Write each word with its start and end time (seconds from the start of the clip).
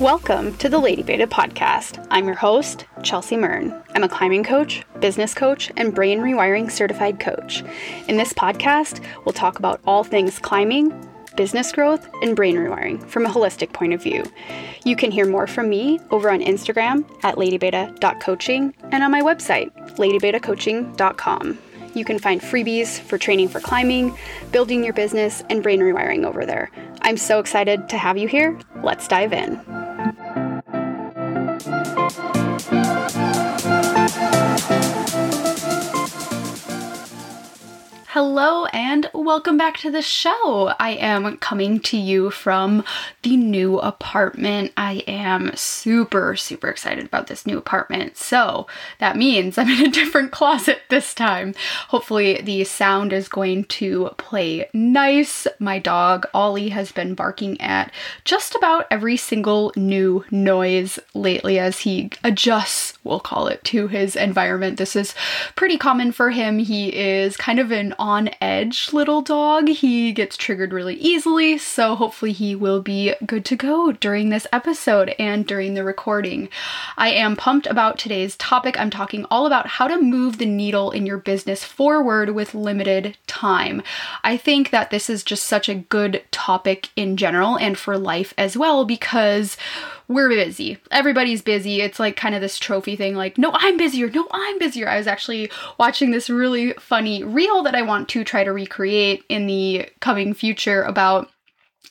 Welcome 0.00 0.54
to 0.58 0.68
the 0.68 0.78
Lady 0.78 1.02
Beta 1.02 1.26
podcast. 1.26 2.06
I'm 2.10 2.26
your 2.26 2.34
host, 2.34 2.84
Chelsea 3.02 3.34
Mern. 3.34 3.82
I'm 3.94 4.04
a 4.04 4.08
climbing 4.10 4.44
coach, 4.44 4.84
business 5.00 5.32
coach, 5.32 5.72
and 5.78 5.94
brain 5.94 6.18
rewiring 6.18 6.70
certified 6.70 7.18
coach. 7.18 7.64
In 8.06 8.18
this 8.18 8.34
podcast, 8.34 9.02
we'll 9.24 9.32
talk 9.32 9.58
about 9.58 9.80
all 9.86 10.04
things 10.04 10.38
climbing, 10.38 10.92
business 11.34 11.72
growth, 11.72 12.10
and 12.20 12.36
brain 12.36 12.56
rewiring 12.56 13.02
from 13.08 13.24
a 13.24 13.30
holistic 13.30 13.72
point 13.72 13.94
of 13.94 14.02
view. 14.02 14.22
You 14.84 14.96
can 14.96 15.10
hear 15.10 15.24
more 15.24 15.46
from 15.46 15.70
me 15.70 15.98
over 16.10 16.30
on 16.30 16.40
Instagram 16.40 17.08
at 17.24 17.36
ladybeta.coaching 17.36 18.74
and 18.92 19.02
on 19.02 19.10
my 19.10 19.22
website, 19.22 19.74
ladybetacoaching.com. 19.96 21.58
You 21.94 22.04
can 22.04 22.18
find 22.18 22.42
freebies 22.42 23.00
for 23.00 23.16
training 23.16 23.48
for 23.48 23.60
climbing, 23.60 24.14
building 24.52 24.84
your 24.84 24.92
business, 24.92 25.42
and 25.48 25.62
brain 25.62 25.80
rewiring 25.80 26.26
over 26.26 26.44
there. 26.44 26.70
I'm 27.00 27.16
so 27.16 27.40
excited 27.40 27.88
to 27.88 27.96
have 27.96 28.18
you 28.18 28.28
here. 28.28 28.58
Let's 28.82 29.08
dive 29.08 29.32
in. 29.32 29.85
Bye. 30.12 30.45
Hello 38.16 38.64
and 38.72 39.10
welcome 39.12 39.58
back 39.58 39.76
to 39.76 39.90
the 39.90 40.00
show. 40.00 40.72
I 40.80 40.92
am 40.92 41.36
coming 41.36 41.80
to 41.80 41.98
you 41.98 42.30
from 42.30 42.82
the 43.20 43.36
new 43.36 43.78
apartment. 43.78 44.72
I 44.74 45.04
am 45.06 45.54
super, 45.54 46.34
super 46.34 46.68
excited 46.68 47.04
about 47.04 47.26
this 47.26 47.44
new 47.44 47.58
apartment. 47.58 48.16
So 48.16 48.68
that 49.00 49.18
means 49.18 49.58
I'm 49.58 49.68
in 49.68 49.84
a 49.84 49.90
different 49.90 50.30
closet 50.30 50.80
this 50.88 51.12
time. 51.12 51.54
Hopefully, 51.88 52.40
the 52.40 52.64
sound 52.64 53.12
is 53.12 53.28
going 53.28 53.64
to 53.64 54.08
play 54.16 54.70
nice. 54.72 55.46
My 55.58 55.78
dog, 55.78 56.24
Ollie, 56.32 56.70
has 56.70 56.92
been 56.92 57.14
barking 57.14 57.60
at 57.60 57.92
just 58.24 58.54
about 58.54 58.86
every 58.90 59.18
single 59.18 59.74
new 59.76 60.24
noise 60.30 60.98
lately 61.12 61.58
as 61.58 61.80
he 61.80 62.12
adjusts, 62.24 62.94
we'll 63.04 63.20
call 63.20 63.48
it, 63.48 63.62
to 63.64 63.88
his 63.88 64.16
environment. 64.16 64.78
This 64.78 64.96
is 64.96 65.14
pretty 65.54 65.76
common 65.76 66.12
for 66.12 66.30
him. 66.30 66.60
He 66.60 66.96
is 66.96 67.36
kind 67.36 67.60
of 67.60 67.70
an 67.70 67.94
on 68.06 68.30
edge 68.40 68.92
little 68.92 69.20
dog. 69.20 69.66
He 69.66 70.12
gets 70.12 70.36
triggered 70.36 70.72
really 70.72 70.94
easily, 70.94 71.58
so 71.58 71.96
hopefully 71.96 72.30
he 72.30 72.54
will 72.54 72.80
be 72.80 73.12
good 73.26 73.44
to 73.46 73.56
go 73.56 73.90
during 73.90 74.28
this 74.28 74.46
episode 74.52 75.12
and 75.18 75.44
during 75.44 75.74
the 75.74 75.82
recording. 75.82 76.48
I 76.96 77.10
am 77.10 77.34
pumped 77.34 77.66
about 77.66 77.98
today's 77.98 78.36
topic. 78.36 78.78
I'm 78.78 78.90
talking 78.90 79.24
all 79.24 79.44
about 79.44 79.66
how 79.66 79.88
to 79.88 80.00
move 80.00 80.38
the 80.38 80.46
needle 80.46 80.92
in 80.92 81.04
your 81.04 81.18
business 81.18 81.64
forward 81.64 82.30
with 82.30 82.54
limited 82.54 83.16
time. 83.26 83.82
I 84.22 84.36
think 84.36 84.70
that 84.70 84.90
this 84.90 85.10
is 85.10 85.24
just 85.24 85.42
such 85.42 85.68
a 85.68 85.74
good 85.74 86.22
topic 86.30 86.90
in 86.94 87.16
general 87.16 87.58
and 87.58 87.76
for 87.76 87.98
life 87.98 88.32
as 88.38 88.56
well 88.56 88.84
because 88.84 89.56
we're 90.08 90.28
busy. 90.28 90.78
Everybody's 90.90 91.42
busy. 91.42 91.80
It's 91.80 91.98
like 91.98 92.16
kind 92.16 92.34
of 92.34 92.40
this 92.40 92.58
trophy 92.58 92.96
thing 92.96 93.14
like, 93.14 93.38
no, 93.38 93.50
I'm 93.54 93.76
busier. 93.76 94.08
No, 94.10 94.26
I'm 94.30 94.58
busier. 94.58 94.88
I 94.88 94.98
was 94.98 95.06
actually 95.06 95.50
watching 95.78 96.10
this 96.10 96.30
really 96.30 96.72
funny 96.74 97.24
reel 97.24 97.62
that 97.62 97.74
I 97.74 97.82
want 97.82 98.08
to 98.10 98.24
try 98.24 98.44
to 98.44 98.52
recreate 98.52 99.24
in 99.28 99.46
the 99.46 99.88
coming 100.00 100.34
future 100.34 100.82
about 100.82 101.30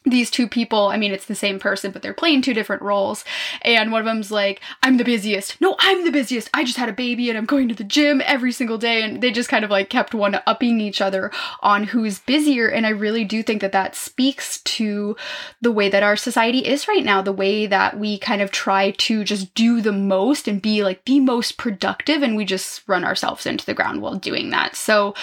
these 0.06 0.30
two 0.30 0.48
people, 0.48 0.88
I 0.88 0.98
mean, 0.98 1.12
it's 1.12 1.26
the 1.26 1.36
same 1.36 1.60
person, 1.60 1.92
but 1.92 2.02
they're 2.02 2.14
playing 2.14 2.44
two 2.44 2.54
different 2.54 2.84
roles. 2.84 3.26
And 3.64 3.92
one 3.92 4.02
of 4.02 4.06
them's 4.06 4.32
like, 4.32 4.62
I'm 4.84 4.98
the 4.98 5.04
busiest. 5.04 5.60
No, 5.60 5.76
I'm 5.80 6.06
the 6.06 6.12
busiest. 6.12 6.50
I 6.54 6.64
just 6.64 6.78
had 6.78 6.90
a 6.90 6.94
baby 6.94 7.30
and 7.30 7.38
I'm 7.38 7.46
going 7.46 7.68
to 7.70 7.76
the 7.76 7.84
gym 7.84 8.22
every 8.24 8.52
single 8.52 8.78
day. 8.78 9.02
And 9.02 9.22
they 9.22 9.32
just 9.32 9.50
kind 9.50 9.66
of 9.66 9.72
like 9.72 9.90
kept 9.90 10.14
one 10.14 10.40
upping 10.46 10.80
each 10.80 11.02
other 11.02 11.32
on 11.62 11.86
who's 11.86 12.20
busier. 12.20 12.68
And 12.68 12.86
I 12.86 12.90
really 12.90 13.24
do 13.24 13.42
think 13.42 13.62
that 13.62 13.72
that 13.72 13.96
speaks 13.96 14.62
to 14.62 15.18
the 15.60 15.72
way 15.72 15.90
that 15.90 16.04
our 16.04 16.16
society 16.16 16.60
is 16.60 16.88
right 16.88 17.04
now, 17.04 17.24
the 17.24 17.32
way 17.32 17.66
that 17.66 17.98
we 17.98 18.20
kind 18.20 18.42
of 18.42 18.52
try 18.52 18.92
to 18.92 19.24
just 19.24 19.54
do 19.56 19.82
the 19.82 19.92
most 19.92 20.48
and 20.48 20.62
be 20.62 20.84
like 20.84 21.04
the 21.06 21.20
most 21.20 21.58
productive. 21.58 22.22
And 22.22 22.36
we 22.36 22.46
just 22.46 22.84
run 22.88 23.04
ourselves 23.04 23.48
into 23.48 23.66
the 23.66 23.74
ground 23.74 24.02
while 24.02 24.16
doing 24.16 24.52
that. 24.52 24.76
So, 24.76 25.16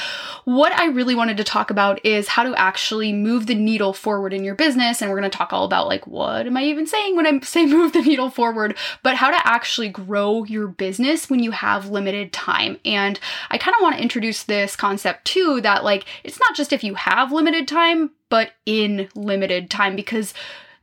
what 0.44 0.72
I 0.72 0.86
really 0.86 1.14
wanted 1.14 1.36
to 1.36 1.44
talk 1.44 1.70
about 1.70 2.04
is 2.04 2.26
how 2.26 2.42
to 2.42 2.54
actually 2.56 3.12
move 3.12 3.46
the 3.46 3.54
needle 3.54 3.92
forward 3.92 4.32
in 4.32 4.42
your 4.42 4.56
business 4.56 4.71
business 4.72 5.02
and 5.02 5.10
we're 5.10 5.18
going 5.18 5.30
to 5.30 5.36
talk 5.36 5.52
all 5.52 5.64
about 5.64 5.86
like 5.86 6.06
what 6.06 6.46
am 6.46 6.56
I 6.56 6.64
even 6.64 6.86
saying 6.86 7.14
when 7.14 7.26
I 7.26 7.38
say 7.42 7.66
move 7.66 7.92
the 7.92 8.00
needle 8.00 8.30
forward, 8.30 8.76
but 9.02 9.16
how 9.16 9.30
to 9.30 9.46
actually 9.46 9.90
grow 9.90 10.44
your 10.44 10.66
business 10.66 11.28
when 11.28 11.42
you 11.42 11.50
have 11.50 11.90
limited 11.90 12.32
time. 12.32 12.78
And 12.84 13.20
I 13.50 13.58
kind 13.58 13.74
of 13.74 13.82
want 13.82 13.96
to 13.96 14.02
introduce 14.02 14.44
this 14.44 14.74
concept 14.74 15.26
too 15.26 15.60
that 15.60 15.84
like 15.84 16.06
it's 16.24 16.40
not 16.40 16.56
just 16.56 16.72
if 16.72 16.82
you 16.82 16.94
have 16.94 17.32
limited 17.32 17.68
time, 17.68 18.10
but 18.30 18.52
in 18.64 19.08
limited 19.14 19.68
time 19.68 19.94
because 19.94 20.32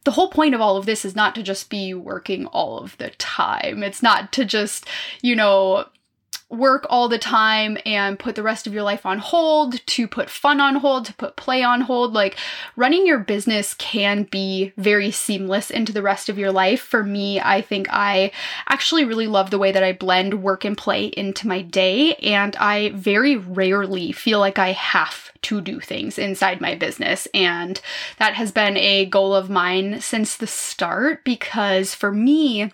the 0.03 0.11
whole 0.11 0.29
point 0.29 0.53
of 0.53 0.61
all 0.61 0.77
of 0.77 0.85
this 0.85 1.03
is 1.03 1.15
not 1.15 1.33
to 1.35 1.43
just 1.43 1.69
be 1.69 1.93
working 1.95 2.45
all 2.47 2.77
of 2.77 2.95
the 2.97 3.09
time. 3.11 3.83
It's 3.83 4.03
not 4.03 4.31
to 4.33 4.45
just, 4.45 4.87
you 5.21 5.35
know, 5.35 5.85
work 6.49 6.85
all 6.89 7.07
the 7.07 7.19
time 7.19 7.77
and 7.85 8.17
put 8.17 8.35
the 8.35 8.43
rest 8.43 8.65
of 8.65 8.73
your 8.73 8.83
life 8.83 9.05
on 9.05 9.19
hold, 9.19 9.85
to 9.85 10.07
put 10.07 10.29
fun 10.29 10.59
on 10.59 10.75
hold, 10.75 11.05
to 11.05 11.13
put 11.13 11.35
play 11.35 11.63
on 11.63 11.81
hold. 11.81 12.13
Like 12.13 12.37
running 12.75 13.05
your 13.05 13.19
business 13.19 13.73
can 13.75 14.23
be 14.23 14.73
very 14.75 15.11
seamless 15.11 15.69
into 15.69 15.93
the 15.93 16.01
rest 16.01 16.27
of 16.27 16.39
your 16.39 16.51
life. 16.51 16.81
For 16.81 17.03
me, 17.03 17.39
I 17.39 17.61
think 17.61 17.87
I 17.91 18.31
actually 18.67 19.05
really 19.05 19.27
love 19.27 19.51
the 19.51 19.59
way 19.59 19.71
that 19.71 19.83
I 19.83 19.93
blend 19.93 20.41
work 20.41 20.65
and 20.65 20.77
play 20.77 21.05
into 21.05 21.47
my 21.47 21.61
day, 21.61 22.15
and 22.15 22.55
I 22.55 22.89
very 22.89 23.35
rarely 23.35 24.11
feel 24.11 24.39
like 24.39 24.57
I 24.57 24.71
have 24.71 25.31
to 25.41 25.61
do 25.61 25.79
things 25.79 26.17
inside 26.17 26.59
my 26.59 26.75
business. 26.75 27.27
And 27.33 27.79
that 28.17 28.33
has 28.33 28.51
been 28.51 28.75
a 28.75 29.05
goal 29.05 29.33
of 29.33 29.49
mine 29.49 30.01
since 30.01 30.35
the 30.35 30.47
start 30.47 31.23
because 31.23 31.95
for 31.95 32.11
me, 32.11 32.71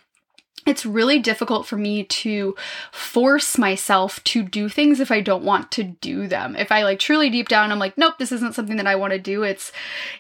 it's 0.66 0.86
really 0.86 1.20
difficult 1.20 1.66
for 1.66 1.78
me 1.78 2.04
to 2.04 2.56
force 2.92 3.58
myself 3.58 4.24
to 4.26 4.44
do 4.44 4.68
things 4.68 5.00
if 5.00 5.12
I 5.12 5.22
don't 5.22 5.44
want 5.44 5.72
to 5.74 5.84
do 5.84 6.28
them. 6.28 6.56
If 6.56 6.72
I 6.72 6.84
like 6.84 7.00
truly 7.00 7.30
deep 7.30 7.48
down 7.48 7.72
I'm 7.72 7.80
like, 7.80 7.98
nope, 7.98 8.16
this 8.18 8.32
isn't 8.32 8.56
something 8.56 8.78
that 8.78 8.88
I 8.88 8.96
want 8.96 9.14
to 9.14 9.20
do. 9.20 9.44
It's 9.44 9.72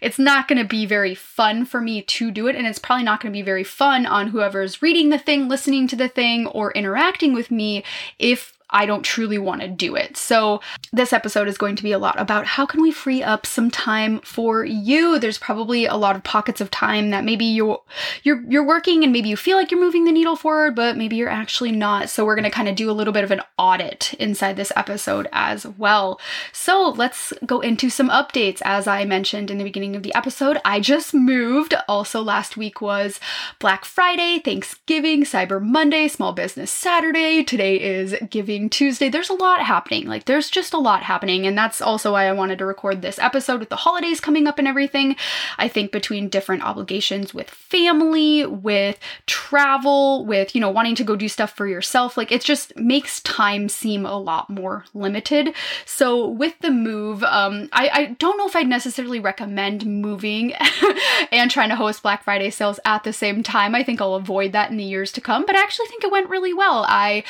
it's 0.01 0.19
not 0.19 0.47
going 0.47 0.59
to 0.59 0.67
be 0.67 0.85
very 0.85 1.15
fun 1.15 1.65
for 1.65 1.81
me 1.81 2.01
to 2.01 2.31
do 2.31 2.47
it 2.47 2.55
and 2.55 2.67
it's 2.67 2.79
probably 2.79 3.05
not 3.05 3.21
going 3.21 3.31
to 3.33 3.37
be 3.37 3.43
very 3.43 3.63
fun 3.63 4.05
on 4.05 4.27
whoever's 4.27 4.81
reading 4.81 5.09
the 5.09 5.19
thing, 5.19 5.47
listening 5.47 5.87
to 5.87 5.95
the 5.95 6.07
thing 6.07 6.47
or 6.47 6.71
interacting 6.71 7.33
with 7.33 7.49
me 7.49 7.83
if 8.19 8.54
I 8.69 8.85
don't 8.85 9.03
truly 9.03 9.37
want 9.37 9.61
to 9.61 9.67
do 9.67 9.95
it. 9.95 10.17
So, 10.17 10.61
this 10.91 11.13
episode 11.13 11.47
is 11.47 11.57
going 11.57 11.75
to 11.75 11.83
be 11.83 11.91
a 11.91 11.99
lot 11.99 12.19
about 12.19 12.45
how 12.45 12.65
can 12.65 12.81
we 12.81 12.91
free 12.91 13.21
up 13.21 13.45
some 13.45 13.69
time 13.69 14.19
for 14.21 14.65
you. 14.65 15.19
There's 15.19 15.37
probably 15.37 15.85
a 15.85 15.95
lot 15.95 16.15
of 16.15 16.23
pockets 16.23 16.61
of 16.61 16.71
time 16.71 17.11
that 17.11 17.23
maybe 17.23 17.45
you're 17.45 17.81
you're 18.23 18.43
you're 18.49 18.65
working 18.65 19.03
and 19.03 19.13
maybe 19.13 19.29
you 19.29 19.37
feel 19.37 19.57
like 19.57 19.71
you're 19.71 19.79
moving 19.79 20.05
the 20.05 20.11
needle 20.11 20.35
forward, 20.35 20.75
but 20.75 20.97
maybe 20.97 21.15
you're 21.15 21.29
actually 21.29 21.71
not. 21.71 22.09
So, 22.09 22.25
we're 22.25 22.35
going 22.35 22.43
to 22.43 22.49
kind 22.49 22.67
of 22.67 22.75
do 22.75 22.89
a 22.89 22.93
little 22.93 23.13
bit 23.13 23.23
of 23.23 23.31
an 23.31 23.41
audit 23.57 24.13
inside 24.15 24.55
this 24.55 24.71
episode 24.75 25.27
as 25.31 25.65
well. 25.65 26.19
So, 26.51 26.89
let's 26.97 27.33
go 27.45 27.59
into 27.59 27.89
some 27.89 28.09
updates. 28.09 28.61
As 28.65 28.87
I 28.87 29.05
mentioned 29.05 29.51
in 29.51 29.57
the 29.57 29.63
beginning 29.63 29.95
of 29.95 30.03
the 30.03 30.15
episode, 30.15 30.59
I 30.65 30.79
just 30.79 31.13
moved. 31.13 31.75
Also, 31.87 32.21
last 32.21 32.57
week 32.57 32.81
was 32.81 33.19
Black 33.59 33.85
Friday, 33.85 34.39
Thanksgiving, 34.39 35.23
Cyber 35.23 35.61
Monday, 35.61 36.07
Small 36.07 36.33
Business 36.33 36.71
Saturday. 36.71 37.43
Today 37.43 37.79
is 37.79 38.15
Giving 38.29 38.54
Tuesday. 38.69 39.09
There's 39.09 39.29
a 39.29 39.33
lot 39.33 39.61
happening. 39.61 40.07
Like, 40.07 40.25
there's 40.25 40.49
just 40.49 40.73
a 40.73 40.77
lot 40.77 41.03
happening. 41.03 41.45
And 41.45 41.57
that's 41.57 41.81
also 41.81 42.13
why 42.13 42.27
I 42.27 42.33
wanted 42.33 42.59
to 42.59 42.65
record 42.65 43.01
this 43.01 43.19
episode 43.19 43.59
with 43.59 43.69
the 43.69 43.75
holidays 43.75 44.19
coming 44.19 44.47
up 44.47 44.57
and 44.57 44.67
everything. 44.67 45.15
I 45.57 45.67
think 45.67 45.91
between 45.91 46.29
different 46.29 46.63
obligations 46.63 47.33
with 47.33 47.49
family, 47.49 48.45
with 48.45 48.99
travel, 49.25 50.25
with, 50.25 50.55
you 50.55 50.61
know, 50.61 50.69
wanting 50.69 50.95
to 50.95 51.03
go 51.03 51.15
do 51.15 51.27
stuff 51.27 51.51
for 51.51 51.67
yourself, 51.67 52.17
like, 52.17 52.31
it 52.31 52.41
just 52.41 52.75
makes 52.77 53.21
time 53.21 53.69
seem 53.69 54.05
a 54.05 54.17
lot 54.17 54.49
more 54.49 54.85
limited. 54.93 55.53
So, 55.85 56.27
with 56.27 56.57
the 56.59 56.71
move, 56.71 57.23
um, 57.23 57.69
I, 57.71 57.89
I 57.93 58.05
don't 58.19 58.37
know 58.37 58.47
if 58.47 58.55
I'd 58.55 58.67
necessarily 58.67 59.19
recommend 59.19 59.85
moving 59.85 60.53
and 61.31 61.51
trying 61.51 61.69
to 61.69 61.75
host 61.75 62.03
Black 62.03 62.23
Friday 62.23 62.49
sales 62.49 62.79
at 62.85 63.03
the 63.03 63.13
same 63.13 63.43
time. 63.43 63.75
I 63.75 63.83
think 63.83 64.01
I'll 64.01 64.15
avoid 64.15 64.51
that 64.51 64.71
in 64.71 64.77
the 64.77 64.83
years 64.83 65.11
to 65.13 65.21
come, 65.21 65.45
but 65.45 65.55
I 65.55 65.61
actually 65.61 65.87
think 65.87 66.03
it 66.03 66.11
went 66.11 66.29
really 66.29 66.53
well. 66.53 66.85
I 66.87 67.23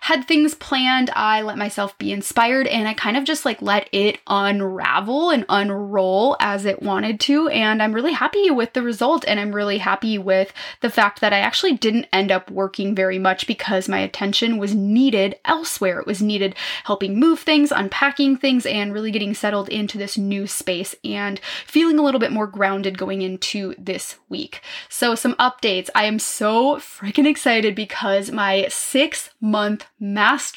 had 0.00 0.26
things 0.26 0.54
planned, 0.68 1.08
I 1.16 1.40
let 1.40 1.56
myself 1.56 1.96
be 1.96 2.12
inspired 2.12 2.66
and 2.66 2.86
I 2.86 2.92
kind 2.92 3.16
of 3.16 3.24
just 3.24 3.46
like 3.46 3.62
let 3.62 3.88
it 3.90 4.18
unravel 4.26 5.30
and 5.30 5.46
unroll 5.48 6.36
as 6.40 6.66
it 6.66 6.82
wanted 6.82 7.20
to. 7.20 7.48
And 7.48 7.82
I'm 7.82 7.94
really 7.94 8.12
happy 8.12 8.50
with 8.50 8.74
the 8.74 8.82
result. 8.82 9.24
And 9.26 9.40
I'm 9.40 9.54
really 9.54 9.78
happy 9.78 10.18
with 10.18 10.52
the 10.82 10.90
fact 10.90 11.22
that 11.22 11.32
I 11.32 11.38
actually 11.38 11.72
didn't 11.78 12.08
end 12.12 12.30
up 12.30 12.50
working 12.50 12.94
very 12.94 13.18
much 13.18 13.46
because 13.46 13.88
my 13.88 14.00
attention 14.00 14.58
was 14.58 14.74
needed 14.74 15.36
elsewhere. 15.46 16.00
It 16.00 16.06
was 16.06 16.20
needed 16.20 16.54
helping 16.84 17.18
move 17.18 17.40
things, 17.40 17.72
unpacking 17.72 18.36
things, 18.36 18.66
and 18.66 18.92
really 18.92 19.10
getting 19.10 19.32
settled 19.32 19.70
into 19.70 19.96
this 19.96 20.18
new 20.18 20.46
space 20.46 20.94
and 21.02 21.40
feeling 21.64 21.98
a 21.98 22.02
little 22.02 22.20
bit 22.20 22.30
more 22.30 22.46
grounded 22.46 22.98
going 22.98 23.22
into 23.22 23.74
this 23.78 24.16
week. 24.28 24.60
So, 24.90 25.14
some 25.14 25.34
updates. 25.36 25.88
I 25.94 26.04
am 26.04 26.18
so 26.18 26.76
freaking 26.76 27.26
excited 27.26 27.74
because 27.74 28.30
my 28.30 28.66
six 28.68 29.30
month 29.40 29.86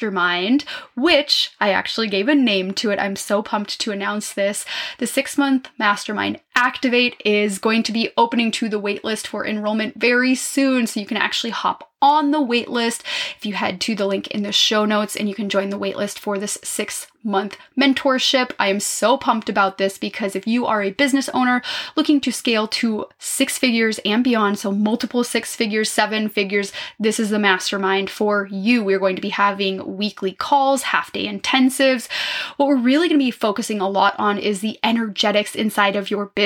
mastermind, 0.02 0.64
which 0.96 1.52
I 1.60 1.70
actually 1.70 2.08
gave 2.08 2.28
a 2.28 2.34
name 2.34 2.72
to 2.74 2.90
it. 2.90 2.98
I'm 2.98 3.14
so 3.14 3.40
pumped 3.42 3.80
to 3.80 3.92
announce 3.92 4.32
this. 4.32 4.64
The 4.98 5.06
six 5.06 5.38
month 5.38 5.68
mastermind 5.78 6.40
Activate 6.54 7.20
is 7.24 7.58
going 7.58 7.82
to 7.84 7.92
be 7.92 8.10
opening 8.16 8.50
to 8.52 8.68
the 8.68 8.80
waitlist 8.80 9.26
for 9.26 9.46
enrollment 9.46 9.98
very 9.98 10.34
soon, 10.34 10.86
so 10.86 11.00
you 11.00 11.06
can 11.06 11.16
actually 11.16 11.50
hop 11.50 11.92
on 12.02 12.32
the 12.32 12.40
waitlist 12.40 13.02
if 13.36 13.46
you 13.46 13.54
head 13.54 13.80
to 13.80 13.94
the 13.94 14.06
link 14.06 14.26
in 14.26 14.42
the 14.42 14.52
show 14.52 14.84
notes 14.84 15.14
and 15.14 15.28
you 15.28 15.34
can 15.34 15.48
join 15.48 15.70
the 15.70 15.78
waitlist 15.78 16.18
for 16.18 16.36
this 16.36 16.58
six 16.64 17.06
month 17.24 17.56
mentorship. 17.78 18.50
I 18.58 18.66
am 18.66 18.80
so 18.80 19.16
pumped 19.16 19.48
about 19.48 19.78
this 19.78 19.96
because 19.96 20.34
if 20.34 20.44
you 20.44 20.66
are 20.66 20.82
a 20.82 20.90
business 20.90 21.28
owner 21.28 21.62
looking 21.94 22.20
to 22.22 22.32
scale 22.32 22.66
to 22.66 23.06
six 23.20 23.56
figures 23.56 24.00
and 24.04 24.24
beyond, 24.24 24.58
so 24.58 24.72
multiple 24.72 25.22
six 25.22 25.54
figures, 25.54 25.88
seven 25.88 26.28
figures, 26.28 26.72
this 26.98 27.20
is 27.20 27.30
the 27.30 27.38
mastermind 27.38 28.10
for 28.10 28.48
you. 28.50 28.82
We're 28.82 28.98
going 28.98 29.14
to 29.14 29.22
be 29.22 29.28
having 29.28 29.96
weekly 29.96 30.32
calls, 30.32 30.82
half 30.82 31.12
day 31.12 31.32
intensives. 31.32 32.08
What 32.56 32.66
we're 32.66 32.76
really 32.76 33.08
going 33.08 33.20
to 33.20 33.24
be 33.24 33.30
focusing 33.30 33.80
a 33.80 33.88
lot 33.88 34.16
on 34.18 34.36
is 34.36 34.60
the 34.60 34.80
energetics 34.82 35.54
inside 35.54 35.94
of 35.94 36.10
your 36.10 36.26
business. 36.26 36.41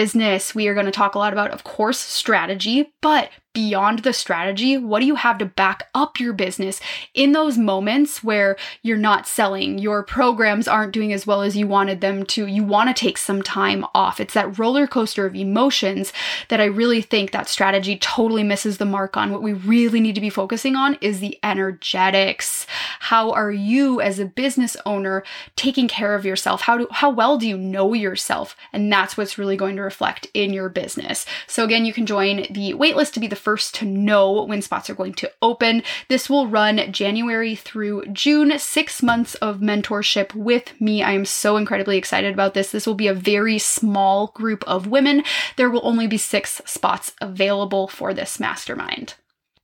We 0.54 0.68
are 0.68 0.74
going 0.74 0.86
to 0.86 0.92
talk 0.92 1.14
a 1.14 1.18
lot 1.18 1.32
about, 1.32 1.50
of 1.50 1.64
course, 1.64 1.98
strategy, 1.98 2.92
but 3.00 3.30
beyond 3.56 4.00
the 4.00 4.12
strategy, 4.12 4.76
what 4.76 5.00
do 5.00 5.06
you 5.06 5.14
have 5.14 5.38
to 5.38 5.46
back 5.46 5.88
up 5.94 6.20
your 6.20 6.34
business 6.34 6.78
in 7.14 7.32
those 7.32 7.56
moments 7.56 8.22
where 8.22 8.54
you're 8.82 8.98
not 8.98 9.26
selling, 9.26 9.78
your 9.78 10.02
programs 10.02 10.68
aren't 10.68 10.92
doing 10.92 11.10
as 11.10 11.26
well 11.26 11.40
as 11.40 11.56
you 11.56 11.66
wanted 11.66 12.02
them 12.02 12.26
to, 12.26 12.46
you 12.46 12.62
want 12.62 12.94
to 12.94 13.00
take 13.00 13.16
some 13.16 13.40
time 13.40 13.86
off. 13.94 14.20
It's 14.20 14.34
that 14.34 14.58
roller 14.58 14.86
coaster 14.86 15.24
of 15.24 15.34
emotions 15.34 16.12
that 16.50 16.60
I 16.60 16.66
really 16.66 17.00
think 17.00 17.30
that 17.30 17.48
strategy 17.48 17.96
totally 17.96 18.42
misses 18.42 18.76
the 18.76 18.84
mark 18.84 19.16
on. 19.16 19.32
What 19.32 19.42
we 19.42 19.54
really 19.54 20.00
need 20.00 20.16
to 20.16 20.20
be 20.20 20.28
focusing 20.28 20.76
on 20.76 20.98
is 21.00 21.20
the 21.20 21.38
energetics. 21.42 22.66
How 23.00 23.30
are 23.30 23.50
you 23.50 24.02
as 24.02 24.18
a 24.18 24.26
business 24.26 24.76
owner 24.84 25.24
taking 25.56 25.88
care 25.88 26.14
of 26.14 26.26
yourself? 26.26 26.60
How 26.60 26.76
do 26.76 26.88
how 26.90 27.08
well 27.08 27.38
do 27.38 27.48
you 27.48 27.56
know 27.56 27.94
yourself? 27.94 28.54
And 28.70 28.92
that's 28.92 29.16
what's 29.16 29.38
really 29.38 29.56
going 29.56 29.76
to 29.76 29.82
reflect 29.82 30.26
in 30.34 30.52
your 30.52 30.68
business. 30.68 31.24
So 31.46 31.64
again, 31.64 31.86
you 31.86 31.94
can 31.94 32.04
join 32.04 32.46
the 32.50 32.74
waitlist 32.74 33.14
to 33.14 33.20
be 33.20 33.26
the 33.26 33.45
first 33.46 33.76
to 33.76 33.84
know 33.84 34.42
when 34.42 34.60
spots 34.60 34.90
are 34.90 34.96
going 34.96 35.14
to 35.14 35.30
open. 35.40 35.80
This 36.08 36.28
will 36.28 36.48
run 36.48 36.90
January 36.90 37.54
through 37.54 38.04
June, 38.06 38.58
six 38.58 39.04
months 39.04 39.36
of 39.36 39.60
mentorship 39.60 40.34
with 40.34 40.72
me. 40.80 41.00
I 41.00 41.12
am 41.12 41.24
so 41.24 41.56
incredibly 41.56 41.96
excited 41.96 42.34
about 42.34 42.54
this. 42.54 42.72
This 42.72 42.88
will 42.88 42.96
be 42.96 43.06
a 43.06 43.14
very 43.14 43.60
small 43.60 44.32
group 44.34 44.64
of 44.66 44.88
women. 44.88 45.22
There 45.54 45.70
will 45.70 45.86
only 45.86 46.08
be 46.08 46.18
six 46.18 46.60
spots 46.66 47.12
available 47.20 47.86
for 47.86 48.12
this 48.12 48.40
mastermind. 48.40 49.14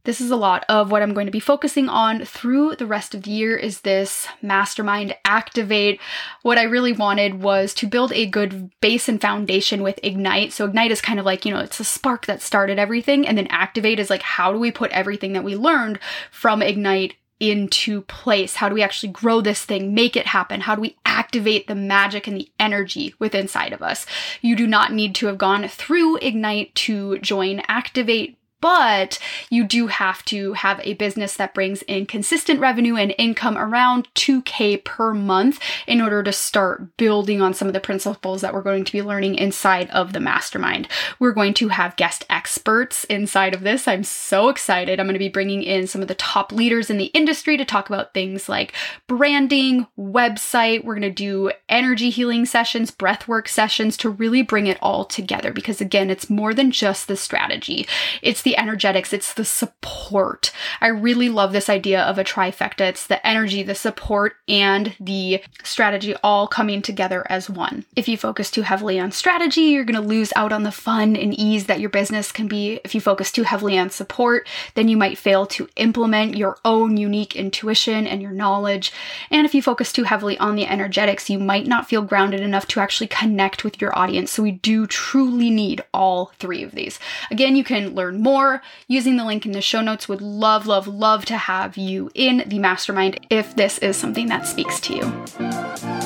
This 0.05 0.21
is 0.21 0.33
a 0.33 0.37
lot 0.37 0.65
of 0.69 0.91
what 0.91 1.01
I'm 1.01 1.15
going 1.15 1.27
to 1.27 1.33
be 1.33 1.39
focusing 1.39 1.89
on 1.89 2.25
through 2.25 2.75
the 2.75 2.87
rest 2.87 3.15
of 3.15 3.23
the 3.23 3.31
year 3.31 3.57
is 3.57 3.83
this 3.83 4.27
mastermind 4.43 5.15
activate. 5.25 6.01
What 6.43 6.59
I 6.59 6.65
really 6.65 6.93
wanted 6.93 7.41
was 7.41 7.73
to 7.75 7.87
build 7.87 8.13
a 8.13 8.27
good 8.27 8.73
base 8.81 9.09
and 9.09 9.21
foundation 9.21 9.81
with 9.81 10.01
Ignite. 10.03 10.53
So 10.53 10.65
Ignite 10.65 10.91
is 10.91 11.01
kind 11.01 11.21
of 11.21 11.25
like, 11.27 11.45
you 11.45 11.55
know, 11.55 11.61
it's 11.61 11.79
a 11.79 11.85
spark 11.85 12.27
that 12.27 12.43
started 12.43 12.81
everything 12.81 13.29
and 13.29 13.39
then 13.39 13.47
activate 13.47 14.01
is 14.01 14.11
like 14.11 14.23
how 14.23 14.53
do 14.53 14.59
we 14.59 14.73
put 14.73 14.91
everything 14.91 15.35
that 15.35 15.45
we 15.45 15.55
learned 15.55 16.01
from 16.33 16.63
Ignite 16.63 17.15
into 17.39 18.03
place? 18.03 18.57
How 18.57 18.69
do 18.69 18.75
we 18.75 18.83
actually 18.83 19.13
grow 19.13 19.41
this 19.41 19.65
thing, 19.65 19.95
make 19.95 20.17
it 20.17 20.29
happen? 20.29 20.61
How 20.61 20.77
do 20.77 20.81
we 20.81 20.97
activate 21.05 21.67
the 21.67 21.75
magic 21.75 22.27
and 22.27 22.37
the 22.37 22.49
energy 22.59 23.15
within 23.19 23.43
inside 23.43 23.73
of 23.73 23.83
us? 23.83 24.07
You 24.41 24.55
do 24.55 24.67
not 24.67 24.93
need 24.93 25.15
to 25.17 25.27
have 25.27 25.39
gone 25.39 25.67
through 25.67 26.19
Ignite 26.19 26.75
to 26.77 27.19
join 27.19 27.63
Activate, 27.67 28.39
but 28.63 29.19
you 29.51 29.65
do 29.65 29.89
have 29.89 30.25
to 30.25 30.55
have 30.55 30.81
a 30.85 30.95
business 30.95 31.35
that 31.37 31.53
brings 31.53 31.83
in 31.83 32.07
consistent 32.07 32.61
revenue 32.61 32.97
and 32.97 33.15
income 33.19 33.59
around 33.59 34.09
2K 34.15 34.85
per 34.85 35.13
month 35.13 35.61
in 35.87 36.01
order 36.01 36.23
to 36.23 36.33
start 36.33 36.97
building 36.97 37.43
on 37.43 37.53
some 37.53 37.69
of 37.69 37.75
the 37.75 37.81
principles 37.81 38.41
that 38.41 38.55
we're 38.55 38.63
going 38.63 38.85
to 38.85 38.93
be 38.93 39.03
learning 39.03 39.35
inside 39.35 39.91
of 39.91 40.13
the 40.13 40.21
mastermind. 40.21 40.87
We're 41.19 41.33
going 41.33 41.55
to 41.55 41.69
have 41.69 41.97
guest 41.97 42.25
experts 42.31 43.05
inside 43.05 43.53
of 43.53 43.63
this. 43.63 43.89
I'm 43.89 44.05
so 44.05 44.49
excited. 44.49 45.01
I'm 45.01 45.07
going 45.07 45.15
to 45.15 45.19
be 45.19 45.29
bringing 45.29 45.63
in 45.63 45.89
some 45.89 46.01
of 46.01 46.09
the 46.09 46.15
top 46.15 46.53
leaders 46.53 46.89
in 46.89 46.99
the 46.99 47.07
industry 47.07 47.57
to 47.57 47.65
talk 47.65 47.89
about 47.89 48.15
things 48.15 48.49
like 48.49 48.73
branding, 49.09 49.89
website. 49.99 50.85
We're 50.85 50.95
going 50.95 51.03
to 51.03 51.11
do 51.11 51.51
energy 51.69 52.11
healing 52.11 52.47
sessions, 52.47 52.93
breathwork 52.93 53.49
sessions 53.49 53.97
to 53.99 54.09
really 54.09 54.43
bring 54.43 54.69
it 54.69 54.79
all 54.81 55.05
together 55.05 55.53
because, 55.53 55.81
again, 55.81 56.11
it's 56.11 56.31
more 56.31 56.55
than 56.55 56.71
just 56.71 57.09
the 57.09 57.17
strategy, 57.17 57.89
it's 58.23 58.43
the 58.43 58.52
the 58.53 58.59
energetics, 58.59 59.15
it's 59.15 59.33
the 59.33 59.47
support. 59.47 60.53
I 60.83 60.89
really 60.89 61.31
love 61.31 61.53
this 61.53 61.71
idea 61.71 62.03
of 62.03 62.19
a 62.19 62.25
trifecta. 62.25 62.83
It's 62.83 63.07
the 63.07 63.27
energy, 63.27 63.63
the 63.63 63.75
support, 63.75 64.35
and 64.47 64.95
the 65.01 65.43
strategy 65.65 66.15
all 66.23 66.47
coming 66.47 66.83
together 66.83 67.27
as 67.31 67.49
one. 67.49 67.87
If 67.97 68.09
you 68.09 68.19
focus 68.19 68.51
too 68.51 68.61
heavily 68.61 69.01
on 69.01 69.11
strategy, 69.11 69.63
you're 69.63 69.87
going 69.87 70.01
to 70.01 70.07
lose 70.07 70.35
out 70.37 70.53
on 70.53 70.65
the 70.65 70.71
fun 70.71 71.17
and 71.17 71.33
ease 71.33 71.65
that 71.65 71.81
your 71.81 71.89
business 71.89 72.31
can 72.31 72.47
be. 72.47 72.79
If 72.85 72.95
you 72.95 73.01
focus 73.01 73.33
too 73.33 73.45
heavily 73.45 73.79
on 73.79 73.89
support, 73.89 74.47
then 74.75 74.89
you 74.89 74.99
might 74.99 75.17
fail 75.17 75.47
to 75.47 75.67
implement 75.77 76.37
your 76.37 76.59
own 76.63 76.99
unique 76.99 77.35
intuition 77.35 78.07
and 78.07 78.21
your 78.21 78.33
knowledge. 78.33 78.93
And 79.31 79.47
if 79.47 79.55
you 79.55 79.63
focus 79.63 79.93
too 79.93 80.05
heavily 80.05 80.37
on 80.37 80.57
the 80.57 80.67
energetics, 80.67 81.31
you 81.31 81.39
might 81.39 81.67
not 81.67 81.89
feel 81.89 82.03
grounded 82.03 82.41
enough 82.41 82.67
to 82.69 82.81
actually 82.81 83.07
connect 83.07 83.65
with 83.65 83.81
your 83.81 83.99
audience. 83.99 84.31
So 84.31 84.43
we 84.43 84.51
do 84.53 84.87
truly 84.87 85.49
need 85.49 85.83
all 85.95 86.33
three 86.39 86.63
of 86.63 86.73
these. 86.73 86.99
Again, 87.31 87.57
you 87.57 87.65
can 87.65 87.95
learn 87.95 88.21
more 88.21 88.42
more 88.43 88.63
using 88.89 89.17
the 89.17 89.25
link 89.25 89.47
in 89.47 89.53
the 89.53 89.61
show 89.61 89.81
notes. 89.81 90.09
Would 90.09 90.21
love, 90.21 90.67
love, 90.67 90.89
love 90.89 91.25
to 91.27 91.37
have 91.37 91.77
you 91.77 92.11
in 92.15 92.43
the 92.47 92.59
mastermind 92.59 93.25
if 93.31 93.55
this 93.55 93.79
is 93.79 93.97
something 93.97 94.27
that 94.29 94.47
speaks 94.47 94.81
to 94.81 94.95
you. 94.95 96.02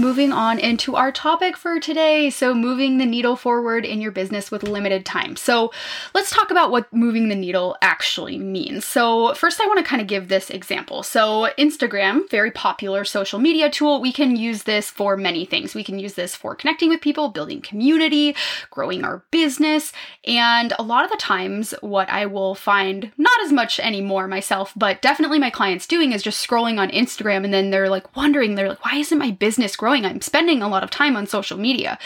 Moving 0.00 0.32
on 0.32 0.58
into 0.58 0.96
our 0.96 1.12
topic 1.12 1.56
for 1.56 1.78
today. 1.78 2.30
So, 2.30 2.54
moving 2.54 2.98
the 2.98 3.06
needle 3.06 3.36
forward 3.36 3.84
in 3.84 4.00
your 4.00 4.10
business 4.10 4.50
with 4.50 4.62
limited 4.62 5.04
time. 5.04 5.36
So, 5.36 5.70
let's 6.14 6.30
talk 6.30 6.50
about 6.50 6.70
what 6.70 6.92
moving 6.92 7.28
the 7.28 7.36
needle 7.36 7.76
actually 7.82 8.38
means. 8.38 8.84
So, 8.84 9.34
first, 9.34 9.60
I 9.60 9.66
want 9.66 9.78
to 9.78 9.84
kind 9.84 10.00
of 10.00 10.08
give 10.08 10.28
this 10.28 10.50
example. 10.50 11.02
So, 11.02 11.50
Instagram, 11.58 12.28
very 12.30 12.50
popular 12.50 13.04
social 13.04 13.38
media 13.38 13.68
tool, 13.70 14.00
we 14.00 14.12
can 14.12 14.36
use 14.36 14.62
this 14.62 14.90
for 14.90 15.16
many 15.16 15.44
things. 15.44 15.74
We 15.74 15.84
can 15.84 15.98
use 15.98 16.14
this 16.14 16.34
for 16.34 16.54
connecting 16.54 16.88
with 16.88 17.00
people, 17.00 17.28
building 17.28 17.60
community, 17.60 18.34
growing 18.70 19.04
our 19.04 19.22
business. 19.30 19.92
And 20.24 20.72
a 20.78 20.82
lot 20.82 21.04
of 21.04 21.10
the 21.10 21.16
times, 21.18 21.74
what 21.82 22.08
I 22.08 22.26
will 22.26 22.54
find, 22.54 23.12
not 23.18 23.38
as 23.44 23.52
much 23.52 23.78
anymore 23.78 24.26
myself, 24.26 24.72
but 24.76 25.02
definitely 25.02 25.38
my 25.38 25.50
clients 25.50 25.86
doing 25.86 26.12
is 26.12 26.22
just 26.22 26.46
scrolling 26.46 26.78
on 26.78 26.88
Instagram 26.90 27.44
and 27.44 27.52
then 27.52 27.70
they're 27.70 27.90
like 27.90 28.16
wondering, 28.16 28.54
they're 28.54 28.68
like, 28.68 28.84
why 28.84 28.96
isn't 28.96 29.18
my 29.18 29.30
business 29.30 29.76
growing? 29.76 29.89
Growing. 29.90 30.06
I'm 30.06 30.20
spending 30.20 30.62
a 30.62 30.68
lot 30.68 30.84
of 30.84 30.90
time 30.90 31.16
on 31.16 31.26
social 31.26 31.58
media. 31.58 31.98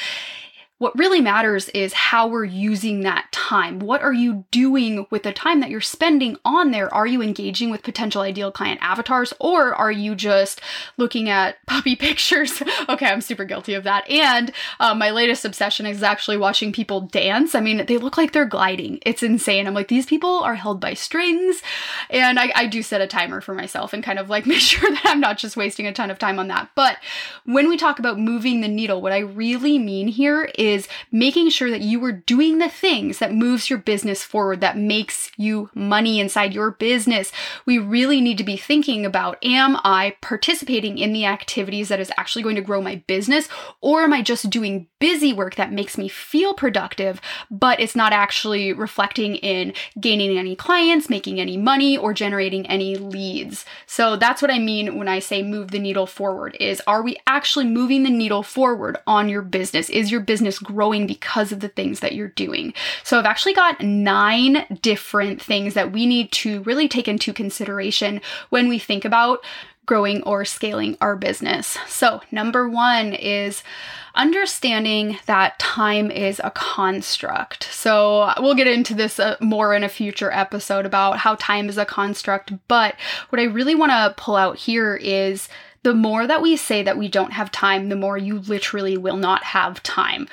What 0.85 0.99
really 0.99 1.23
matters 1.23 1.71
is 1.71 1.95
how 1.95 2.27
we're 2.27 2.45
using 2.45 3.01
that 3.01 3.33
time. 3.33 3.79
What 3.79 4.03
are 4.03 4.13
you 4.13 4.45
doing 4.51 5.07
with 5.09 5.23
the 5.23 5.33
time 5.33 5.61
that 5.61 5.71
you're 5.71 5.81
spending 5.81 6.37
on 6.45 6.73
there? 6.73 6.93
Are 6.93 7.07
you 7.07 7.23
engaging 7.23 7.71
with 7.71 7.83
potential 7.83 8.21
ideal 8.21 8.53
client 8.53 8.81
avatars 8.83 9.33
or 9.41 9.75
are 9.75 9.91
you 9.91 10.15
just 10.15 10.61
looking 10.99 11.31
at 11.31 11.57
puppy 11.67 11.97
pictures? 11.97 12.63
okay, 12.91 13.07
I'm 13.07 13.23
super 13.23 13.47
guilty 13.47 13.73
of 13.73 13.85
that. 13.85 14.07
And 14.11 14.53
uh, 14.79 14.95
my 14.95 15.09
latest 15.09 15.47
obsession 15.47 15.87
is 15.87 16.03
actually 16.03 16.37
watching 16.37 16.71
people 16.71 17.01
dance. 17.01 17.55
I 17.55 17.61
mean, 17.61 17.87
they 17.87 17.97
look 17.97 18.19
like 18.19 18.33
they're 18.33 18.45
gliding. 18.45 18.99
It's 19.07 19.23
insane. 19.23 19.67
I'm 19.67 19.73
like, 19.73 19.89
these 19.89 20.05
people 20.05 20.41
are 20.41 20.55
held 20.55 20.81
by 20.81 20.93
strings. 20.93 21.63
And 22.11 22.39
I, 22.39 22.53
I 22.55 22.67
do 22.67 22.83
set 22.83 23.01
a 23.01 23.07
timer 23.07 23.41
for 23.41 23.55
myself 23.55 23.95
and 23.95 24.05
kind 24.05 24.19
of 24.19 24.29
like 24.29 24.45
make 24.55 24.61
sure 24.61 24.91
that 24.91 25.07
I'm 25.07 25.21
not 25.21 25.39
just 25.39 25.57
wasting 25.57 25.87
a 25.87 25.95
ton 25.95 26.11
of 26.11 26.19
time 26.19 26.39
on 26.39 26.49
that. 26.49 26.69
But 26.75 26.99
when 27.47 27.71
we 27.71 27.79
talk 27.79 27.99
about 27.99 28.19
moving 28.19 28.61
the 28.61 28.69
needle, 28.69 29.01
what 29.01 29.13
I 29.13 29.21
really 29.21 29.79
mean 29.79 30.09
here 30.09 30.51
is 30.59 30.74
is 30.75 30.89
making 31.11 31.49
sure 31.51 31.71
that 31.71 31.81
you 31.81 32.05
are 32.05 32.13
doing 32.13 32.59
the 32.59 32.69
things 32.69 33.19
that 33.19 33.33
moves 33.33 33.71
your 33.71 33.79
business 33.79 34.23
forward, 34.23 34.61
that 34.61 34.77
makes 34.77 35.31
you 35.37 35.71
money 35.75 36.21
inside 36.21 36.53
your 36.53 36.73
business. 36.73 37.33
We 37.65 37.79
really 37.79 38.21
need 38.21 38.39
to 38.39 38.45
be 38.45 38.57
thinking 38.57 39.07
about 39.07 39.39
am 39.43 39.77
I 39.85 40.17
participating 40.21 40.99
in 40.99 41.13
the 41.13 41.25
activities 41.25 41.89
that 41.89 42.01
is 42.01 42.13
actually 42.17 42.43
going 42.43 42.57
to 42.57 42.63
grow 42.63 42.83
my 42.83 42.97
business, 43.07 43.49
or 43.81 44.03
am 44.03 44.13
I 44.13 44.23
just 44.23 44.51
doing 44.51 44.89
busy 44.99 45.33
work 45.33 45.55
that 45.55 45.73
makes 45.73 45.97
me 45.97 46.09
feel 46.09 46.55
productive, 46.55 47.21
but 47.51 47.81
it's 47.81 47.97
not 47.97 48.13
actually 48.13 48.73
reflecting 48.73 49.37
in 49.37 49.73
gaining 50.01 50.37
any 50.37 50.57
clients, 50.57 51.09
making 51.09 51.41
any 51.41 51.57
money, 51.57 51.97
or 51.97 52.13
generating 52.13 52.67
any 52.67 52.97
leads? 52.97 53.65
So 53.87 54.17
that's 54.17 54.43
what 54.43 54.51
I 54.51 54.59
mean 54.59 54.99
when 54.99 55.09
I 55.09 55.21
say 55.21 55.43
move 55.43 55.71
the 55.71 55.79
needle 55.79 56.07
forward 56.07 56.57
is 56.61 56.83
are 56.87 57.03
we 57.03 57.17
actually 57.27 57.67
moving 57.67 58.03
the 58.03 58.11
needle 58.11 58.43
forward 58.43 58.97
on 59.07 59.29
your 59.29 59.43
business? 59.43 59.91
Is 59.91 60.11
your 60.11 60.21
business 60.21 60.54
growing 60.59 61.07
because 61.07 61.53
of 61.53 61.61
the 61.61 61.69
things 61.69 62.01
that 62.01 62.15
you're 62.15 62.29
doing. 62.29 62.75
So 63.03 63.19
I've 63.19 63.27
actually 63.27 63.55
got 63.55 63.81
nine 63.81 64.67
different 64.81 65.41
things 65.41 65.75
that 65.75 65.93
we 65.93 66.07
need 66.07 66.33
to 66.33 66.63
really 66.63 66.89
take 66.89 67.09
into 67.09 67.33
consideration 67.33 68.21
when 68.51 68.69
we 68.69 68.79
think 68.79 69.05
about 69.05 69.41
growing 69.87 70.23
or 70.23 70.45
scaling 70.45 70.97
our 71.01 71.17
business. 71.17 71.79
So, 71.87 72.21
number 72.31 72.69
one 72.69 73.13
is 73.13 73.63
understanding 74.15 75.19
that 75.27 75.59
time 75.59 76.11
is 76.11 76.41
a 76.43 76.51
construct. 76.51 77.65
So, 77.65 78.33
we'll 78.39 78.55
get 78.55 78.67
into 78.67 78.95
this 78.95 79.19
uh, 79.19 79.37
more 79.41 79.75
in 79.75 79.85
a 79.85 79.89
future 79.89 80.31
episode 80.33 80.87
about 80.87 81.19
how 81.19 81.37
time 81.37 81.69
is 81.69 81.79
a 81.79 81.85
construct, 81.85 82.53
but 82.69 82.95
what 83.29 83.41
I 83.41 83.45
really 83.45 83.75
want 83.75 83.93
to 83.93 84.15
pull 84.17 84.37
out 84.37 84.57
here 84.57 84.95
is 84.97 85.49
The 85.85 85.95
more 85.95 86.27
that 86.27 86.43
we 86.43 86.57
say 86.57 86.83
that 86.83 86.99
we 86.99 87.09
don't 87.09 87.35
have 87.35 87.53
time, 87.53 87.91
the 87.91 87.97
more 87.97 88.19
you 88.19 88.41
literally 88.41 88.97
will 88.97 89.19
not 89.19 89.45
have 89.45 89.83
time. 89.83 90.27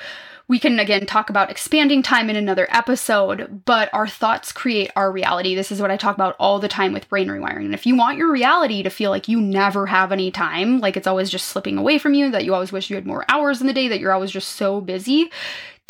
We 0.48 0.58
can 0.58 0.78
again 0.80 1.06
talk 1.06 1.30
about 1.30 1.50
expanding 1.50 2.02
time 2.02 2.28
in 2.28 2.36
another 2.36 2.66
episode, 2.70 3.62
but 3.64 3.88
our 3.92 4.08
thoughts 4.08 4.50
create 4.50 4.90
our 4.96 5.12
reality. 5.12 5.54
This 5.54 5.70
is 5.70 5.80
what 5.80 5.90
I 5.90 5.96
talk 5.96 6.14
about 6.14 6.36
all 6.38 6.58
the 6.58 6.68
time 6.68 6.92
with 6.92 7.08
brain 7.08 7.28
rewiring. 7.28 7.66
And 7.66 7.74
if 7.74 7.86
you 7.86 7.96
want 7.96 8.18
your 8.18 8.32
reality 8.32 8.82
to 8.82 8.90
feel 8.90 9.10
like 9.10 9.28
you 9.28 9.40
never 9.40 9.86
have 9.86 10.10
any 10.10 10.30
time, 10.30 10.80
like 10.80 10.96
it's 10.96 11.06
always 11.06 11.30
just 11.30 11.48
slipping 11.48 11.78
away 11.78 11.98
from 11.98 12.14
you, 12.14 12.30
that 12.30 12.44
you 12.44 12.54
always 12.54 12.72
wish 12.72 12.90
you 12.90 12.96
had 12.96 13.06
more 13.06 13.24
hours 13.28 13.60
in 13.60 13.66
the 13.66 13.72
day, 13.72 13.88
that 13.88 14.00
you're 14.00 14.12
always 14.12 14.30
just 14.30 14.48
so 14.48 14.80
busy, 14.80 15.30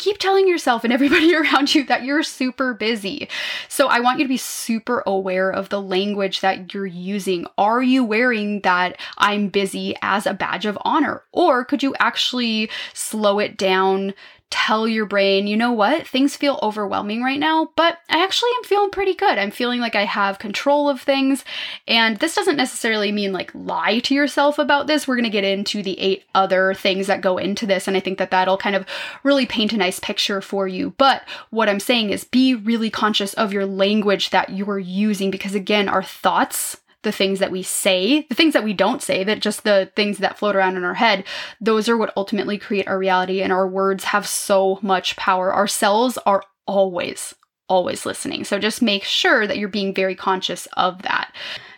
keep 0.03 0.17
telling 0.17 0.49
yourself 0.49 0.83
and 0.83 0.91
everybody 0.91 1.33
around 1.35 1.73
you 1.73 1.85
that 1.85 2.03
you're 2.03 2.23
super 2.23 2.73
busy. 2.73 3.29
So 3.69 3.87
I 3.87 4.01
want 4.01 4.19
you 4.19 4.25
to 4.25 4.29
be 4.29 4.37
super 4.37 5.01
aware 5.05 5.49
of 5.49 5.69
the 5.69 5.81
language 5.81 6.41
that 6.41 6.73
you're 6.73 6.85
using. 6.85 7.47
Are 7.57 7.81
you 7.81 8.03
wearing 8.03 8.59
that 8.61 8.99
I'm 9.17 9.47
busy 9.47 9.95
as 10.01 10.25
a 10.25 10.33
badge 10.33 10.65
of 10.65 10.77
honor? 10.83 11.23
Or 11.31 11.63
could 11.63 11.81
you 11.81 11.95
actually 11.99 12.69
slow 12.93 13.39
it 13.39 13.55
down? 13.57 14.13
tell 14.53 14.87
your 14.87 15.07
brain, 15.07 15.47
you 15.47 15.57
know 15.57 15.71
what, 15.71 16.05
things 16.05 16.35
feel 16.35 16.59
overwhelming 16.61 17.23
right 17.23 17.39
now, 17.39 17.71
but 17.75 17.97
I 18.07 18.23
actually 18.23 18.51
am 18.57 18.63
feeling 18.63 18.91
pretty 18.91 19.15
good. 19.15 19.39
I'm 19.39 19.49
feeling 19.49 19.79
like 19.79 19.95
I 19.95 20.05
have 20.05 20.37
control 20.37 20.89
of 20.89 21.01
things. 21.01 21.43
And 21.87 22.17
this 22.17 22.35
doesn't 22.35 22.55
necessarily 22.55 23.11
mean 23.11 23.33
like 23.33 23.49
lie 23.55 23.97
to 24.01 24.13
yourself 24.13 24.59
about 24.59 24.85
this. 24.85 25.07
We're 25.07 25.15
going 25.15 25.23
to 25.23 25.31
get 25.31 25.43
into 25.43 25.81
the 25.81 25.99
eight 25.99 26.25
other 26.35 26.75
things 26.75 27.07
that 27.07 27.21
go 27.21 27.39
into 27.39 27.65
this. 27.65 27.87
And 27.87 27.97
I 27.97 27.99
think 27.99 28.19
that 28.19 28.29
that'll 28.29 28.59
kind 28.59 28.75
of 28.75 28.85
really 29.23 29.47
paint 29.47 29.73
a 29.73 29.77
nice 29.77 29.92
picture 29.99 30.41
for 30.41 30.67
you. 30.67 30.93
But 30.97 31.23
what 31.49 31.69
I'm 31.69 31.79
saying 31.79 32.09
is 32.09 32.23
be 32.23 32.55
really 32.55 32.89
conscious 32.89 33.33
of 33.35 33.53
your 33.53 33.65
language 33.65 34.29
that 34.31 34.49
you're 34.49 34.79
using 34.79 35.31
because, 35.31 35.55
again, 35.55 35.89
our 35.89 36.03
thoughts 36.03 36.77
the 37.03 37.11
things 37.11 37.39
that 37.39 37.51
we 37.51 37.61
say, 37.61 38.25
the 38.29 38.35
things 38.35 38.53
that 38.53 38.63
we 38.63 38.73
don't 38.73 39.01
say, 39.01 39.23
that 39.23 39.41
just 39.41 39.63
the 39.63 39.91
things 39.95 40.17
that 40.17 40.37
float 40.37 40.55
around 40.55 40.77
in 40.77 40.83
our 40.83 40.93
head, 40.95 41.23
those 41.61 41.87
are 41.87 41.97
what 41.97 42.13
ultimately 42.17 42.57
create 42.57 42.87
our 42.87 42.97
reality. 42.97 43.41
And 43.41 43.53
our 43.53 43.67
words 43.67 44.05
have 44.05 44.25
so 44.25 44.79
much 44.81 45.15
power. 45.15 45.53
Our 45.53 45.67
cells 45.67 46.17
are 46.25 46.43
always, 46.65 47.35
always 47.69 48.05
listening. 48.05 48.45
So 48.45 48.57
just 48.57 48.81
make 48.81 49.03
sure 49.03 49.45
that 49.45 49.57
you're 49.57 49.69
being 49.69 49.93
very 49.93 50.15
conscious 50.15 50.65
of 50.73 51.03
that. 51.03 51.33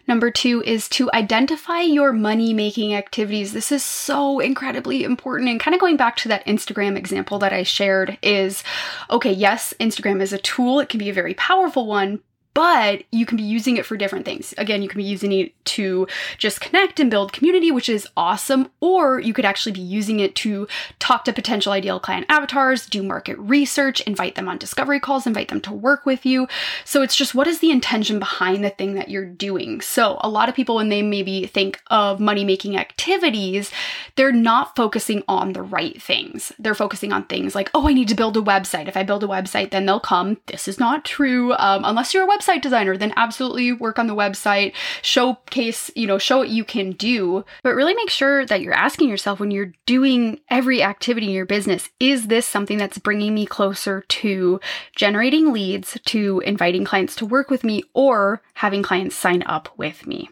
Number 0.07 0.29
two 0.29 0.61
is 0.65 0.87
to 0.89 1.11
identify 1.13 1.81
your 1.81 2.13
money 2.13 2.53
making 2.53 2.93
activities. 2.93 3.53
This 3.53 3.71
is 3.71 3.83
so 3.83 4.39
incredibly 4.39 5.03
important. 5.03 5.49
And 5.49 5.59
kind 5.59 5.73
of 5.73 5.81
going 5.81 5.97
back 5.97 6.15
to 6.17 6.27
that 6.29 6.45
Instagram 6.45 6.95
example 6.95 7.39
that 7.39 7.53
I 7.53 7.63
shared 7.63 8.17
is 8.21 8.63
okay, 9.09 9.31
yes, 9.31 9.73
Instagram 9.79 10.21
is 10.21 10.33
a 10.33 10.37
tool, 10.37 10.79
it 10.79 10.89
can 10.89 10.99
be 10.99 11.09
a 11.09 11.13
very 11.13 11.33
powerful 11.33 11.87
one, 11.87 12.19
but 12.55 13.03
you 13.11 13.25
can 13.25 13.35
be 13.35 13.43
using 13.43 13.75
it 13.75 13.85
for 13.85 13.97
different 13.97 14.25
things. 14.25 14.53
Again, 14.57 14.81
you 14.81 14.87
can 14.87 14.97
be 14.97 15.03
using 15.03 15.33
it 15.33 15.53
to 15.65 16.07
just 16.37 16.61
connect 16.61 17.01
and 17.01 17.11
build 17.11 17.33
community, 17.33 17.69
which 17.69 17.89
is 17.89 18.07
awesome, 18.15 18.71
or 18.79 19.19
you 19.19 19.33
could 19.33 19.43
actually 19.43 19.73
be 19.73 19.81
using 19.81 20.21
it 20.21 20.35
to 20.35 20.65
talk 20.97 21.25
to 21.25 21.33
potential 21.33 21.73
ideal 21.73 21.99
client 21.99 22.25
avatars, 22.29 22.87
do 22.87 23.03
market 23.03 23.37
research, 23.37 23.99
invite 24.01 24.35
them 24.35 24.47
on 24.47 24.57
discovery 24.57 25.01
calls, 25.01 25.27
invite 25.27 25.49
them 25.49 25.59
to 25.59 25.73
work 25.73 26.05
with 26.05 26.25
you. 26.25 26.47
So 26.85 27.01
it's 27.01 27.15
just 27.15 27.35
what 27.35 27.45
is 27.45 27.59
the 27.59 27.71
intention 27.71 28.19
behind 28.19 28.63
the 28.63 28.69
thing 28.69 28.93
that 28.93 29.09
you're 29.09 29.25
doing? 29.25 29.81
So 29.81 30.17
a 30.21 30.29
lot 30.29 30.47
of 30.47 30.55
people, 30.55 30.75
when 30.75 30.87
they 30.87 31.01
maybe 31.01 31.47
think 31.47 31.81
of 31.87 32.21
money 32.21 32.45
making 32.45 32.77
activities, 32.77 33.69
they're 34.15 34.31
not 34.31 34.77
focusing 34.77 35.23
on 35.27 35.51
the 35.51 35.61
right 35.61 36.01
things. 36.01 36.53
They're 36.57 36.73
focusing 36.73 37.11
on 37.11 37.25
things 37.25 37.53
like, 37.53 37.69
oh, 37.73 37.89
I 37.89 37.93
need 37.93 38.07
to 38.07 38.15
build 38.15 38.37
a 38.37 38.41
website. 38.41 38.87
If 38.87 38.95
I 38.95 39.03
build 39.03 39.25
a 39.25 39.27
website, 39.27 39.71
then 39.71 39.85
they'll 39.85 39.99
come. 39.99 40.37
This 40.45 40.69
is 40.69 40.79
not 40.79 41.03
true. 41.03 41.51
Um, 41.55 41.83
unless 41.83 42.13
you're 42.13 42.23
a 42.23 42.37
website 42.37 42.44
website 42.45 42.61
designer, 42.61 42.97
then 42.97 43.13
absolutely 43.15 43.71
work 43.71 43.99
on 43.99 44.07
the 44.07 44.15
website, 44.15 44.73
showcase, 45.01 45.91
you 45.95 46.07
know, 46.07 46.17
show 46.17 46.37
what 46.37 46.49
you 46.49 46.63
can 46.63 46.91
do, 46.91 47.43
but 47.63 47.75
really 47.75 47.93
make 47.93 48.09
sure 48.09 48.45
that 48.45 48.61
you're 48.61 48.73
asking 48.73 49.09
yourself 49.09 49.39
when 49.39 49.51
you're 49.51 49.73
doing 49.85 50.39
every 50.49 50.81
activity 50.81 51.27
in 51.27 51.33
your 51.33 51.45
business, 51.45 51.89
is 51.99 52.27
this 52.27 52.45
something 52.45 52.77
that's 52.77 52.97
bringing 52.97 53.33
me 53.33 53.45
closer 53.45 54.01
to 54.01 54.59
generating 54.95 55.51
leads, 55.51 55.97
to 56.05 56.41
inviting 56.45 56.85
clients 56.85 57.15
to 57.15 57.25
work 57.25 57.49
with 57.49 57.63
me, 57.63 57.83
or 57.93 58.41
having 58.55 58.83
clients 58.83 59.15
sign 59.15 59.43
up 59.45 59.69
with 59.77 60.05
me? 60.05 60.29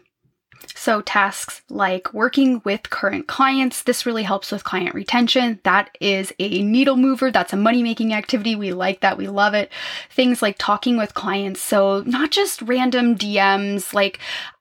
So, 0.74 1.00
tasks 1.02 1.62
like 1.68 2.12
working 2.12 2.62
with 2.64 2.90
current 2.90 3.26
clients, 3.26 3.82
this 3.82 4.06
really 4.06 4.22
helps 4.22 4.50
with 4.50 4.64
client 4.64 4.94
retention. 4.94 5.60
That 5.64 5.96
is 6.00 6.32
a 6.38 6.62
needle 6.62 6.96
mover. 6.96 7.30
That's 7.30 7.52
a 7.52 7.56
money 7.56 7.82
making 7.82 8.12
activity. 8.12 8.56
We 8.56 8.72
like 8.72 9.00
that. 9.00 9.18
We 9.18 9.28
love 9.28 9.54
it. 9.54 9.70
Things 10.10 10.42
like 10.42 10.56
talking 10.58 10.96
with 10.96 11.14
clients. 11.14 11.60
So, 11.60 12.02
not 12.06 12.30
just 12.30 12.62
random 12.62 13.16
DMs. 13.16 13.92
Like, 13.92 14.18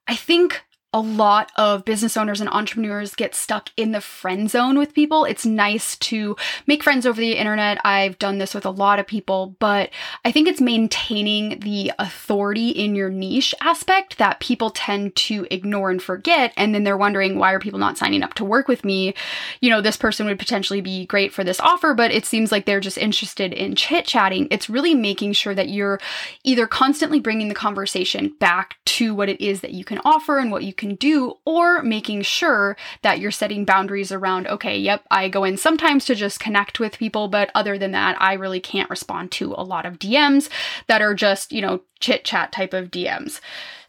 I 0.08 0.16
think 0.16 0.62
a 0.94 1.00
lot 1.00 1.52
of 1.56 1.86
business 1.86 2.16
owners 2.16 2.40
and 2.40 2.50
entrepreneurs 2.50 3.16
get 3.16 3.34
stuck 3.34 3.70
in 3.76 3.92
the 3.92 4.02
friend 4.02 4.50
zone 4.50 4.78
with 4.78 4.94
people. 4.94 5.26
It's 5.26 5.46
nice 5.46 5.98
to 5.98 6.36
make 6.68 6.84
friends 6.84 7.08
over 7.08 7.20
the 7.20 7.34
internet. 7.34 7.80
I've 7.84 8.20
done 8.20 8.38
this 8.38 8.54
with 8.54 8.66
a 8.66 8.70
lot 8.70 9.00
of 9.00 9.08
people, 9.08 9.56
but 9.60 9.90
I 10.24 10.32
think 10.32 10.48
it's 10.48 10.62
maintaining 10.62 11.60
the 11.62 11.92
authority 11.98 12.70
in 12.70 12.94
your 12.94 13.10
niche 13.10 13.56
aspect 13.60 14.20
that 14.20 14.40
people 14.40 14.70
tend 14.70 15.16
to 15.16 15.48
ignore 15.50 15.90
and 15.90 16.02
forget. 16.02 16.54
And 16.58 16.76
then 16.76 16.84
they're 16.84 16.96
wondering, 16.96 17.40
why 17.40 17.54
are 17.54 17.60
people 17.60 17.80
not 17.80 17.98
signing 17.98 18.22
up 18.22 18.36
to 18.36 18.46
work 18.46 18.68
with 18.68 18.86
me? 18.86 19.16
You 19.62 19.72
know, 19.72 19.82
this 19.82 19.98
person 19.98 20.28
would 20.28 20.38
potentially 20.38 20.82
be 20.82 21.08
great 21.08 21.34
for 21.34 21.44
this 21.44 21.60
offer, 21.60 21.96
but 21.96 22.12
it 22.12 22.26
seems 22.26 22.52
like 22.52 22.66
they're 22.66 22.80
just 22.80 22.98
interested 23.00 23.52
in 23.52 23.76
chit 23.76 24.06
chatting. 24.06 24.48
It's 24.52 24.70
really 24.70 24.94
making 24.94 25.34
sure 25.34 25.56
that 25.56 25.70
you're 25.70 26.00
either 26.44 26.68
constantly 26.68 27.20
bringing 27.20 27.50
the 27.50 27.56
conversation 27.56 28.36
back 28.40 28.78
to 28.86 29.16
what 29.16 29.30
it 29.30 29.42
is 29.42 29.62
that 29.62 29.72
you 29.72 29.84
can 29.84 30.00
offer 30.06 30.38
and 30.38 30.52
what 30.52 30.64
you 30.64 30.74
can 30.74 30.83
can 30.84 30.96
do, 30.96 31.36
or 31.46 31.82
making 31.82 32.22
sure 32.24 32.76
that 33.04 33.20
you're 33.20 33.32
setting 33.32 33.64
boundaries 33.64 34.12
around, 34.12 34.48
okay, 34.48 34.78
yep, 34.78 35.04
I 35.10 35.30
go 35.30 35.46
in 35.46 35.56
sometimes 35.56 36.04
to 36.06 36.16
just 36.16 36.42
connect 36.42 36.80
with 36.80 36.98
people, 36.98 37.30
but 37.30 37.50
other 37.56 37.78
than 37.78 37.92
that, 37.92 38.22
I 38.22 38.34
really 38.34 38.60
can't 38.60 38.90
respond 38.90 39.32
to 39.34 39.54
a 39.58 39.64
lot 39.64 39.86
of 39.86 39.98
DMs 39.98 40.50
that 40.88 41.02
are 41.02 41.16
just, 41.16 41.54
you 41.54 41.62
know, 41.62 41.82
chit 42.04 42.26
chat 42.26 42.52
type 42.52 42.74
of 42.74 42.92
DMs. 42.92 43.40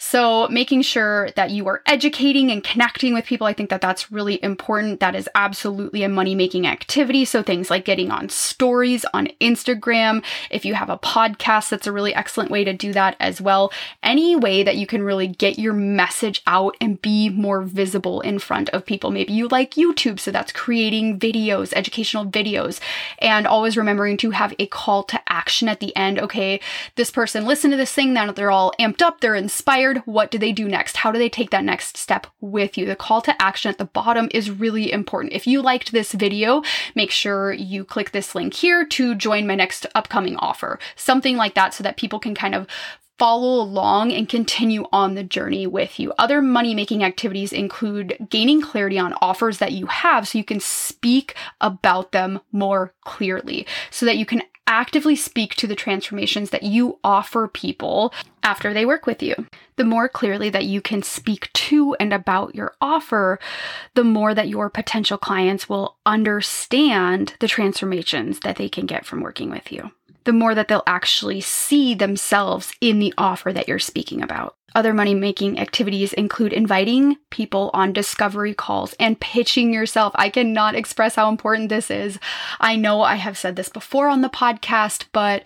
So, 0.06 0.48
making 0.48 0.82
sure 0.82 1.30
that 1.30 1.50
you 1.50 1.66
are 1.66 1.82
educating 1.86 2.50
and 2.50 2.62
connecting 2.62 3.14
with 3.14 3.24
people, 3.24 3.46
I 3.46 3.54
think 3.54 3.70
that 3.70 3.80
that's 3.80 4.12
really 4.12 4.42
important. 4.44 5.00
That 5.00 5.14
is 5.14 5.30
absolutely 5.34 6.02
a 6.02 6.10
money 6.10 6.34
making 6.34 6.66
activity. 6.66 7.24
So, 7.24 7.42
things 7.42 7.70
like 7.70 7.86
getting 7.86 8.10
on 8.10 8.28
stories 8.28 9.06
on 9.14 9.28
Instagram. 9.40 10.22
If 10.50 10.66
you 10.66 10.74
have 10.74 10.90
a 10.90 10.98
podcast, 10.98 11.70
that's 11.70 11.86
a 11.86 11.92
really 11.92 12.14
excellent 12.14 12.50
way 12.50 12.64
to 12.64 12.74
do 12.74 12.92
that 12.92 13.16
as 13.18 13.40
well. 13.40 13.72
Any 14.02 14.36
way 14.36 14.62
that 14.62 14.76
you 14.76 14.86
can 14.86 15.02
really 15.02 15.26
get 15.26 15.58
your 15.58 15.72
message 15.72 16.42
out 16.46 16.76
and 16.82 17.00
be 17.00 17.30
more 17.30 17.62
visible 17.62 18.20
in 18.20 18.38
front 18.38 18.68
of 18.70 18.84
people. 18.84 19.10
Maybe 19.10 19.32
you 19.32 19.48
like 19.48 19.70
YouTube, 19.70 20.20
so 20.20 20.30
that's 20.30 20.52
creating 20.52 21.18
videos, 21.18 21.72
educational 21.74 22.26
videos, 22.26 22.78
and 23.20 23.46
always 23.46 23.78
remembering 23.78 24.18
to 24.18 24.32
have 24.32 24.52
a 24.58 24.66
call 24.66 25.02
to 25.04 25.20
action 25.28 25.66
at 25.66 25.80
the 25.80 25.96
end. 25.96 26.18
Okay, 26.18 26.60
this 26.96 27.10
person 27.10 27.46
listened 27.46 27.72
to 27.72 27.78
this 27.78 27.92
thing, 27.94 28.03
now 28.12 28.32
they're 28.32 28.50
all 28.50 28.72
amped 28.78 29.02
up, 29.02 29.20
they're 29.20 29.34
inspired 29.34 29.98
what 30.04 30.30
do 30.30 30.38
they 30.38 30.52
do 30.52 30.68
next? 30.68 30.98
How 30.98 31.12
do 31.12 31.18
they 31.18 31.28
take 31.28 31.50
that 31.50 31.64
next 31.64 31.96
step 31.96 32.26
with 32.40 32.76
you? 32.76 32.86
The 32.86 32.96
call 32.96 33.20
to 33.22 33.42
action 33.42 33.70
at 33.70 33.78
the 33.78 33.84
bottom 33.84 34.28
is 34.32 34.50
really 34.50 34.92
important. 34.92 35.32
If 35.32 35.46
you 35.46 35.62
liked 35.62 35.92
this 35.92 36.12
video, 36.12 36.62
make 36.94 37.10
sure 37.10 37.52
you 37.52 37.84
click 37.84 38.10
this 38.10 38.34
link 38.34 38.54
here 38.54 38.84
to 38.86 39.14
join 39.14 39.46
my 39.46 39.54
next 39.54 39.86
upcoming 39.94 40.36
offer. 40.36 40.78
Something 40.96 41.36
like 41.36 41.54
that 41.54 41.74
so 41.74 41.82
that 41.84 41.96
people 41.96 42.18
can 42.18 42.34
kind 42.34 42.54
of 42.54 42.66
follow 43.18 43.62
along 43.62 44.12
and 44.12 44.28
continue 44.28 44.84
on 44.92 45.14
the 45.14 45.22
journey 45.22 45.66
with 45.66 46.00
you. 46.00 46.12
Other 46.18 46.42
money 46.42 46.74
making 46.74 47.04
activities 47.04 47.52
include 47.52 48.26
gaining 48.28 48.60
clarity 48.60 48.98
on 48.98 49.14
offers 49.20 49.58
that 49.58 49.72
you 49.72 49.86
have 49.86 50.26
so 50.26 50.38
you 50.38 50.44
can 50.44 50.60
speak 50.60 51.36
about 51.60 52.12
them 52.12 52.40
more 52.50 52.92
clearly 53.04 53.66
so 53.90 54.04
that 54.06 54.16
you 54.16 54.26
can 54.26 54.42
actively 54.66 55.16
speak 55.16 55.54
to 55.56 55.66
the 55.66 55.74
transformations 55.74 56.50
that 56.50 56.62
you 56.62 56.98
offer 57.04 57.48
people 57.48 58.12
after 58.42 58.72
they 58.72 58.86
work 58.86 59.06
with 59.06 59.22
you. 59.22 59.34
The 59.76 59.84
more 59.84 60.08
clearly 60.08 60.50
that 60.50 60.64
you 60.64 60.80
can 60.80 61.02
speak 61.02 61.52
to 61.54 61.94
and 62.00 62.12
about 62.12 62.54
your 62.54 62.74
offer, 62.80 63.38
the 63.94 64.04
more 64.04 64.34
that 64.34 64.48
your 64.48 64.70
potential 64.70 65.18
clients 65.18 65.68
will 65.68 65.96
understand 66.06 67.34
the 67.40 67.48
transformations 67.48 68.40
that 68.40 68.56
they 68.56 68.68
can 68.68 68.86
get 68.86 69.04
from 69.04 69.20
working 69.20 69.50
with 69.50 69.72
you. 69.72 69.90
The 70.24 70.32
more 70.32 70.54
that 70.54 70.68
they'll 70.68 70.82
actually 70.86 71.42
see 71.42 71.94
themselves 71.94 72.72
in 72.80 72.98
the 72.98 73.12
offer 73.18 73.52
that 73.52 73.68
you're 73.68 73.78
speaking 73.78 74.22
about. 74.22 74.56
Other 74.74 74.92
money 74.92 75.14
making 75.14 75.58
activities 75.60 76.12
include 76.12 76.52
inviting 76.52 77.16
people 77.30 77.70
on 77.72 77.92
discovery 77.92 78.54
calls 78.54 78.94
and 78.98 79.20
pitching 79.20 79.72
yourself. 79.72 80.12
I 80.16 80.30
cannot 80.30 80.74
express 80.74 81.14
how 81.14 81.28
important 81.28 81.68
this 81.68 81.90
is. 81.90 82.18
I 82.58 82.74
know 82.74 83.02
I 83.02 83.14
have 83.14 83.38
said 83.38 83.54
this 83.54 83.68
before 83.68 84.08
on 84.08 84.22
the 84.22 84.28
podcast, 84.28 85.04
but 85.12 85.44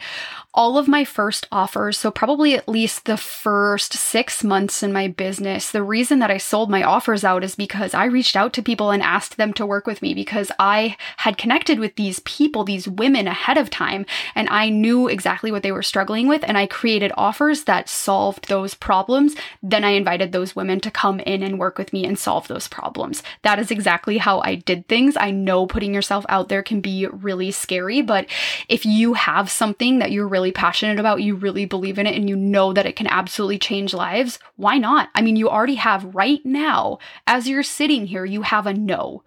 all 0.55 0.79
of 0.79 0.89
my 0.89 1.05
first 1.05 1.47
offers, 1.53 1.99
so 1.99 2.11
probably 2.11 2.55
at 2.55 2.69
least 2.69 3.05
the 3.05 3.19
first 3.19 3.93
six 3.93 4.43
months 4.43 4.83
in 4.83 4.93
my 4.93 5.09
business, 5.09 5.71
the 5.71 5.83
reason 5.83 6.19
that 6.21 6.31
I 6.31 6.39
sold 6.39 6.71
my 6.71 6.83
offers 6.83 7.23
out 7.23 7.45
is 7.45 7.55
because 7.55 7.93
I 7.95 8.07
reached 8.07 8.35
out 8.35 8.55
to 8.55 8.63
people 8.63 8.91
and 8.91 9.03
asked 9.03 9.37
them 9.37 9.53
to 9.55 9.67
work 9.67 9.87
with 9.87 10.01
me 10.03 10.15
because 10.15 10.51
I 10.59 10.97
had 11.19 11.39
connected 11.39 11.79
with 11.79 11.97
these 11.97 12.21
people, 12.21 12.65
these 12.65 12.89
women 12.89 13.29
ahead 13.29 13.59
of 13.59 13.69
time, 13.69 14.07
and 14.35 14.49
I 14.49 14.71
knew 14.71 15.07
exactly 15.07 15.53
what 15.53 15.63
they 15.63 15.71
were 15.71 15.83
struggling 15.83 16.29
with. 16.29 16.43
And 16.45 16.57
I 16.57 16.67
created 16.67 17.13
offers 17.17 17.65
that 17.65 17.89
solved 17.89 18.49
those 18.49 18.75
problems 18.75 19.18
problems, 19.19 19.37
then 19.63 19.85
I 19.85 19.91
invited 19.91 20.33
those 20.33 20.55
women 20.55 20.81
to 20.81 20.91
come 20.91 21.21
in 21.21 21.43
and 21.43 21.59
work 21.59 21.79
with 21.79 21.93
me 21.93 22.05
and 22.07 22.19
solve 22.19 22.49
those 22.49 22.69
problems. 22.69 23.23
That 23.43 23.59
is 23.59 23.71
exactly 23.71 24.19
how 24.19 24.41
I 24.41 24.55
did 24.55 24.87
things. 24.87 25.17
I 25.17 25.31
know 25.31 25.67
putting 25.67 25.95
yourself 25.95 26.25
out 26.29 26.49
there 26.49 26.63
can 26.63 26.81
be 26.81 27.07
really 27.07 27.51
scary, 27.51 28.01
but 28.03 28.27
if 28.69 28.87
you 28.87 29.15
have 29.15 29.51
something 29.51 29.99
that 29.99 30.13
you're 30.13 30.29
really 30.29 30.53
passionate 30.53 31.01
about, 31.01 31.23
you 31.23 31.35
really 31.35 31.65
believe 31.65 31.99
in 31.99 32.07
it, 32.07 32.15
and 32.15 32.29
you 32.29 32.37
know 32.37 32.73
that 32.73 32.87
it 32.87 32.97
can 32.97 33.07
absolutely 33.09 33.59
change 33.59 33.93
lives, 33.93 34.39
why 34.57 34.79
not? 34.79 35.09
I 35.15 35.23
mean, 35.23 35.37
you 35.37 35.49
already 35.49 35.77
have 35.77 36.15
right 36.15 36.45
now, 36.45 36.99
as 37.27 37.49
you're 37.49 37.63
sitting 37.63 38.07
here, 38.07 38.25
you 38.25 38.43
have 38.43 38.67
a 38.67 38.73
no. 38.73 39.23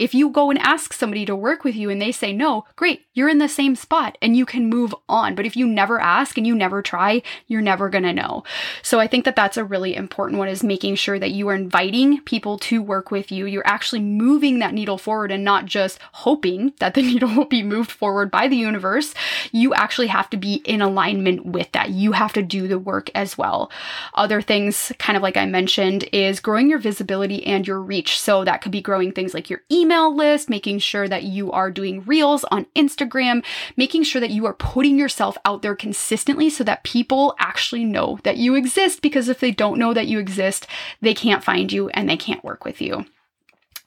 If 0.00 0.14
you 0.14 0.30
go 0.30 0.48
and 0.48 0.58
ask 0.60 0.94
somebody 0.94 1.26
to 1.26 1.36
work 1.36 1.62
with 1.62 1.76
you 1.76 1.90
and 1.90 2.00
they 2.00 2.10
say 2.10 2.32
no, 2.32 2.64
great, 2.74 3.04
you're 3.12 3.28
in 3.28 3.36
the 3.36 3.50
same 3.50 3.76
spot 3.76 4.16
and 4.22 4.34
you 4.34 4.46
can 4.46 4.70
move 4.70 4.94
on. 5.10 5.34
But 5.34 5.44
if 5.44 5.56
you 5.56 5.66
never 5.66 6.00
ask 6.00 6.38
and 6.38 6.46
you 6.46 6.54
never 6.54 6.80
try, 6.80 7.20
you're 7.48 7.60
never 7.60 7.90
going 7.90 8.04
to 8.04 8.14
know. 8.14 8.42
So 8.80 8.98
I 8.98 9.06
think 9.06 9.26
that 9.26 9.36
that's 9.36 9.58
a 9.58 9.64
really 9.64 9.94
important 9.94 10.38
one 10.38 10.48
is 10.48 10.64
making 10.64 10.94
sure 10.94 11.18
that 11.18 11.32
you 11.32 11.46
are 11.48 11.54
inviting 11.54 12.22
people 12.22 12.56
to 12.60 12.80
work 12.80 13.10
with 13.10 13.30
you. 13.30 13.44
You're 13.44 13.66
actually 13.66 14.00
moving 14.00 14.58
that 14.60 14.72
needle 14.72 14.96
forward 14.96 15.30
and 15.30 15.44
not 15.44 15.66
just 15.66 15.98
hoping 16.12 16.72
that 16.78 16.94
the 16.94 17.02
needle 17.10 17.28
will 17.34 17.44
be 17.44 17.62
moved 17.62 17.90
forward 17.90 18.30
by 18.30 18.48
the 18.48 18.56
universe. 18.56 19.12
You 19.52 19.74
actually 19.74 20.06
have 20.06 20.30
to 20.30 20.38
be 20.38 20.62
in 20.64 20.80
alignment 20.80 21.44
with 21.44 21.70
that. 21.72 21.90
You 21.90 22.12
have 22.12 22.32
to 22.32 22.42
do 22.42 22.68
the 22.68 22.78
work 22.78 23.10
as 23.14 23.36
well. 23.36 23.70
Other 24.14 24.40
things, 24.40 24.92
kind 24.98 25.18
of 25.18 25.22
like 25.22 25.36
I 25.36 25.44
mentioned, 25.44 26.08
is 26.10 26.40
growing 26.40 26.70
your 26.70 26.78
visibility 26.78 27.46
and 27.46 27.66
your 27.66 27.82
reach. 27.82 28.18
So 28.18 28.44
that 28.44 28.62
could 28.62 28.72
be 28.72 28.80
growing 28.80 29.12
things 29.12 29.34
like 29.34 29.50
your 29.50 29.60
email 29.70 29.89
email 29.90 30.14
list, 30.14 30.48
making 30.48 30.78
sure 30.78 31.08
that 31.08 31.24
you 31.24 31.50
are 31.50 31.70
doing 31.70 32.02
reels 32.02 32.44
on 32.44 32.66
Instagram, 32.76 33.44
making 33.76 34.04
sure 34.04 34.20
that 34.20 34.30
you 34.30 34.46
are 34.46 34.54
putting 34.54 34.96
yourself 34.96 35.36
out 35.44 35.62
there 35.62 35.74
consistently 35.74 36.48
so 36.48 36.62
that 36.62 36.84
people 36.84 37.34
actually 37.40 37.84
know 37.84 38.20
that 38.22 38.36
you 38.36 38.54
exist. 38.54 39.02
Because 39.02 39.28
if 39.28 39.40
they 39.40 39.50
don't 39.50 39.78
know 39.78 39.92
that 39.92 40.06
you 40.06 40.20
exist, 40.20 40.68
they 41.00 41.12
can't 41.12 41.42
find 41.42 41.72
you 41.72 41.88
and 41.88 42.08
they 42.08 42.16
can't 42.16 42.44
work 42.44 42.64
with 42.64 42.80
you. 42.80 43.04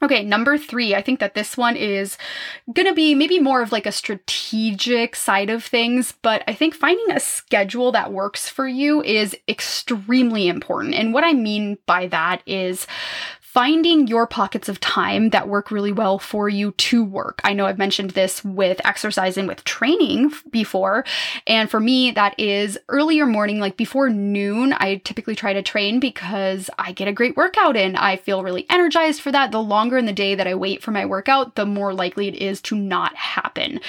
Okay, 0.02 0.22
number 0.26 0.58
three, 0.58 0.94
I 0.94 1.02
think 1.02 1.22
that 1.22 1.34
this 1.34 1.56
one 1.56 1.78
is 1.78 2.18
gonna 2.74 2.94
be 2.94 3.16
maybe 3.16 3.40
more 3.40 3.62
of 3.62 3.72
like 3.72 3.86
a 3.86 3.92
strategic 3.94 5.16
side 5.16 5.50
of 5.50 5.64
things, 5.64 6.14
but 6.22 6.44
I 6.46 6.54
think 6.54 6.76
finding 6.76 7.10
a 7.10 7.22
schedule 7.22 7.94
that 7.94 8.12
works 8.12 8.50
for 8.50 8.68
you 8.68 9.02
is 9.02 9.38
extremely 9.48 10.50
important. 10.50 10.96
And 10.96 11.14
what 11.14 11.24
I 11.24 11.32
mean 11.32 11.78
by 11.86 12.08
that 12.08 12.44
is 12.46 12.86
finding 13.54 14.08
your 14.08 14.26
pockets 14.26 14.68
of 14.68 14.80
time 14.80 15.30
that 15.30 15.48
work 15.48 15.70
really 15.70 15.92
well 15.92 16.18
for 16.18 16.50
you 16.50 16.72
to 16.72 17.04
work. 17.04 17.40
I 17.44 17.54
know 17.54 17.68
I've 17.68 17.78
mentioned 17.78 18.10
this 18.12 18.44
with 18.44 18.82
exercise 18.84 19.38
and 19.38 19.48
with 19.48 19.64
training 19.64 20.34
before. 20.50 21.06
And 21.46 21.70
for 21.70 21.80
me, 21.80 22.10
that 22.12 22.34
is 22.40 22.80
earlier 22.90 23.28
morning, 23.28 23.60
like 23.60 23.78
before 23.78 24.10
noon. 24.10 24.74
I 24.74 24.96
typically 24.96 25.36
try 25.36 25.54
to 25.54 25.62
train 25.62 26.00
because 26.00 26.72
I 26.80 26.94
get 26.94 27.08
a 27.08 27.14
great 27.14 27.38
workout 27.38 27.78
in. 27.78 27.96
I 27.96 28.16
feel 28.16 28.42
really 28.42 28.66
energized 28.72 29.22
for 29.22 29.32
that. 29.32 29.52
The 29.52 29.62
longer 29.62 30.00
in 30.00 30.08
the 30.08 30.14
day 30.14 30.34
that 30.34 30.48
I 30.48 30.56
wait 30.56 30.82
for 30.82 30.90
my 30.90 31.06
workout, 31.06 31.54
the 31.54 31.68
more 31.68 31.94
likely 31.94 32.28
it 32.28 32.36
is 32.36 32.60
to 32.64 32.76
not 32.76 33.16
happen. 33.16 33.80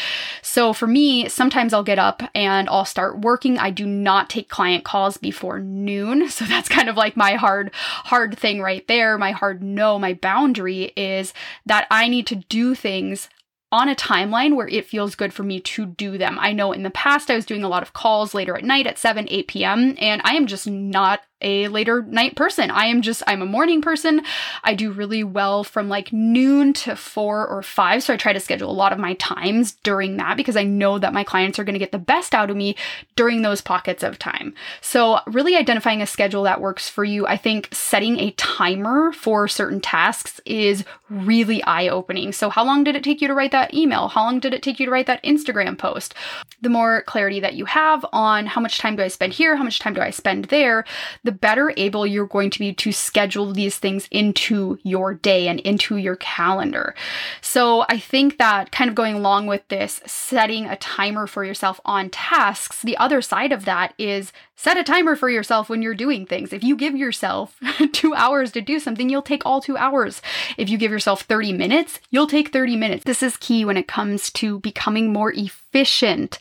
So 0.42 0.74
for 0.74 0.86
me, 0.86 1.30
sometimes 1.30 1.72
I'll 1.72 1.82
get 1.82 1.98
up 1.98 2.22
and 2.34 2.68
I'll 2.68 2.84
start 2.84 3.20
working. 3.20 3.58
I 3.58 3.70
do 3.70 3.86
not 3.86 4.28
take 4.28 4.50
client 4.50 4.84
calls 4.84 5.16
before 5.16 5.58
noon. 5.58 6.28
So 6.34 6.44
that's 6.46 6.68
kind 6.68 6.88
of 6.88 6.96
like 6.96 7.16
my 7.16 7.34
hard, 7.34 7.70
hard 7.74 8.36
thing 8.36 8.60
right 8.60 8.84
there. 8.88 9.16
My 9.16 9.30
hard 9.30 9.53
know 9.60 9.98
my 9.98 10.14
boundary 10.14 10.92
is 10.96 11.32
that 11.66 11.86
I 11.90 12.08
need 12.08 12.26
to 12.28 12.36
do 12.36 12.74
things 12.74 13.28
on 13.72 13.88
a 13.88 13.94
timeline 13.96 14.54
where 14.54 14.68
it 14.68 14.86
feels 14.86 15.16
good 15.16 15.32
for 15.32 15.42
me 15.42 15.58
to 15.58 15.84
do 15.84 16.16
them. 16.16 16.38
I 16.40 16.52
know 16.52 16.70
in 16.70 16.84
the 16.84 16.90
past 16.90 17.28
I 17.28 17.34
was 17.34 17.44
doing 17.44 17.64
a 17.64 17.68
lot 17.68 17.82
of 17.82 17.92
calls 17.92 18.32
later 18.32 18.56
at 18.56 18.62
night 18.62 18.86
at 18.86 18.98
7, 18.98 19.26
8 19.28 19.48
p.m., 19.48 19.96
and 19.98 20.22
I 20.24 20.34
am 20.34 20.46
just 20.46 20.68
not 20.68 21.22
a 21.44 21.68
later 21.68 22.02
night 22.02 22.34
person. 22.34 22.70
I 22.70 22.86
am 22.86 23.02
just, 23.02 23.22
I'm 23.26 23.42
a 23.42 23.46
morning 23.46 23.80
person. 23.80 24.22
I 24.64 24.74
do 24.74 24.90
really 24.90 25.22
well 25.22 25.62
from 25.62 25.88
like 25.88 26.12
noon 26.12 26.72
to 26.72 26.96
four 26.96 27.46
or 27.46 27.62
five. 27.62 28.02
So 28.02 28.14
I 28.14 28.16
try 28.16 28.32
to 28.32 28.40
schedule 28.40 28.70
a 28.70 28.72
lot 28.72 28.92
of 28.92 28.98
my 28.98 29.14
times 29.14 29.72
during 29.82 30.16
that 30.16 30.36
because 30.36 30.56
I 30.56 30.64
know 30.64 30.98
that 30.98 31.12
my 31.12 31.22
clients 31.22 31.58
are 31.58 31.64
going 31.64 31.74
to 31.74 31.78
get 31.78 31.92
the 31.92 31.98
best 31.98 32.34
out 32.34 32.50
of 32.50 32.56
me 32.56 32.74
during 33.14 33.42
those 33.42 33.60
pockets 33.60 34.02
of 34.02 34.18
time. 34.18 34.54
So, 34.80 35.20
really 35.26 35.56
identifying 35.56 36.02
a 36.02 36.06
schedule 36.06 36.44
that 36.44 36.60
works 36.60 36.88
for 36.88 37.04
you. 37.04 37.26
I 37.26 37.36
think 37.36 37.68
setting 37.72 38.18
a 38.18 38.30
timer 38.32 39.12
for 39.12 39.46
certain 39.46 39.80
tasks 39.80 40.40
is 40.46 40.84
really 41.10 41.62
eye 41.64 41.88
opening. 41.88 42.32
So, 42.32 42.48
how 42.48 42.64
long 42.64 42.84
did 42.84 42.96
it 42.96 43.04
take 43.04 43.20
you 43.20 43.28
to 43.28 43.34
write 43.34 43.52
that 43.52 43.74
email? 43.74 44.08
How 44.08 44.22
long 44.22 44.40
did 44.40 44.54
it 44.54 44.62
take 44.62 44.80
you 44.80 44.86
to 44.86 44.92
write 44.92 45.06
that 45.06 45.22
Instagram 45.22 45.76
post? 45.76 46.14
The 46.62 46.68
more 46.68 47.02
clarity 47.02 47.40
that 47.40 47.54
you 47.54 47.66
have 47.66 48.04
on 48.12 48.46
how 48.46 48.60
much 48.60 48.78
time 48.78 48.96
do 48.96 49.02
I 49.02 49.08
spend 49.08 49.34
here, 49.34 49.56
how 49.56 49.64
much 49.64 49.78
time 49.78 49.94
do 49.94 50.00
I 50.00 50.10
spend 50.10 50.46
there, 50.46 50.84
the 51.22 51.32
better 51.40 51.72
able 51.76 52.06
you're 52.06 52.26
going 52.26 52.50
to 52.50 52.58
be 52.58 52.72
to 52.72 52.92
schedule 52.92 53.52
these 53.52 53.78
things 53.78 54.08
into 54.10 54.78
your 54.82 55.14
day 55.14 55.48
and 55.48 55.60
into 55.60 55.96
your 55.96 56.16
calendar. 56.16 56.94
So 57.40 57.84
I 57.88 57.98
think 57.98 58.38
that 58.38 58.72
kind 58.72 58.88
of 58.88 58.94
going 58.94 59.14
along 59.14 59.46
with 59.46 59.66
this, 59.68 60.00
setting 60.06 60.66
a 60.66 60.76
timer 60.76 61.26
for 61.26 61.44
yourself 61.44 61.80
on 61.84 62.10
tasks, 62.10 62.82
the 62.82 62.96
other 62.96 63.22
side 63.22 63.52
of 63.52 63.64
that 63.64 63.94
is 63.98 64.32
set 64.56 64.78
a 64.78 64.84
timer 64.84 65.16
for 65.16 65.28
yourself 65.28 65.68
when 65.68 65.82
you're 65.82 65.94
doing 65.94 66.26
things. 66.26 66.52
If 66.52 66.62
you 66.62 66.76
give 66.76 66.96
yourself 66.96 67.58
two 67.92 68.14
hours 68.14 68.52
to 68.52 68.60
do 68.60 68.78
something, 68.78 69.08
you'll 69.08 69.22
take 69.22 69.44
all 69.44 69.60
two 69.60 69.76
hours. 69.76 70.22
If 70.56 70.68
you 70.68 70.78
give 70.78 70.90
yourself 70.90 71.22
30 71.22 71.52
minutes, 71.52 72.00
you'll 72.10 72.26
take 72.26 72.52
30 72.52 72.76
minutes. 72.76 73.04
This 73.04 73.22
is 73.22 73.36
key 73.36 73.64
when 73.64 73.76
it 73.76 73.88
comes 73.88 74.30
to 74.32 74.60
becoming 74.60 75.12
more 75.12 75.32
efficient 75.32 76.38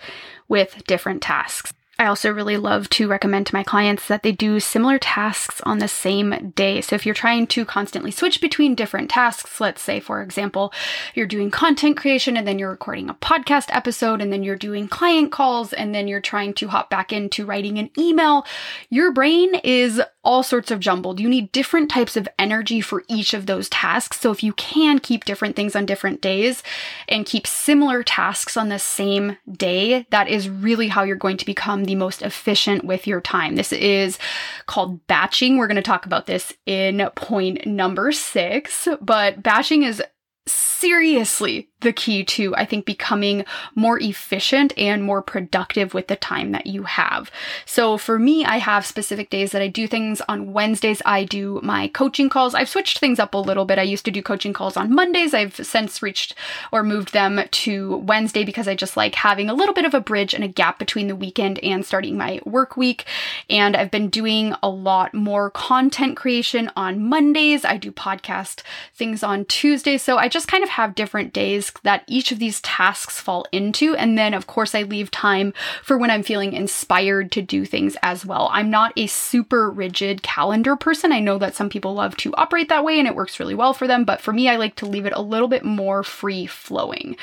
with 0.48 0.84
different 0.86 1.22
tasks. 1.22 1.74
I 2.00 2.08
also 2.08 2.32
really 2.32 2.58
love 2.58 2.90
to 2.92 3.08
recommend 3.08 3.46
to 3.48 3.56
my 3.56 3.64
clients 3.64 4.08
that 4.08 4.24
they 4.24 4.32
do 4.32 4.60
similar 4.60 4.98
tasks 4.98 5.62
on 5.62 5.78
the 5.78 5.88
same 5.88 6.52
day. 6.56 6.82
So 6.82 6.96
if 6.96 7.06
you're 7.06 7.14
trying 7.14 7.46
to 7.48 7.66
constantly 7.66 8.10
switch 8.10 8.42
between 8.42 8.74
different 8.74 9.12
tasks, 9.12 9.62
let's 9.62 9.82
say, 9.82 10.00
for 10.00 10.22
example, 10.24 10.74
you're 11.14 11.28
doing 11.28 11.52
content 11.52 11.96
creation 11.96 12.36
and 12.36 12.48
then 12.48 12.58
you're 12.58 12.72
recording 12.72 13.10
a 13.10 13.14
podcast 13.14 13.68
episode 13.70 14.22
and 14.22 14.34
then 14.34 14.42
you're 14.44 14.56
doing 14.56 14.88
client 14.88 15.32
calls 15.32 15.72
and 15.72 15.94
then 15.94 16.08
you're 16.08 16.20
trying 16.20 16.54
to 16.56 16.68
hop 16.68 16.90
back 16.90 17.14
into 17.14 17.46
writing 17.46 17.78
an 17.78 17.92
email, 17.98 18.44
your 18.90 19.12
brain 19.12 19.54
is 19.64 20.02
all 20.24 20.42
sorts 20.42 20.72
of 20.72 20.80
jumbled. 20.80 21.20
You 21.20 21.28
need 21.28 21.52
different 21.52 21.92
types 21.92 22.16
of 22.16 22.30
energy 22.40 22.80
for 22.82 23.04
each 23.08 23.34
of 23.34 23.46
those 23.46 23.70
tasks. 23.70 24.20
So 24.20 24.32
if 24.32 24.42
you 24.42 24.54
can 24.54 25.00
keep 25.00 25.26
different 25.26 25.56
things 25.56 25.76
on 25.76 25.86
different 25.86 26.22
days 26.22 26.64
and 27.10 27.26
keep 27.26 27.46
similar 27.46 28.04
tasks 28.04 28.56
on 28.56 28.70
the 28.70 28.80
same 28.80 29.38
day, 29.52 30.08
that 30.12 30.30
is 30.30 30.50
really 30.50 30.88
how 30.88 31.04
you're 31.04 31.18
going 31.18 31.38
to 31.38 31.46
become 31.46 31.83
the 31.86 31.96
most 31.96 32.22
efficient 32.22 32.84
with 32.84 33.08
your 33.08 33.22
time. 33.22 33.56
This 33.56 33.74
is 33.74 34.18
called 34.66 35.06
batching. 35.08 35.58
We're 35.58 35.68
going 35.68 35.76
to 35.76 35.82
talk 35.82 36.06
about 36.06 36.26
this 36.26 36.54
in 36.66 37.10
point 37.16 37.66
number 37.66 38.12
six, 38.12 38.88
but 39.02 39.44
batching 39.44 39.84
is 39.84 40.02
seriously 40.46 41.70
the 41.84 41.94
key 41.94 42.24
to, 42.24 42.56
I 42.56 42.66
think, 42.66 42.86
becoming 42.86 43.46
more 43.76 44.00
efficient 44.00 44.74
and 44.78 45.04
more 45.04 45.22
productive 45.22 45.94
with 45.94 46.08
the 46.08 46.16
time 46.16 46.52
that 46.52 46.68
you 46.68 46.84
have. 46.84 47.30
So 47.66 47.98
for 47.98 48.18
me, 48.18 48.46
I 48.46 48.58
have 48.58 48.86
specific 48.86 49.30
days 49.30 49.52
that 49.52 49.62
I 49.62 49.68
do 49.68 49.88
things. 49.88 50.22
On 50.28 50.54
Wednesdays, 50.54 51.02
I 51.06 51.24
do 51.24 51.60
my 51.64 51.88
coaching 51.90 52.30
calls. 52.30 52.56
I've 52.56 52.70
switched 52.70 53.00
things 53.00 53.20
up 53.20 53.34
a 53.34 53.38
little 53.38 53.66
bit. 53.66 53.80
I 53.80 53.84
used 53.84 54.06
to 54.06 54.12
do 54.12 54.22
coaching 54.22 54.54
calls 54.54 54.78
on 54.78 54.94
Mondays. 54.94 55.34
I've 55.34 55.56
since 55.56 56.02
reached 56.02 56.36
or 56.72 56.84
moved 56.84 57.14
them 57.14 57.42
to 57.50 57.98
Wednesday 57.98 58.44
because 58.44 58.68
I 58.68 58.76
just 58.76 58.98
like 58.98 59.16
having 59.16 59.50
a 59.50 59.54
little 59.54 59.74
bit 59.74 59.86
of 59.86 59.94
a 59.94 60.02
bridge 60.02 60.34
and 60.34 60.44
a 60.44 60.48
gap 60.48 60.80
between 60.80 61.08
the 61.08 61.16
weekend 61.16 61.60
and 61.60 61.86
starting 61.86 62.18
my 62.18 62.40
work 62.46 62.78
week. 62.78 63.06
And 63.50 63.76
I've 63.76 63.92
been 63.92 64.10
doing 64.10 64.56
a 64.64 64.70
lot 64.70 65.14
more 65.14 65.50
content 65.52 66.18
creation 66.18 66.72
on 66.76 67.04
Mondays. 67.04 67.66
I 67.66 67.78
do 67.78 67.92
podcast 67.92 68.62
things 68.96 69.24
on 69.24 69.46
Tuesdays. 69.46 70.02
So 70.02 70.18
I 70.18 70.28
just 70.28 70.48
kind 70.48 70.64
of 70.64 70.70
have 70.70 70.96
different 70.96 71.34
days 71.34 71.73
that 71.82 72.04
each 72.08 72.32
of 72.32 72.40
these 72.40 72.62
tasks 72.62 73.20
fall 73.20 73.46
into. 73.52 73.96
And 73.96 74.18
then, 74.18 74.34
of 74.34 74.48
course, 74.48 74.76
I 74.76 74.84
leave 74.84 75.12
time 75.12 75.54
for 75.84 75.98
when 75.98 76.10
I'm 76.10 76.24
feeling 76.24 76.54
inspired 76.54 77.32
to 77.34 77.42
do 77.42 77.66
things 77.66 77.98
as 78.04 78.26
well. 78.26 78.50
I'm 78.52 78.70
not 78.70 78.94
a 78.96 79.08
super 79.08 79.70
rigid 79.70 80.24
calendar 80.24 80.76
person. 80.76 81.12
I 81.12 81.20
know 81.20 81.38
that 81.40 81.56
some 81.56 81.70
people 81.70 81.94
love 81.94 82.16
to 82.18 82.34
operate 82.36 82.70
that 82.70 82.84
way 82.84 83.00
and 83.00 83.08
it 83.08 83.16
works 83.16 83.40
really 83.40 83.56
well 83.56 83.74
for 83.74 83.88
them. 83.88 84.06
But 84.06 84.22
for 84.22 84.32
me, 84.32 84.50
I 84.50 84.58
like 84.58 84.76
to 84.78 84.86
leave 84.86 85.06
it 85.06 85.14
a 85.14 85.22
little 85.22 85.48
bit 85.48 85.66
more 85.66 86.04
free 86.04 86.46
flowing. 86.46 87.18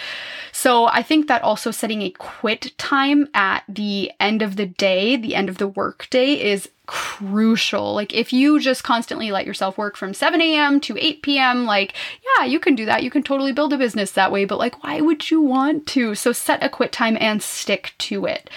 So 0.52 0.86
I 0.86 1.02
think 1.02 1.28
that 1.28 1.42
also 1.42 1.70
setting 1.70 2.02
a 2.02 2.10
quit 2.10 2.76
time 2.76 3.28
at 3.34 3.64
the 3.68 4.12
end 4.20 4.42
of 4.42 4.56
the 4.56 4.66
day, 4.66 5.16
the 5.16 5.34
end 5.34 5.48
of 5.48 5.58
the 5.58 5.68
work 5.68 6.08
day, 6.10 6.40
is 6.40 6.68
crucial. 6.90 7.94
Like, 7.94 8.12
if 8.12 8.32
you 8.32 8.58
just 8.58 8.82
constantly 8.82 9.30
let 9.30 9.46
yourself 9.46 9.78
work 9.78 9.96
from 9.96 10.12
7 10.12 10.40
a.m. 10.40 10.80
to 10.80 10.98
8 10.98 11.22
p.m., 11.22 11.64
like, 11.64 11.94
yeah, 12.36 12.44
you 12.44 12.58
can 12.58 12.74
do 12.74 12.84
that. 12.84 13.04
You 13.04 13.12
can 13.12 13.22
totally 13.22 13.52
build 13.52 13.72
a 13.72 13.78
business 13.78 14.10
that 14.12 14.32
way, 14.32 14.44
but 14.44 14.58
like, 14.58 14.82
why 14.82 15.00
would 15.00 15.30
you 15.30 15.40
want 15.40 15.86
to? 15.88 16.16
So, 16.16 16.32
set 16.32 16.64
a 16.64 16.68
quit 16.68 16.90
time 16.90 17.16
and 17.20 17.40
stick 17.40 17.92
to 17.98 18.26
it. 18.26 18.50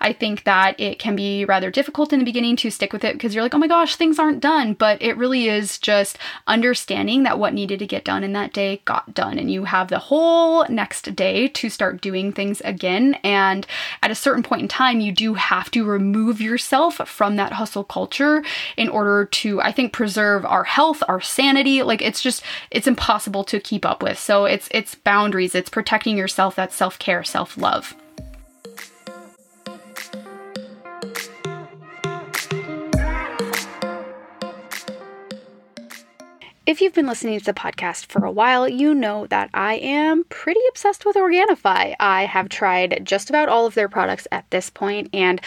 I 0.00 0.12
think 0.12 0.44
that 0.44 0.78
it 0.78 1.00
can 1.00 1.16
be 1.16 1.44
rather 1.44 1.68
difficult 1.68 2.12
in 2.12 2.20
the 2.20 2.24
beginning 2.24 2.54
to 2.58 2.70
stick 2.70 2.92
with 2.92 3.02
it 3.02 3.14
because 3.14 3.34
you're 3.34 3.42
like, 3.42 3.56
oh 3.56 3.58
my 3.58 3.66
gosh, 3.66 3.96
things 3.96 4.20
aren't 4.20 4.38
done. 4.38 4.74
But 4.74 5.02
it 5.02 5.16
really 5.16 5.48
is 5.48 5.76
just 5.76 6.16
understanding 6.46 7.24
that 7.24 7.40
what 7.40 7.54
needed 7.54 7.80
to 7.80 7.88
get 7.88 8.04
done 8.04 8.22
in 8.22 8.34
that 8.34 8.52
day 8.52 8.82
got 8.84 9.14
done, 9.14 9.36
and 9.36 9.50
you 9.50 9.64
have 9.64 9.88
the 9.88 9.98
whole 9.98 10.64
next 10.68 11.16
day 11.16 11.48
to 11.48 11.68
start 11.68 12.00
doing 12.00 12.32
things 12.32 12.60
again. 12.60 13.14
And 13.24 13.66
at 14.00 14.12
a 14.12 14.14
certain 14.14 14.44
point 14.44 14.62
in 14.62 14.68
time, 14.68 15.00
you 15.00 15.10
do 15.10 15.34
have 15.34 15.72
to 15.72 15.84
remove 15.84 16.40
yourself 16.40 17.00
from 17.08 17.34
that 17.34 17.54
hustle 17.54 17.79
cancel 17.80 17.84
culture 17.84 18.42
in 18.76 18.88
order 18.88 19.26
to, 19.26 19.60
I 19.60 19.72
think, 19.72 19.92
preserve 19.92 20.44
our 20.44 20.64
health, 20.64 21.02
our 21.08 21.20
sanity. 21.20 21.82
Like 21.82 22.02
it's 22.02 22.22
just, 22.22 22.42
it's 22.70 22.86
impossible 22.86 23.44
to 23.44 23.60
keep 23.60 23.84
up 23.84 24.02
with. 24.02 24.18
So 24.18 24.44
it's, 24.44 24.68
it's 24.72 24.94
boundaries, 24.94 25.54
it's 25.54 25.70
protecting 25.70 26.16
yourself, 26.16 26.56
that's 26.56 26.76
self 26.76 26.98
care, 26.98 27.24
self 27.24 27.56
love. 27.56 27.94
If 36.70 36.80
you've 36.80 36.94
been 36.94 37.08
listening 37.08 37.36
to 37.36 37.44
the 37.44 37.52
podcast 37.52 38.06
for 38.06 38.24
a 38.24 38.30
while, 38.30 38.68
you 38.68 38.94
know 38.94 39.26
that 39.26 39.50
I 39.52 39.74
am 39.74 40.22
pretty 40.28 40.60
obsessed 40.68 41.04
with 41.04 41.16
Organifi. 41.16 41.96
I 41.98 42.26
have 42.26 42.48
tried 42.48 43.00
just 43.02 43.28
about 43.28 43.48
all 43.48 43.66
of 43.66 43.74
their 43.74 43.88
products 43.88 44.28
at 44.30 44.48
this 44.50 44.70
point, 44.70 45.10
and 45.12 45.40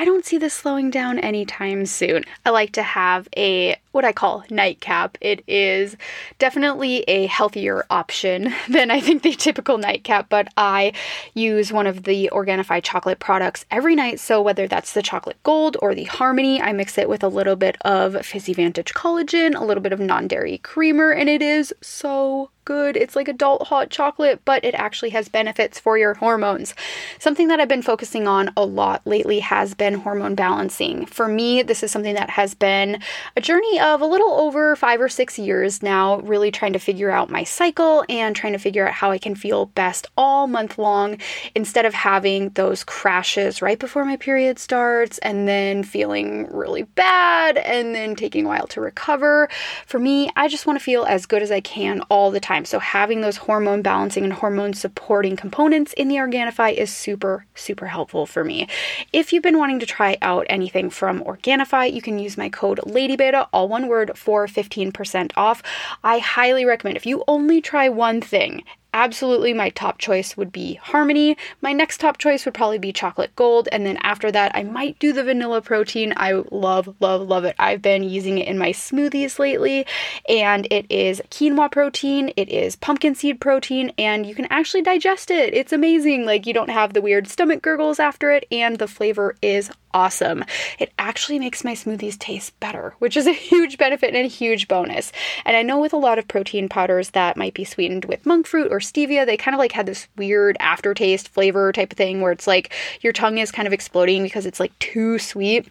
I 0.00 0.06
don't 0.06 0.24
see 0.24 0.38
this 0.38 0.54
slowing 0.54 0.88
down 0.88 1.18
anytime 1.18 1.84
soon. 1.84 2.24
I 2.46 2.48
like 2.48 2.72
to 2.72 2.82
have 2.82 3.28
a 3.36 3.76
what 3.92 4.06
I 4.06 4.12
call 4.12 4.44
nightcap. 4.48 5.18
It 5.20 5.44
is 5.46 5.94
definitely 6.38 7.02
a 7.02 7.26
healthier 7.26 7.84
option 7.90 8.54
than 8.70 8.90
I 8.90 9.00
think 9.00 9.22
the 9.22 9.34
typical 9.34 9.76
nightcap, 9.76 10.30
but 10.30 10.48
I 10.56 10.94
use 11.34 11.70
one 11.70 11.86
of 11.86 12.04
the 12.04 12.30
Organifi 12.32 12.82
chocolate 12.82 13.18
products 13.18 13.66
every 13.70 13.94
night. 13.94 14.20
So 14.20 14.40
whether 14.40 14.66
that's 14.66 14.94
the 14.94 15.02
chocolate 15.02 15.42
gold 15.42 15.76
or 15.82 15.94
the 15.94 16.04
harmony, 16.04 16.62
I 16.62 16.72
mix 16.72 16.96
it 16.96 17.06
with 17.06 17.22
a 17.22 17.28
little 17.28 17.56
bit 17.56 17.76
of 17.82 18.24
Fizzy 18.24 18.54
Vantage 18.54 18.94
collagen, 18.94 19.54
a 19.54 19.64
little 19.66 19.82
bit 19.82 19.92
of 19.92 20.00
non 20.00 20.26
dairy 20.26 20.56
creamer, 20.56 21.10
and 21.10 21.28
it 21.28 21.42
is 21.42 21.74
so 21.82 22.48
good. 22.70 22.96
It's 22.96 23.16
like 23.16 23.26
adult 23.26 23.66
hot 23.66 23.90
chocolate, 23.90 24.42
but 24.44 24.64
it 24.64 24.76
actually 24.76 25.10
has 25.10 25.28
benefits 25.28 25.80
for 25.80 25.98
your 25.98 26.14
hormones. 26.14 26.72
Something 27.18 27.48
that 27.48 27.58
I've 27.58 27.66
been 27.66 27.82
focusing 27.82 28.28
on 28.28 28.52
a 28.56 28.64
lot 28.64 29.04
lately 29.04 29.40
has 29.40 29.74
been 29.74 29.94
hormone 29.94 30.36
balancing. 30.36 31.04
For 31.06 31.26
me, 31.26 31.64
this 31.64 31.82
is 31.82 31.90
something 31.90 32.14
that 32.14 32.30
has 32.30 32.54
been 32.54 33.02
a 33.36 33.40
journey 33.40 33.80
of 33.80 34.00
a 34.00 34.06
little 34.06 34.34
over 34.34 34.76
five 34.76 35.00
or 35.00 35.08
six 35.08 35.36
years 35.36 35.82
now, 35.82 36.20
really 36.20 36.52
trying 36.52 36.72
to 36.74 36.78
figure 36.78 37.10
out 37.10 37.28
my 37.28 37.42
cycle 37.42 38.04
and 38.08 38.36
trying 38.36 38.52
to 38.52 38.58
figure 38.60 38.86
out 38.86 38.94
how 38.94 39.10
I 39.10 39.18
can 39.18 39.34
feel 39.34 39.66
best 39.66 40.06
all 40.16 40.46
month 40.46 40.78
long 40.78 41.18
instead 41.56 41.84
of 41.84 41.92
having 41.92 42.50
those 42.50 42.84
crashes 42.84 43.60
right 43.60 43.80
before 43.80 44.04
my 44.04 44.16
period 44.16 44.60
starts 44.60 45.18
and 45.18 45.48
then 45.48 45.82
feeling 45.82 46.46
really 46.52 46.84
bad 46.84 47.56
and 47.56 47.96
then 47.96 48.14
taking 48.14 48.44
a 48.44 48.48
while 48.48 48.68
to 48.68 48.80
recover. 48.80 49.48
For 49.86 49.98
me, 49.98 50.30
I 50.36 50.46
just 50.46 50.68
want 50.68 50.78
to 50.78 50.84
feel 50.84 51.04
as 51.04 51.26
good 51.26 51.42
as 51.42 51.50
I 51.50 51.60
can 51.60 52.02
all 52.02 52.30
the 52.30 52.38
time 52.38 52.59
time. 52.60 52.64
So 52.64 52.78
having 52.78 53.20
those 53.20 53.38
hormone 53.38 53.82
balancing 53.82 54.24
and 54.24 54.32
hormone 54.32 54.74
supporting 54.74 55.36
components 55.36 55.92
in 55.94 56.08
the 56.08 56.16
Organifi 56.16 56.74
is 56.74 56.90
super, 56.90 57.46
super 57.54 57.86
helpful 57.86 58.26
for 58.26 58.44
me. 58.44 58.68
If 59.12 59.32
you've 59.32 59.42
been 59.42 59.58
wanting 59.58 59.80
to 59.80 59.86
try 59.86 60.16
out 60.22 60.46
anything 60.48 60.90
from 60.90 61.22
Organifi, 61.24 61.92
you 61.92 62.02
can 62.02 62.18
use 62.18 62.36
my 62.36 62.48
code 62.48 62.80
LadyBeta, 62.86 63.48
all 63.52 63.68
one 63.68 63.88
word, 63.88 64.16
for 64.16 64.46
15% 64.46 65.32
off. 65.36 65.62
I 66.04 66.18
highly 66.18 66.64
recommend 66.64 66.96
if 66.96 67.06
you 67.06 67.24
only 67.26 67.60
try 67.60 67.88
one 67.88 68.20
thing 68.20 68.62
absolutely 68.92 69.52
my 69.52 69.70
top 69.70 69.98
choice 69.98 70.36
would 70.36 70.52
be 70.52 70.74
Harmony. 70.74 71.36
My 71.60 71.72
next 71.72 71.98
top 71.98 72.18
choice 72.18 72.44
would 72.44 72.54
probably 72.54 72.78
be 72.78 72.92
Chocolate 72.92 73.34
Gold. 73.36 73.68
And 73.72 73.86
then 73.86 73.98
after 74.02 74.30
that, 74.32 74.52
I 74.54 74.62
might 74.62 74.98
do 74.98 75.12
the 75.12 75.24
vanilla 75.24 75.60
protein. 75.60 76.12
I 76.16 76.42
love, 76.50 76.94
love, 77.00 77.28
love 77.28 77.44
it. 77.44 77.56
I've 77.58 77.82
been 77.82 78.02
using 78.02 78.38
it 78.38 78.48
in 78.48 78.58
my 78.58 78.70
smoothies 78.70 79.38
lately. 79.38 79.86
And 80.28 80.66
it 80.70 80.86
is 80.90 81.22
quinoa 81.30 81.70
protein, 81.70 82.32
it 82.36 82.48
is 82.48 82.76
pumpkin 82.76 83.14
seed 83.14 83.40
protein, 83.40 83.92
and 83.98 84.26
you 84.26 84.34
can 84.34 84.46
actually 84.46 84.82
digest 84.82 85.30
it. 85.30 85.54
It's 85.54 85.72
amazing. 85.72 86.24
Like, 86.24 86.46
you 86.46 86.54
don't 86.54 86.70
have 86.70 86.92
the 86.92 87.02
weird 87.02 87.28
stomach 87.28 87.62
gurgles 87.62 87.98
after 87.98 88.30
it, 88.30 88.46
and 88.50 88.78
the 88.78 88.88
flavor 88.88 89.36
is 89.42 89.70
awesome. 89.92 90.44
It 90.78 90.92
actually 90.98 91.38
makes 91.38 91.64
my 91.64 91.72
smoothies 91.74 92.18
taste 92.18 92.58
better, 92.60 92.94
which 92.98 93.16
is 93.16 93.26
a 93.26 93.32
huge 93.32 93.78
benefit 93.78 94.14
and 94.14 94.24
a 94.24 94.28
huge 94.28 94.68
bonus. 94.68 95.12
And 95.44 95.56
I 95.56 95.62
know 95.62 95.78
with 95.80 95.92
a 95.92 95.98
lot 95.98 96.18
of 96.18 96.28
protein 96.28 96.68
powders 96.68 97.10
that 97.10 97.36
might 97.36 97.54
be 97.54 97.64
sweetened 97.64 98.04
with 98.04 98.26
monk 98.26 98.46
fruit 98.46 98.70
or 98.70 98.78
stevia, 98.78 99.26
they 99.26 99.36
kind 99.36 99.54
of 99.54 99.58
like 99.58 99.72
had 99.72 99.86
this 99.86 100.08
weird 100.16 100.56
aftertaste 100.60 101.28
flavor 101.28 101.72
type 101.72 101.92
of 101.92 101.98
thing 101.98 102.20
where 102.20 102.32
it's 102.32 102.46
like 102.46 102.72
your 103.00 103.12
tongue 103.12 103.38
is 103.38 103.50
kind 103.50 103.66
of 103.66 103.72
exploding 103.72 104.22
because 104.22 104.46
it's 104.46 104.60
like 104.60 104.76
too 104.78 105.18
sweet. 105.18 105.68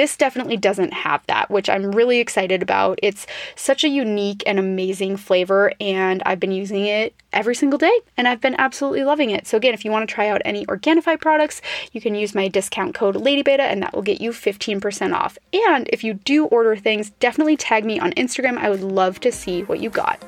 This 0.00 0.16
definitely 0.16 0.56
doesn't 0.56 0.94
have 0.94 1.20
that, 1.26 1.50
which 1.50 1.68
I'm 1.68 1.92
really 1.92 2.20
excited 2.20 2.62
about. 2.62 2.98
It's 3.02 3.26
such 3.54 3.84
a 3.84 3.88
unique 3.90 4.42
and 4.46 4.58
amazing 4.58 5.18
flavor, 5.18 5.74
and 5.78 6.22
I've 6.24 6.40
been 6.40 6.52
using 6.52 6.86
it 6.86 7.14
every 7.34 7.54
single 7.54 7.78
day 7.78 7.92
and 8.16 8.26
I've 8.26 8.40
been 8.40 8.54
absolutely 8.58 9.04
loving 9.04 9.28
it. 9.28 9.46
So, 9.46 9.58
again, 9.58 9.74
if 9.74 9.84
you 9.84 9.90
want 9.90 10.08
to 10.08 10.14
try 10.14 10.28
out 10.28 10.40
any 10.42 10.64
Organifi 10.64 11.20
products, 11.20 11.60
you 11.92 12.00
can 12.00 12.14
use 12.14 12.34
my 12.34 12.48
discount 12.48 12.94
code 12.94 13.14
LadyBeta 13.14 13.58
and 13.58 13.82
that 13.82 13.92
will 13.92 14.00
get 14.00 14.22
you 14.22 14.30
15% 14.30 15.14
off. 15.14 15.36
And 15.52 15.86
if 15.92 16.02
you 16.02 16.14
do 16.14 16.46
order 16.46 16.76
things, 16.76 17.10
definitely 17.20 17.58
tag 17.58 17.84
me 17.84 18.00
on 18.00 18.12
Instagram. 18.12 18.56
I 18.56 18.70
would 18.70 18.82
love 18.82 19.20
to 19.20 19.30
see 19.30 19.64
what 19.64 19.80
you 19.80 19.90
got. 19.90 20.18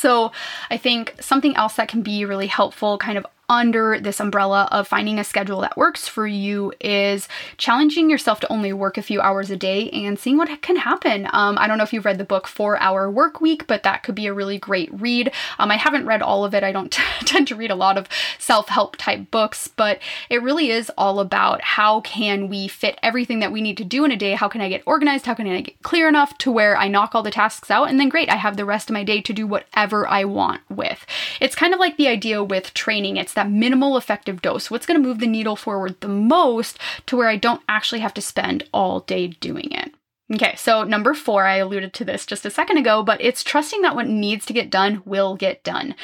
So 0.00 0.32
I 0.70 0.78
think 0.78 1.14
something 1.20 1.54
else 1.56 1.74
that 1.74 1.88
can 1.88 2.00
be 2.00 2.24
really 2.24 2.46
helpful, 2.46 2.96
kind 2.96 3.18
of 3.18 3.26
under 3.50 3.98
this 3.98 4.20
umbrella 4.20 4.68
of 4.70 4.86
finding 4.86 5.18
a 5.18 5.24
schedule 5.24 5.60
that 5.60 5.76
works 5.76 6.06
for 6.06 6.24
you 6.24 6.72
is 6.80 7.28
challenging 7.58 8.08
yourself 8.08 8.38
to 8.38 8.50
only 8.50 8.72
work 8.72 8.96
a 8.96 9.02
few 9.02 9.20
hours 9.20 9.50
a 9.50 9.56
day 9.56 9.90
and 9.90 10.18
seeing 10.18 10.36
what 10.36 10.62
can 10.62 10.76
happen. 10.76 11.26
Um, 11.32 11.58
I 11.58 11.66
don't 11.66 11.76
know 11.76 11.82
if 11.82 11.92
you've 11.92 12.04
read 12.04 12.18
the 12.18 12.24
book 12.24 12.46
Four 12.46 12.78
Hour 12.78 13.10
Work 13.10 13.40
Week, 13.40 13.66
but 13.66 13.82
that 13.82 14.04
could 14.04 14.14
be 14.14 14.26
a 14.26 14.32
really 14.32 14.56
great 14.56 14.88
read. 14.92 15.32
Um, 15.58 15.72
I 15.72 15.76
haven't 15.76 16.06
read 16.06 16.22
all 16.22 16.44
of 16.44 16.54
it. 16.54 16.62
I 16.62 16.70
don't 16.70 16.92
tend 17.24 17.48
to 17.48 17.56
read 17.56 17.72
a 17.72 17.74
lot 17.74 17.98
of 17.98 18.08
self 18.38 18.68
help 18.68 18.96
type 18.96 19.32
books, 19.32 19.66
but 19.66 19.98
it 20.30 20.42
really 20.42 20.70
is 20.70 20.90
all 20.96 21.18
about 21.18 21.60
how 21.60 22.02
can 22.02 22.48
we 22.48 22.68
fit 22.68 23.00
everything 23.02 23.40
that 23.40 23.50
we 23.50 23.60
need 23.60 23.76
to 23.78 23.84
do 23.84 24.04
in 24.04 24.12
a 24.12 24.16
day? 24.16 24.34
How 24.34 24.48
can 24.48 24.60
I 24.60 24.68
get 24.68 24.84
organized? 24.86 25.26
How 25.26 25.34
can 25.34 25.48
I 25.48 25.62
get 25.62 25.82
clear 25.82 26.08
enough 26.08 26.38
to 26.38 26.52
where 26.52 26.76
I 26.76 26.86
knock 26.86 27.16
all 27.16 27.24
the 27.24 27.32
tasks 27.32 27.68
out? 27.68 27.88
And 27.88 27.98
then 27.98 28.08
great, 28.08 28.30
I 28.30 28.36
have 28.36 28.56
the 28.56 28.64
rest 28.64 28.88
of 28.88 28.94
my 28.94 29.02
day 29.02 29.20
to 29.22 29.32
do 29.32 29.44
whatever 29.44 30.06
I 30.06 30.22
want 30.22 30.60
with. 30.70 31.04
It's 31.40 31.56
kind 31.56 31.74
of 31.74 31.80
like 31.80 31.96
the 31.96 32.06
idea 32.06 32.44
with 32.44 32.72
training. 32.74 33.16
It's 33.16 33.39
that 33.40 33.50
minimal 33.50 33.96
effective 33.96 34.42
dose. 34.42 34.70
What's 34.70 34.84
going 34.84 35.00
to 35.00 35.08
move 35.08 35.18
the 35.18 35.26
needle 35.26 35.56
forward 35.56 35.98
the 36.00 36.08
most 36.08 36.78
to 37.06 37.16
where 37.16 37.28
I 37.28 37.36
don't 37.36 37.62
actually 37.68 38.00
have 38.00 38.12
to 38.14 38.20
spend 38.20 38.64
all 38.72 39.00
day 39.00 39.28
doing 39.28 39.72
it? 39.72 39.94
Okay, 40.32 40.54
so 40.56 40.84
number 40.84 41.14
four, 41.14 41.44
I 41.44 41.56
alluded 41.56 41.94
to 41.94 42.04
this 42.04 42.26
just 42.26 42.44
a 42.44 42.50
second 42.50 42.76
ago, 42.76 43.02
but 43.02 43.20
it's 43.22 43.42
trusting 43.42 43.80
that 43.80 43.96
what 43.96 44.08
needs 44.08 44.44
to 44.46 44.52
get 44.52 44.70
done 44.70 45.02
will 45.06 45.36
get 45.36 45.64
done. 45.64 45.94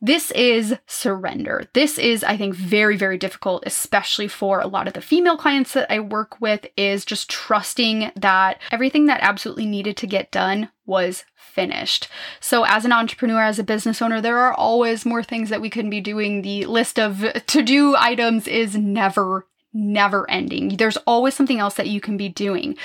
This 0.00 0.30
is 0.30 0.76
surrender. 0.86 1.68
This 1.74 1.98
is, 1.98 2.24
I 2.24 2.38
think, 2.38 2.54
very, 2.54 2.96
very 2.96 3.18
difficult, 3.18 3.64
especially 3.66 4.28
for 4.28 4.60
a 4.60 4.66
lot 4.66 4.88
of 4.88 4.94
the 4.94 5.02
female 5.02 5.36
clients 5.36 5.74
that 5.74 5.92
I 5.92 6.00
work 6.00 6.40
with, 6.40 6.66
is 6.74 7.04
just 7.04 7.28
trusting 7.28 8.10
that 8.16 8.58
everything 8.72 9.06
that 9.06 9.20
absolutely 9.20 9.66
needed 9.66 9.98
to 9.98 10.06
get 10.06 10.32
done 10.32 10.70
was 10.90 11.24
finished. 11.36 12.08
So, 12.40 12.64
as 12.64 12.84
an 12.84 12.92
entrepreneur, 12.92 13.42
as 13.42 13.58
a 13.58 13.64
business 13.64 14.02
owner, 14.02 14.20
there 14.20 14.38
are 14.38 14.52
always 14.52 15.06
more 15.06 15.22
things 15.22 15.48
that 15.48 15.60
we 15.60 15.70
can 15.70 15.88
be 15.88 16.00
doing. 16.00 16.42
The 16.42 16.66
list 16.66 16.98
of 16.98 17.24
to 17.46 17.62
do 17.62 17.96
items 17.96 18.46
is 18.46 18.76
never, 18.76 19.46
never 19.72 20.28
ending. 20.28 20.76
There's 20.76 20.98
always 20.98 21.34
something 21.34 21.60
else 21.60 21.74
that 21.74 21.88
you 21.88 22.00
can 22.00 22.16
be 22.16 22.28
doing. 22.28 22.76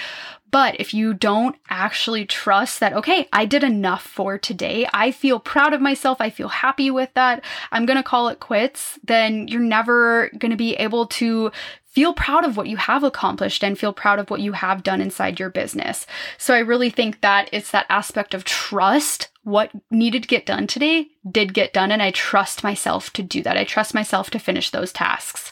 But 0.52 0.80
if 0.80 0.94
you 0.94 1.14
don't 1.14 1.56
actually 1.70 2.26
trust 2.26 2.80
that, 2.80 2.94
okay, 2.94 3.28
I 3.34 3.46
did 3.46 3.64
enough 3.64 4.04
for 4.04 4.38
today, 4.38 4.88
I 4.94 5.12
feel 5.12 5.40
proud 5.40 5.74
of 5.74 5.82
myself, 5.82 6.22
I 6.22 6.30
feel 6.30 6.48
happy 6.48 6.90
with 6.90 7.14
that, 7.16 7.44
I'm 7.72 7.86
gonna 7.86 8.04
call 8.04 8.30
it 8.30 8.40
quits, 8.40 8.98
then 9.04 9.48
you're 9.48 9.60
never 9.60 10.30
gonna 10.38 10.56
be 10.56 10.76
able 10.76 11.08
to 11.08 11.52
feel 11.88 12.14
proud 12.14 12.44
of 12.44 12.58
what 12.58 12.68
you 12.68 12.78
have 12.78 13.04
accomplished 13.04 13.64
and 13.64 13.80
feel 13.80 13.94
proud 13.94 14.20
of 14.20 14.30
what 14.30 14.42
you 14.42 14.52
have 14.52 14.84
done 14.84 15.02
inside 15.02 15.40
your 15.40 15.50
business. 15.50 16.06
So 16.38 16.54
I 16.54 16.60
really 16.60 16.90
think 16.90 17.22
that 17.22 17.50
it's 17.52 17.72
that 17.72 17.86
aspect 17.90 18.34
of 18.34 18.44
trust. 18.44 19.30
What 19.44 19.72
needed 19.90 20.24
to 20.24 20.28
get 20.28 20.46
done 20.46 20.68
today 20.68 21.08
did 21.30 21.54
get 21.54 21.72
done, 21.72 21.92
and 21.92 22.02
I 22.02 22.12
trust 22.12 22.64
myself 22.64 23.14
to 23.14 23.24
do 23.24 23.42
that. 23.44 23.58
I 23.58 23.64
trust 23.64 23.94
myself 23.94 24.30
to 24.32 24.40
finish 24.40 24.72
those 24.72 24.92
tasks. 24.92 25.52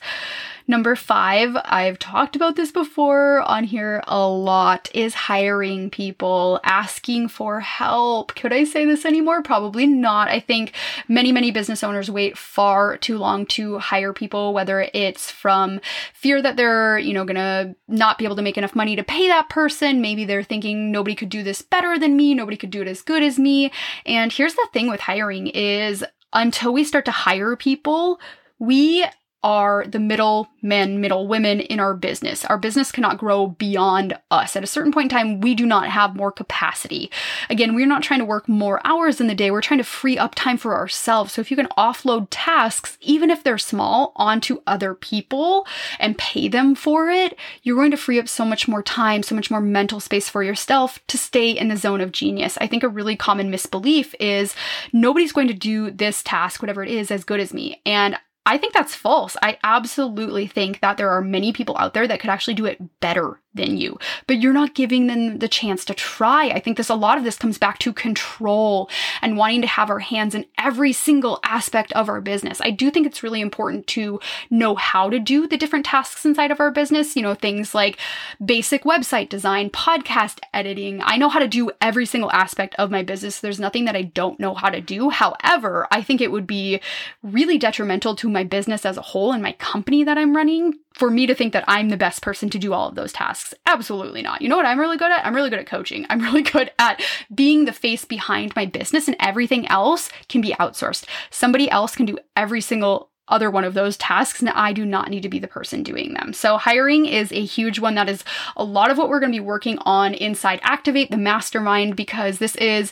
Number 0.65 0.95
five, 0.95 1.57
I've 1.65 1.99
talked 1.99 2.35
about 2.35 2.55
this 2.55 2.71
before 2.71 3.41
on 3.41 3.65
here 3.65 4.01
a 4.07 4.27
lot, 4.27 4.89
is 4.93 5.13
hiring 5.13 5.89
people, 5.89 6.59
asking 6.63 7.27
for 7.27 7.59
help. 7.59 8.33
Could 8.35 8.53
I 8.53 8.63
say 8.63 8.85
this 8.85 9.05
anymore? 9.05 9.43
Probably 9.43 9.85
not. 9.85 10.29
I 10.29 10.39
think 10.39 10.73
many, 11.09 11.33
many 11.33 11.51
business 11.51 11.83
owners 11.83 12.09
wait 12.09 12.37
far 12.37 12.95
too 12.97 13.17
long 13.17 13.45
to 13.47 13.77
hire 13.79 14.13
people, 14.13 14.53
whether 14.53 14.89
it's 14.93 15.29
from 15.29 15.81
fear 16.13 16.41
that 16.41 16.55
they're, 16.55 16.97
you 16.97 17.13
know, 17.13 17.25
gonna 17.25 17.75
not 17.89 18.17
be 18.17 18.23
able 18.23 18.37
to 18.37 18.41
make 18.41 18.57
enough 18.57 18.75
money 18.75 18.95
to 18.95 19.03
pay 19.03 19.27
that 19.27 19.49
person. 19.49 20.01
Maybe 20.01 20.23
they're 20.23 20.43
thinking 20.43 20.91
nobody 20.91 21.15
could 21.15 21.29
do 21.29 21.43
this 21.43 21.61
better 21.61 21.99
than 21.99 22.15
me, 22.15 22.33
nobody 22.33 22.55
could 22.55 22.71
do 22.71 22.81
it 22.81 22.87
as 22.87 23.01
good 23.01 23.21
as 23.21 23.37
me. 23.37 23.71
And 24.05 24.31
here's 24.31 24.55
the 24.55 24.67
thing 24.71 24.89
with 24.89 25.01
hiring 25.01 25.47
is 25.47 26.05
until 26.31 26.73
we 26.73 26.83
start 26.83 27.05
to 27.05 27.11
hire 27.11 27.55
people, 27.55 28.19
we 28.59 29.05
are 29.43 29.85
the 29.87 29.99
middle 29.99 30.49
men, 30.61 31.01
middle 31.01 31.27
women 31.27 31.59
in 31.59 31.79
our 31.79 31.93
business. 31.93 32.45
Our 32.45 32.57
business 32.57 32.91
cannot 32.91 33.17
grow 33.17 33.47
beyond 33.47 34.17
us. 34.31 34.55
At 34.55 34.63
a 34.63 34.67
certain 34.67 34.91
point 34.91 35.11
in 35.11 35.17
time, 35.17 35.41
we 35.41 35.53
do 35.53 35.65
not 35.65 35.89
have 35.89 36.15
more 36.15 36.31
capacity. 36.31 37.11
Again, 37.49 37.75
we're 37.75 37.85
not 37.85 38.03
trying 38.03 38.19
to 38.19 38.25
work 38.25 38.47
more 38.47 38.79
hours 38.85 39.19
in 39.19 39.27
the 39.27 39.35
day. 39.35 39.51
We're 39.51 39.61
trying 39.61 39.79
to 39.79 39.83
free 39.83 40.17
up 40.17 40.35
time 40.35 40.57
for 40.57 40.75
ourselves. 40.75 41.33
So 41.33 41.41
if 41.41 41.51
you 41.51 41.57
can 41.57 41.67
offload 41.77 42.27
tasks, 42.29 42.97
even 43.01 43.29
if 43.29 43.43
they're 43.43 43.57
small, 43.57 44.13
onto 44.15 44.61
other 44.65 44.93
people 44.93 45.67
and 45.99 46.17
pay 46.17 46.47
them 46.47 46.75
for 46.75 47.09
it, 47.09 47.37
you're 47.63 47.75
going 47.75 47.91
to 47.91 47.97
free 47.97 48.19
up 48.19 48.29
so 48.29 48.45
much 48.45 48.67
more 48.67 48.81
time, 48.81 49.23
so 49.23 49.35
much 49.35 49.51
more 49.51 49.61
mental 49.61 49.99
space 49.99 50.29
for 50.29 50.43
yourself 50.43 50.99
to 51.07 51.17
stay 51.17 51.51
in 51.51 51.67
the 51.67 51.77
zone 51.77 52.01
of 52.01 52.11
genius. 52.11 52.57
I 52.61 52.67
think 52.67 52.83
a 52.83 52.89
really 52.89 53.15
common 53.15 53.49
misbelief 53.49 54.15
is 54.19 54.55
nobody's 54.93 55.33
going 55.33 55.47
to 55.47 55.53
do 55.53 55.91
this 55.91 56.23
task, 56.23 56.61
whatever 56.61 56.83
it 56.83 56.89
is, 56.89 57.11
as 57.11 57.23
good 57.23 57.39
as 57.39 57.53
me. 57.53 57.81
And 57.85 58.17
I 58.45 58.57
think 58.57 58.73
that's 58.73 58.95
false. 58.95 59.37
I 59.41 59.57
absolutely 59.63 60.47
think 60.47 60.81
that 60.81 60.97
there 60.97 61.11
are 61.11 61.21
many 61.21 61.53
people 61.53 61.77
out 61.77 61.93
there 61.93 62.07
that 62.07 62.19
could 62.19 62.29
actually 62.29 62.55
do 62.55 62.65
it 62.65 62.99
better 62.99 63.39
than 63.53 63.77
you, 63.77 63.97
but 64.27 64.41
you're 64.41 64.53
not 64.53 64.73
giving 64.75 65.07
them 65.07 65.39
the 65.39 65.47
chance 65.47 65.85
to 65.85 65.93
try. 65.93 66.47
I 66.47 66.59
think 66.59 66.77
this 66.77 66.89
a 66.89 66.95
lot 66.95 67.17
of 67.17 67.23
this 67.23 67.37
comes 67.37 67.57
back 67.57 67.79
to 67.79 67.93
control 67.93 68.89
and 69.21 69.37
wanting 69.37 69.61
to 69.61 69.67
have 69.67 69.89
our 69.89 69.99
hands 69.99 70.35
in 70.35 70.45
every 70.57 70.93
single 70.93 71.39
aspect 71.43 71.91
of 71.93 72.09
our 72.09 72.21
business. 72.21 72.61
I 72.61 72.71
do 72.71 72.89
think 72.89 73.05
it's 73.05 73.23
really 73.23 73.41
important 73.41 73.87
to 73.87 74.19
know 74.49 74.75
how 74.75 75.09
to 75.09 75.19
do 75.19 75.47
the 75.47 75.57
different 75.57 75.85
tasks 75.85 76.25
inside 76.25 76.51
of 76.51 76.59
our 76.59 76.71
business, 76.71 77.15
you 77.15 77.21
know, 77.21 77.35
things 77.35 77.75
like 77.75 77.97
basic 78.43 78.83
website 78.83 79.29
design, 79.29 79.69
podcast 79.69 80.39
editing. 80.53 81.01
I 81.03 81.17
know 81.17 81.29
how 81.29 81.39
to 81.39 81.47
do 81.47 81.71
every 81.81 82.05
single 82.05 82.31
aspect 82.31 82.75
of 82.75 82.91
my 82.91 83.03
business. 83.03 83.39
There's 83.39 83.59
nothing 83.59 83.85
that 83.85 83.95
I 83.95 84.03
don't 84.03 84.39
know 84.39 84.53
how 84.53 84.69
to 84.69 84.81
do. 84.81 85.09
However, 85.09 85.87
I 85.91 86.01
think 86.01 86.21
it 86.21 86.31
would 86.31 86.47
be 86.47 86.81
really 87.21 87.57
detrimental 87.57 88.15
to 88.17 88.29
my 88.29 88.43
business 88.43 88.85
as 88.85 88.97
a 88.97 89.01
whole 89.01 89.31
and 89.31 89.43
my 89.43 89.53
company 89.53 90.03
that 90.03 90.17
I'm 90.17 90.35
running 90.35 90.73
for 90.93 91.09
me 91.09 91.25
to 91.25 91.35
think 91.35 91.53
that 91.53 91.65
I'm 91.67 91.89
the 91.89 91.97
best 91.97 92.21
person 92.21 92.49
to 92.51 92.59
do 92.59 92.73
all 92.73 92.89
of 92.89 92.95
those 92.95 93.13
tasks. 93.13 93.53
Absolutely 93.65 94.21
not. 94.21 94.41
You 94.41 94.49
know 94.49 94.57
what 94.57 94.65
I'm 94.65 94.79
really 94.79 94.97
good 94.97 95.11
at? 95.11 95.25
I'm 95.25 95.35
really 95.35 95.49
good 95.49 95.59
at 95.59 95.67
coaching. 95.67 96.05
I'm 96.09 96.19
really 96.23 96.43
good 96.43 96.71
at 96.79 97.01
being 97.33 97.65
the 97.65 97.73
face 97.73 98.05
behind 98.05 98.55
my 98.55 98.65
business, 98.65 99.07
and 99.07 99.17
everything 99.19 99.67
else 99.67 100.09
can 100.29 100.41
be 100.41 100.55
outsourced. 100.59 101.05
Somebody 101.29 101.69
else 101.69 101.95
can 101.95 102.05
do 102.05 102.17
every 102.35 102.61
single 102.61 103.09
other 103.29 103.49
one 103.49 103.63
of 103.63 103.73
those 103.73 103.95
tasks 103.97 104.41
and 104.41 104.49
I 104.49 104.73
do 104.73 104.85
not 104.85 105.09
need 105.09 105.23
to 105.23 105.29
be 105.29 105.39
the 105.39 105.47
person 105.47 105.81
doing 105.81 106.13
them. 106.13 106.33
So 106.33 106.57
hiring 106.57 107.05
is 107.05 107.31
a 107.31 107.43
huge 107.43 107.79
one 107.79 107.95
that 107.95 108.09
is 108.09 108.23
a 108.57 108.63
lot 108.63 108.91
of 108.91 108.97
what 108.97 109.07
we're 109.07 109.21
going 109.21 109.31
to 109.31 109.37
be 109.37 109.45
working 109.45 109.77
on 109.79 110.13
inside 110.13 110.59
Activate 110.61 111.09
the 111.09 111.17
mastermind 111.17 111.95
because 111.95 112.39
this 112.39 112.55
is 112.57 112.91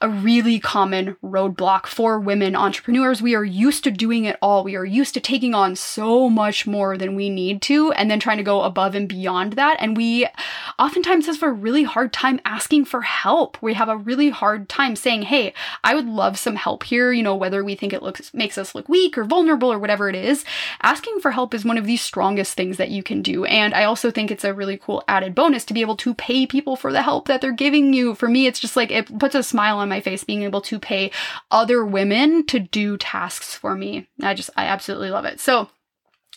a 0.00 0.08
really 0.08 0.58
common 0.58 1.16
roadblock 1.22 1.86
for 1.86 2.18
women 2.18 2.54
entrepreneurs. 2.54 3.22
We 3.22 3.34
are 3.34 3.44
used 3.44 3.84
to 3.84 3.90
doing 3.90 4.24
it 4.24 4.36
all. 4.42 4.64
We 4.64 4.76
are 4.76 4.84
used 4.84 5.14
to 5.14 5.20
taking 5.20 5.54
on 5.54 5.76
so 5.76 6.28
much 6.28 6.66
more 6.66 6.96
than 6.96 7.14
we 7.14 7.30
need 7.30 7.62
to 7.62 7.92
and 7.92 8.10
then 8.10 8.20
trying 8.20 8.38
to 8.38 8.42
go 8.42 8.62
above 8.62 8.94
and 8.94 9.08
beyond 9.08 9.54
that. 9.54 9.76
And 9.80 9.96
we 9.96 10.26
oftentimes 10.78 11.26
have 11.26 11.42
a 11.42 11.50
really 11.50 11.84
hard 11.84 12.12
time 12.12 12.40
asking 12.44 12.84
for 12.86 13.02
help. 13.02 13.60
We 13.62 13.74
have 13.74 13.88
a 13.88 13.96
really 13.96 14.30
hard 14.30 14.68
time 14.68 14.96
saying, 14.96 15.22
Hey, 15.22 15.54
I 15.82 15.94
would 15.94 16.06
love 16.06 16.38
some 16.38 16.56
help 16.56 16.82
here. 16.82 17.12
You 17.12 17.22
know, 17.22 17.36
whether 17.36 17.64
we 17.64 17.74
think 17.74 17.92
it 17.92 18.02
looks, 18.02 18.32
makes 18.34 18.58
us 18.58 18.74
look 18.74 18.88
weak 18.88 19.16
or 19.16 19.24
vulnerable 19.24 19.72
or 19.72 19.78
whatever 19.78 20.08
it 20.08 20.16
is, 20.16 20.44
asking 20.82 21.20
for 21.20 21.30
help 21.30 21.54
is 21.54 21.64
one 21.64 21.78
of 21.78 21.86
the 21.86 21.96
strongest 21.96 22.54
things 22.54 22.76
that 22.76 22.90
you 22.90 23.02
can 23.02 23.22
do. 23.22 23.44
And 23.44 23.74
I 23.74 23.84
also 23.84 24.10
think 24.10 24.30
it's 24.30 24.44
a 24.44 24.54
really 24.54 24.76
cool 24.76 25.02
added 25.08 25.34
bonus 25.34 25.64
to 25.66 25.74
be 25.74 25.80
able 25.80 25.96
to 25.96 26.14
pay 26.14 26.46
people 26.46 26.76
for 26.76 26.92
the 26.92 27.02
help 27.02 27.28
that 27.28 27.40
they're 27.40 27.52
giving 27.52 27.92
you. 27.92 28.14
For 28.14 28.28
me, 28.28 28.46
it's 28.46 28.60
just 28.60 28.76
like 28.76 28.90
it 28.90 29.18
puts 29.18 29.34
a 29.34 29.42
smile 29.42 29.78
on 29.78 29.83
my 29.88 30.00
face 30.00 30.24
being 30.24 30.42
able 30.42 30.60
to 30.62 30.78
pay 30.78 31.10
other 31.50 31.84
women 31.84 32.46
to 32.46 32.58
do 32.58 32.96
tasks 32.96 33.54
for 33.54 33.74
me. 33.74 34.08
I 34.22 34.34
just, 34.34 34.50
I 34.56 34.66
absolutely 34.66 35.10
love 35.10 35.24
it. 35.24 35.40
So, 35.40 35.68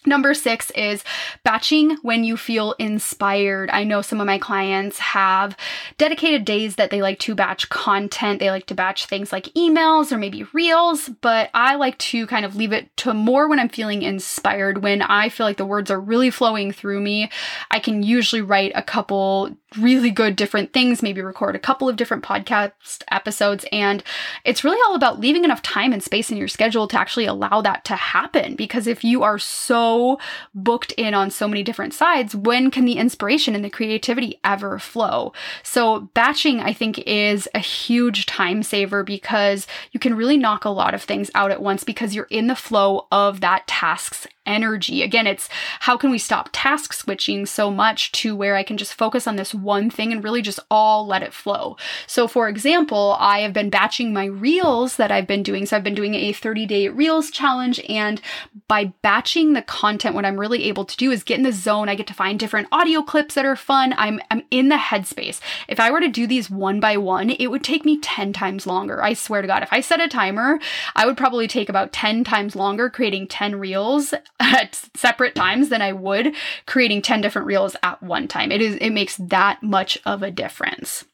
Number 0.07 0.33
six 0.33 0.71
is 0.71 1.03
batching 1.43 1.97
when 2.01 2.23
you 2.23 2.37
feel 2.37 2.73
inspired. 2.79 3.69
I 3.71 3.83
know 3.83 4.01
some 4.01 4.21
of 4.21 4.25
my 4.25 4.37
clients 4.37 4.99
have 4.99 5.57
dedicated 5.97 6.45
days 6.45 6.75
that 6.75 6.91
they 6.91 7.01
like 7.01 7.19
to 7.19 7.35
batch 7.35 7.67
content. 7.67 8.39
They 8.39 8.49
like 8.49 8.67
to 8.67 8.75
batch 8.75 9.05
things 9.05 9.33
like 9.33 9.53
emails 9.55 10.13
or 10.13 10.17
maybe 10.17 10.45
reels, 10.53 11.09
but 11.09 11.49
I 11.53 11.75
like 11.75 11.97
to 11.97 12.25
kind 12.27 12.45
of 12.45 12.55
leave 12.55 12.71
it 12.71 12.95
to 12.97 13.13
more 13.13 13.49
when 13.49 13.59
I'm 13.59 13.67
feeling 13.67 14.01
inspired. 14.01 14.81
When 14.81 15.01
I 15.01 15.27
feel 15.27 15.45
like 15.45 15.57
the 15.57 15.65
words 15.65 15.91
are 15.91 15.99
really 15.99 16.29
flowing 16.29 16.71
through 16.71 17.01
me, 17.01 17.29
I 17.69 17.79
can 17.79 18.01
usually 18.01 18.41
write 18.41 18.71
a 18.75 18.83
couple 18.83 19.57
really 19.75 20.09
good 20.09 20.35
different 20.35 20.71
things, 20.71 21.03
maybe 21.03 21.21
record 21.21 21.55
a 21.55 21.59
couple 21.59 21.89
of 21.89 21.97
different 21.97 22.23
podcast 22.23 23.03
episodes. 23.11 23.65
And 23.71 24.03
it's 24.45 24.63
really 24.63 24.79
all 24.87 24.95
about 24.95 25.19
leaving 25.19 25.43
enough 25.43 25.61
time 25.61 25.91
and 25.91 26.01
space 26.01 26.31
in 26.31 26.37
your 26.37 26.47
schedule 26.47 26.87
to 26.87 26.99
actually 26.99 27.25
allow 27.25 27.61
that 27.61 27.83
to 27.85 27.95
happen. 27.95 28.55
Because 28.55 28.87
if 28.87 29.03
you 29.03 29.23
are 29.23 29.37
so 29.37 30.19
booked 30.55 30.93
in 30.93 31.13
on 31.13 31.29
so 31.29 31.47
many 31.47 31.63
different 31.63 31.93
sides, 31.93 32.35
when 32.35 32.71
can 32.71 32.85
the 32.85 32.97
inspiration 32.97 33.55
and 33.55 33.65
the 33.65 33.69
creativity 33.69 34.39
ever 34.43 34.79
flow? 34.79 35.33
So, 35.63 36.01
batching, 36.13 36.61
I 36.61 36.71
think, 36.71 36.99
is 36.99 37.49
a 37.53 37.59
huge 37.59 38.25
time 38.25 38.63
saver 38.63 39.03
because 39.03 39.67
you 39.91 39.99
can 39.99 40.15
really 40.15 40.37
knock 40.37 40.63
a 40.63 40.69
lot 40.69 40.93
of 40.93 41.03
things 41.03 41.29
out 41.35 41.51
at 41.51 41.61
once 41.61 41.83
because 41.83 42.15
you're 42.15 42.25
in 42.25 42.47
the 42.47 42.55
flow 42.55 43.07
of 43.11 43.41
that 43.41 43.67
task's 43.67 44.27
energy. 44.47 45.03
Again, 45.03 45.27
it's 45.27 45.49
how 45.81 45.97
can 45.97 46.09
we 46.09 46.17
stop 46.17 46.49
task 46.53 46.93
switching 46.93 47.45
so 47.45 47.69
much 47.69 48.11
to 48.13 48.35
where 48.35 48.55
I 48.55 48.63
can 48.63 48.77
just 48.77 48.93
focus 48.93 49.27
on 49.27 49.35
this 49.35 49.53
one 49.53 49.89
thing 49.89 50.11
and 50.11 50.23
really 50.23 50.41
just 50.41 50.59
all 50.71 51.05
let 51.05 51.23
it 51.23 51.33
flow. 51.33 51.77
So, 52.07 52.27
for 52.27 52.49
example, 52.49 53.15
I 53.19 53.39
have 53.39 53.53
been 53.53 53.69
batching 53.69 54.13
my 54.13 54.25
reels 54.25 54.95
that 54.95 55.11
I've 55.11 55.27
been 55.27 55.43
doing. 55.43 55.65
So, 55.65 55.77
I've 55.77 55.83
been 55.83 55.95
doing 55.95 56.15
a 56.15 56.33
30 56.33 56.65
day 56.65 56.87
reels 56.87 57.29
challenge, 57.29 57.79
and 57.89 58.21
by 58.67 58.93
batching 59.01 59.53
the 59.53 59.61
content, 59.61 60.15
what 60.15 60.25
I'm 60.25 60.39
really 60.39 60.63
able 60.65 60.85
to 60.85 60.97
do 60.97 61.11
is 61.11 61.23
get 61.23 61.37
in 61.37 61.43
the 61.43 61.51
zone. 61.51 61.89
I 61.89 61.95
get 61.95 62.07
to 62.07 62.13
find 62.13 62.39
different 62.39 62.67
audio 62.71 63.01
clips 63.01 63.35
that 63.35 63.45
are 63.45 63.55
fun. 63.55 63.93
I'm, 63.97 64.19
I'm 64.31 64.43
in 64.51 64.69
the 64.69 64.75
headspace. 64.75 65.39
If 65.67 65.79
I 65.79 65.91
were 65.91 65.99
to 65.99 66.07
do 66.07 66.27
these 66.27 66.49
one 66.49 66.79
by 66.79 66.97
one, 66.97 67.29
it 67.29 67.47
would 67.47 67.63
take 67.63 67.85
me 67.85 67.99
10 67.99 68.33
times 68.33 68.65
longer. 68.65 69.03
I 69.03 69.13
swear 69.13 69.41
to 69.41 69.47
God, 69.47 69.63
if 69.63 69.71
I 69.71 69.81
set 69.81 70.01
a 70.01 70.07
timer, 70.07 70.59
I 70.95 71.05
would 71.05 71.17
probably 71.17 71.47
take 71.47 71.69
about 71.69 71.93
10 71.93 72.23
times 72.23 72.55
longer 72.55 72.89
creating 72.89 73.27
10 73.27 73.57
reels 73.57 74.13
at 74.39 74.75
separate 74.95 75.35
times 75.35 75.69
than 75.69 75.81
I 75.81 75.93
would 75.93 76.35
creating 76.65 77.01
10 77.01 77.21
different 77.21 77.47
reels 77.47 77.75
at 77.83 78.01
one 78.03 78.27
time. 78.27 78.51
It 78.51 78.61
is 78.61 78.75
it 78.75 78.91
makes 78.91 79.17
that 79.17 79.63
much 79.63 79.97
of 80.05 80.23
a 80.23 80.31
difference. 80.31 81.05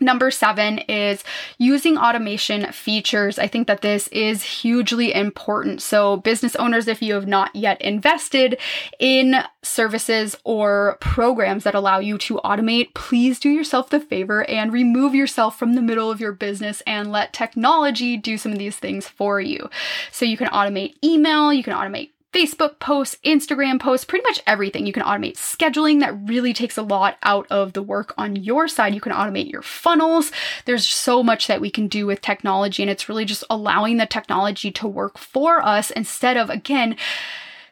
Number 0.00 0.30
seven 0.30 0.78
is 0.78 1.24
using 1.58 1.98
automation 1.98 2.70
features. 2.72 3.38
I 3.38 3.46
think 3.48 3.66
that 3.66 3.80
this 3.80 4.08
is 4.08 4.42
hugely 4.42 5.12
important. 5.12 5.82
So, 5.82 6.18
business 6.18 6.54
owners, 6.56 6.86
if 6.86 7.02
you 7.02 7.14
have 7.14 7.26
not 7.26 7.54
yet 7.54 7.80
invested 7.82 8.58
in 9.00 9.42
services 9.62 10.36
or 10.44 10.98
programs 11.00 11.64
that 11.64 11.74
allow 11.74 11.98
you 11.98 12.16
to 12.18 12.40
automate, 12.44 12.94
please 12.94 13.40
do 13.40 13.50
yourself 13.50 13.90
the 13.90 14.00
favor 14.00 14.48
and 14.48 14.72
remove 14.72 15.14
yourself 15.14 15.58
from 15.58 15.74
the 15.74 15.82
middle 15.82 16.10
of 16.10 16.20
your 16.20 16.32
business 16.32 16.80
and 16.86 17.10
let 17.10 17.32
technology 17.32 18.16
do 18.16 18.38
some 18.38 18.52
of 18.52 18.58
these 18.58 18.76
things 18.76 19.08
for 19.08 19.40
you. 19.40 19.68
So, 20.12 20.24
you 20.24 20.36
can 20.36 20.48
automate 20.48 20.94
email, 21.02 21.52
you 21.52 21.64
can 21.64 21.74
automate 21.74 22.10
Facebook 22.38 22.78
posts, 22.78 23.16
Instagram 23.24 23.80
posts, 23.80 24.04
pretty 24.04 24.22
much 24.22 24.40
everything. 24.46 24.86
You 24.86 24.92
can 24.92 25.02
automate 25.02 25.34
scheduling 25.34 25.98
that 26.00 26.16
really 26.28 26.52
takes 26.52 26.76
a 26.76 26.82
lot 26.82 27.16
out 27.24 27.48
of 27.50 27.72
the 27.72 27.82
work 27.82 28.14
on 28.16 28.36
your 28.36 28.68
side. 28.68 28.94
You 28.94 29.00
can 29.00 29.10
automate 29.10 29.50
your 29.50 29.62
funnels. 29.62 30.30
There's 30.64 30.86
so 30.86 31.24
much 31.24 31.48
that 31.48 31.60
we 31.60 31.68
can 31.68 31.88
do 31.88 32.06
with 32.06 32.20
technology, 32.20 32.80
and 32.80 32.90
it's 32.90 33.08
really 33.08 33.24
just 33.24 33.42
allowing 33.50 33.96
the 33.96 34.06
technology 34.06 34.70
to 34.70 34.86
work 34.86 35.18
for 35.18 35.60
us 35.66 35.90
instead 35.90 36.36
of, 36.36 36.48
again, 36.48 36.96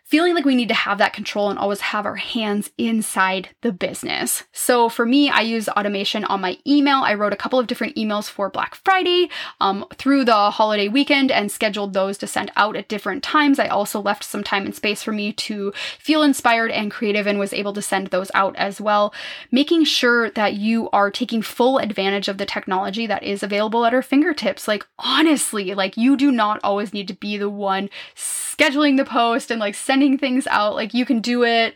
feeling 0.07 0.37
like 0.37 0.45
we 0.45 0.55
need 0.55 0.69
to 0.69 0.75
have 0.75 0.99
that 0.99 1.13
control 1.13 1.51
and 1.51 1.59
always 1.59 1.81
have 1.81 2.07
our 2.07 2.15
hands 2.15 2.71
inside 2.79 3.49
the 3.63 3.73
business. 3.73 4.45
So 4.53 4.89
for 4.89 5.05
me, 5.05 5.29
I 5.29 5.41
use 5.41 5.69
automation 5.69 6.25
on 6.25 6.41
my 6.41 6.59
email. 6.65 6.99
I 6.99 7.15
wrote 7.15 7.33
a 7.33 7.37
couple 7.37 7.59
of 7.59 7.67
different 7.67 7.97
emails 7.97 8.31
for 8.31 8.49
Black 8.49 8.77
Friday 8.77 9.29
um, 9.61 9.85
through 9.95 10.25
the 10.25 10.51
holiday 10.53 10.87
weekend 10.87 11.33
and 11.33 11.51
scheduled 11.51 11.93
those 11.93 12.19
to 12.19 12.29
send 12.29 12.53
out 12.55 12.77
at 12.77 12.89
different 12.89 13.25
times. 13.25 13.59
I 13.59 13.67
also 13.67 14.01
left 14.01 14.23
some 14.23 14.45
time 14.45 14.65
and 14.65 14.75
space 14.75 15.03
for 15.03 15.11
me 15.11 15.33
to 15.33 15.73
feel 15.99 16.23
inspired 16.23 16.71
and 16.71 16.89
creative 16.89 17.27
and 17.27 17.41
was 17.41 17.53
able 17.53 17.73
to 17.73 17.83
send 17.83 18.09
those 18.09 18.31
out 18.33 18.55
as 18.55 18.81
well. 18.81 19.13
Making 19.51 19.85
sure 19.85 20.31
that 20.31 20.55
you 20.55 20.89
are 20.91 21.11
taking 21.11 21.43
full 21.43 21.79
advantage 21.79 22.29
of 22.29 22.39
the 22.39 22.47
technology 22.47 23.09
that 23.09 23.25
is 23.25 23.43
available 23.43 23.85
at 23.85 23.93
our 23.93 24.03
fingertips. 24.03 24.69
Like, 24.69 24.87
honestly, 25.01 25.75
like 25.75 25.97
you 25.97 26.17
do 26.17 26.31
not 26.31 26.61
always 26.63 26.93
need 26.93 27.09
to 27.09 27.15
be 27.15 27.37
the 27.37 27.51
one 27.51 27.91
scheduling 28.15 28.97
the 28.97 29.05
post 29.05 29.51
and 29.51 29.59
like 29.59 29.75
sending 29.75 29.96
things 30.19 30.47
out. 30.47 30.75
Like 30.75 30.95
you 30.95 31.05
can 31.05 31.21
do 31.21 31.45
it 31.45 31.75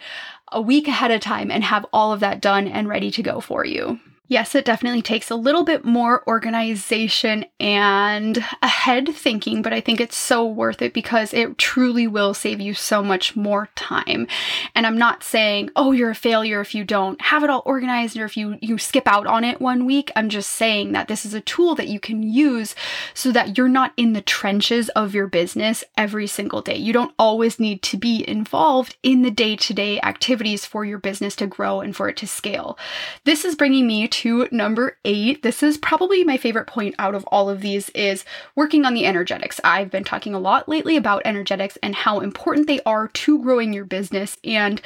a 0.53 0.61
week 0.61 0.89
ahead 0.89 1.11
of 1.11 1.21
time 1.21 1.51
and 1.51 1.63
have 1.65 1.87
all 1.93 2.13
of 2.13 2.21
that 2.21 2.41
done 2.41 2.67
and 2.67 2.89
ready 2.89 3.11
to 3.13 3.23
go 3.23 3.41
for 3.41 3.65
you. 3.65 4.01
Yes, 4.31 4.55
it 4.55 4.65
definitely 4.65 5.03
takes 5.03 5.29
a 5.29 5.35
little 5.35 5.65
bit 5.65 5.85
more 5.85 6.23
organization 6.29 7.47
and 7.59 8.39
ahead 8.63 9.09
thinking, 9.09 9.61
but 9.61 9.73
I 9.73 9.81
think 9.81 10.01
it's 10.01 10.17
so 10.17 10.47
worth 10.47 10.81
it 10.83 10.95
because 10.95 11.35
it 11.35 11.59
truly 11.59 12.07
will 12.07 12.33
save 12.33 12.61
you 12.61 12.73
so 12.73 13.03
much 13.03 13.35
more 13.35 13.71
time. 13.75 14.29
And 14.77 14.87
I'm 14.87 14.97
not 14.97 15.25
saying, 15.25 15.71
"Oh, 15.75 15.91
you're 15.91 16.11
a 16.11 16.15
failure 16.15 16.61
if 16.61 16.77
you 16.77 16.85
don't 16.85 17.21
have 17.21 17.43
it 17.43 17.51
all 17.51 17.65
organized 17.67 18.17
or 18.17 18.25
if 18.25 18.37
you 18.37 18.57
you 18.63 18.79
skip 18.79 19.09
out 19.09 19.27
on 19.27 19.43
it 19.43 19.61
one 19.61 19.85
week." 19.85 20.13
I'm 20.15 20.29
just 20.29 20.51
saying 20.51 20.93
that 20.93 21.09
this 21.09 21.27
is 21.27 21.35
a 21.35 21.41
tool 21.41 21.75
that 21.75 21.89
you 21.89 21.99
can 21.99 22.23
use 22.23 22.77
so 23.15 23.33
that 23.33 23.59
you're 23.59 23.67
not 23.69 23.93
in 23.97 24.13
the 24.13 24.23
trenches 24.23 24.91
of 24.91 25.13
your 25.13 25.27
business 25.27 25.83
every 25.97 26.29
single 26.29 26.63
day. 26.63 26.77
You 26.77 26.93
don't 26.93 27.15
always 27.19 27.59
need 27.59 27.83
to 27.83 27.97
be 27.97 28.25
involved 28.29 28.95
in 29.03 29.23
the 29.23 29.31
day-to-day 29.33 30.01
activities 30.03 30.65
for 30.65 30.85
your 30.85 30.99
business 30.99 31.35
to 31.35 31.49
grow 31.49 31.81
and 31.81 31.97
for 31.97 32.09
it 32.09 32.17
to 32.19 32.29
scale. 32.29 32.79
This 33.25 33.45
is 33.45 33.57
bringing 33.57 33.89
me 33.89 34.07
to 34.07 34.20
to 34.21 34.47
number 34.51 34.99
eight. 35.07 35.43
This 35.43 35.63
is 35.63 35.79
probably 35.79 36.25
my 36.25 36.37
favorite 36.37 36.67
point 36.67 36.95
out 36.99 37.15
of 37.15 37.25
all 37.29 37.49
of 37.49 37.63
these 37.63 37.89
is 37.91 38.27
working 38.55 38.85
on 38.85 38.93
the 38.93 39.07
energetics. 39.07 39.61
I've 39.65 39.91
been 39.91 40.05
talking 40.05 40.35
a 40.35 40.39
lot 40.39 40.69
lately 40.69 40.97
about 40.97 41.23
energetics 41.25 41.79
and 41.83 41.95
how 41.95 42.21
important 42.21 42.67
they 42.67 42.83
are 42.83 43.09
to 43.09 43.43
growing 43.43 43.73
your 43.73 43.87
business. 43.87 44.37
And 44.45 44.83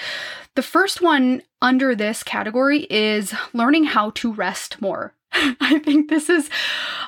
the 0.55 0.62
first 0.62 1.03
one 1.03 1.42
under 1.61 1.97
this 1.97 2.23
category 2.23 2.87
is 2.88 3.35
learning 3.53 3.85
how 3.85 4.11
to 4.11 4.33
rest 4.33 4.81
more. 4.81 5.14
I 5.61 5.81
think 5.81 6.09
this 6.09 6.31
is, 6.31 6.49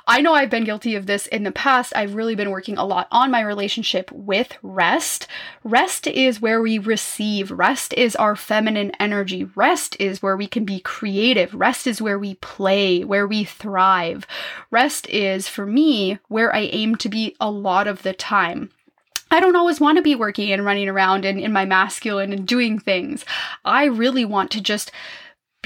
I 0.08 0.20
know 0.20 0.34
I've 0.34 0.50
been 0.50 0.64
guilty 0.64 0.96
of 0.96 1.06
this 1.06 1.28
in 1.28 1.44
the 1.44 1.52
past. 1.52 1.92
I've 1.94 2.16
really 2.16 2.34
been 2.34 2.50
working 2.50 2.76
a 2.76 2.84
lot 2.84 3.06
on 3.12 3.30
my 3.30 3.40
relationship 3.40 4.10
with 4.10 4.58
rest. 4.62 5.28
Rest 5.62 6.08
is 6.08 6.40
where 6.40 6.60
we 6.60 6.78
receive, 6.78 7.52
rest 7.52 7.92
is 7.92 8.16
our 8.16 8.34
feminine 8.34 8.90
energy, 8.98 9.44
rest 9.54 9.96
is 10.00 10.22
where 10.22 10.36
we 10.36 10.48
can 10.48 10.64
be 10.64 10.80
creative, 10.80 11.54
rest 11.54 11.86
is 11.86 12.02
where 12.02 12.18
we 12.18 12.34
play, 12.36 13.04
where 13.04 13.28
we 13.28 13.44
thrive. 13.44 14.26
Rest 14.72 15.08
is, 15.08 15.46
for 15.46 15.64
me, 15.64 16.18
where 16.26 16.54
I 16.54 16.60
aim 16.60 16.96
to 16.96 17.08
be 17.08 17.36
a 17.40 17.50
lot 17.50 17.86
of 17.86 18.02
the 18.02 18.12
time. 18.12 18.70
I 19.30 19.38
don't 19.40 19.56
always 19.56 19.80
want 19.80 19.98
to 19.98 20.02
be 20.02 20.14
working 20.14 20.52
and 20.52 20.64
running 20.64 20.88
around 20.88 21.24
and 21.24 21.38
in 21.38 21.52
my 21.52 21.64
masculine 21.64 22.32
and 22.32 22.46
doing 22.46 22.78
things. 22.78 23.24
I 23.64 23.84
really 23.84 24.24
want 24.24 24.50
to 24.52 24.60
just 24.60 24.90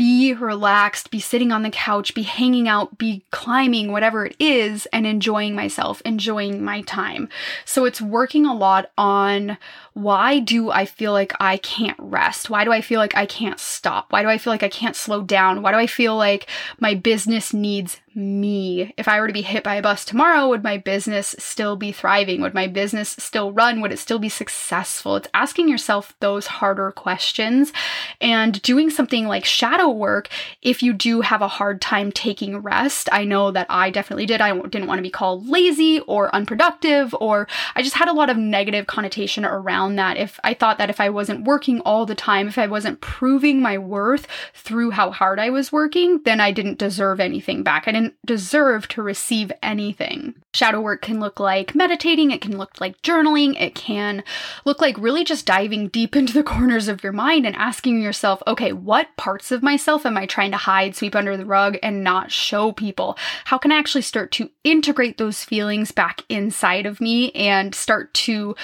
be 0.00 0.32
relaxed, 0.32 1.10
be 1.10 1.20
sitting 1.20 1.52
on 1.52 1.62
the 1.62 1.68
couch, 1.68 2.14
be 2.14 2.22
hanging 2.22 2.66
out, 2.66 2.96
be 2.96 3.22
climbing, 3.30 3.92
whatever 3.92 4.24
it 4.24 4.34
is, 4.38 4.86
and 4.94 5.06
enjoying 5.06 5.54
myself, 5.54 6.00
enjoying 6.06 6.64
my 6.64 6.80
time. 6.80 7.28
So 7.66 7.84
it's 7.84 8.00
working 8.00 8.46
a 8.46 8.54
lot 8.54 8.90
on 8.96 9.58
why 9.92 10.38
do 10.38 10.70
I 10.70 10.84
feel 10.84 11.12
like 11.12 11.32
I 11.40 11.56
can't 11.58 11.96
rest? 11.98 12.48
Why 12.48 12.64
do 12.64 12.72
I 12.72 12.80
feel 12.80 12.98
like 12.98 13.16
I 13.16 13.26
can't 13.26 13.58
stop? 13.58 14.12
Why 14.12 14.22
do 14.22 14.28
I 14.28 14.38
feel 14.38 14.52
like 14.52 14.62
I 14.62 14.68
can't 14.68 14.96
slow 14.96 15.22
down? 15.22 15.62
Why 15.62 15.72
do 15.72 15.78
I 15.78 15.86
feel 15.86 16.16
like 16.16 16.46
my 16.78 16.94
business 16.94 17.52
needs 17.52 18.00
me. 18.14 18.92
If 18.96 19.08
I 19.08 19.20
were 19.20 19.26
to 19.26 19.32
be 19.32 19.42
hit 19.42 19.62
by 19.62 19.76
a 19.76 19.82
bus 19.82 20.04
tomorrow, 20.04 20.48
would 20.48 20.64
my 20.64 20.76
business 20.76 21.34
still 21.38 21.76
be 21.76 21.92
thriving? 21.92 22.40
Would 22.40 22.54
my 22.54 22.66
business 22.66 23.10
still 23.18 23.52
run? 23.52 23.80
Would 23.80 23.92
it 23.92 23.98
still 23.98 24.18
be 24.18 24.28
successful? 24.28 25.16
It's 25.16 25.28
asking 25.32 25.68
yourself 25.68 26.14
those 26.20 26.46
harder 26.46 26.90
questions 26.90 27.72
and 28.20 28.60
doing 28.62 28.90
something 28.90 29.26
like 29.26 29.44
shadow 29.44 29.88
work 29.88 30.28
if 30.62 30.82
you 30.82 30.92
do 30.92 31.20
have 31.20 31.42
a 31.42 31.48
hard 31.48 31.80
time 31.80 32.10
taking 32.10 32.58
rest. 32.58 33.08
I 33.12 33.24
know 33.24 33.50
that 33.52 33.66
I 33.70 33.90
definitely 33.90 34.26
did. 34.26 34.40
I 34.40 34.58
didn't 34.58 34.88
want 34.88 34.98
to 34.98 35.02
be 35.02 35.10
called 35.10 35.48
lazy 35.48 36.00
or 36.00 36.34
unproductive, 36.34 37.14
or 37.20 37.46
I 37.76 37.82
just 37.82 37.96
had 37.96 38.08
a 38.08 38.12
lot 38.12 38.30
of 38.30 38.36
negative 38.36 38.86
connotation 38.86 39.44
around 39.44 39.79
that. 39.96 40.16
If 40.16 40.38
I 40.44 40.52
thought 40.52 40.78
that 40.78 40.90
if 40.90 41.00
I 41.00 41.10
wasn't 41.10 41.44
working 41.44 41.80
all 41.80 42.06
the 42.06 42.14
time, 42.14 42.48
if 42.48 42.58
I 42.58 42.66
wasn't 42.66 43.00
proving 43.00 43.62
my 43.62 43.78
worth 43.78 44.26
through 44.52 44.90
how 44.90 45.10
hard 45.10 45.38
I 45.38 45.50
was 45.50 45.72
working, 45.72 46.22
then 46.24 46.40
I 46.40 46.52
didn't 46.52 46.78
deserve 46.78 47.20
anything 47.20 47.62
back. 47.62 47.88
I 47.88 47.92
didn't 47.92 48.10
didn't 48.10 48.26
deserve 48.26 48.88
to 48.88 49.02
receive 49.02 49.52
anything. 49.62 50.34
Shadow 50.52 50.80
work 50.80 51.02
can 51.02 51.20
look 51.20 51.38
like 51.38 51.74
meditating, 51.74 52.30
it 52.30 52.40
can 52.40 52.58
look 52.58 52.80
like 52.80 53.00
journaling, 53.02 53.60
it 53.60 53.74
can 53.74 54.24
look 54.64 54.80
like 54.80 54.98
really 54.98 55.24
just 55.24 55.46
diving 55.46 55.88
deep 55.88 56.16
into 56.20 56.32
the 56.32 56.42
corners 56.42 56.88
of 56.88 57.02
your 57.02 57.12
mind 57.12 57.46
and 57.46 57.56
asking 57.56 58.00
yourself, 58.00 58.42
okay, 58.46 58.72
what 58.72 59.16
parts 59.16 59.52
of 59.52 59.62
myself 59.62 60.04
am 60.04 60.16
I 60.16 60.26
trying 60.26 60.50
to 60.50 60.56
hide, 60.56 60.96
sweep 60.96 61.14
under 61.14 61.36
the 61.36 61.44
rug, 61.44 61.78
and 61.82 62.02
not 62.02 62.32
show 62.32 62.72
people? 62.72 63.16
How 63.44 63.58
can 63.58 63.72
I 63.72 63.78
actually 63.78 64.02
start 64.02 64.32
to 64.32 64.50
integrate 64.64 65.18
those 65.18 65.44
feelings 65.44 65.92
back 65.92 66.22
inside 66.28 66.86
of 66.86 67.00
me 67.00 67.30
and 67.32 67.74
start 67.74 68.12
to 68.14 68.56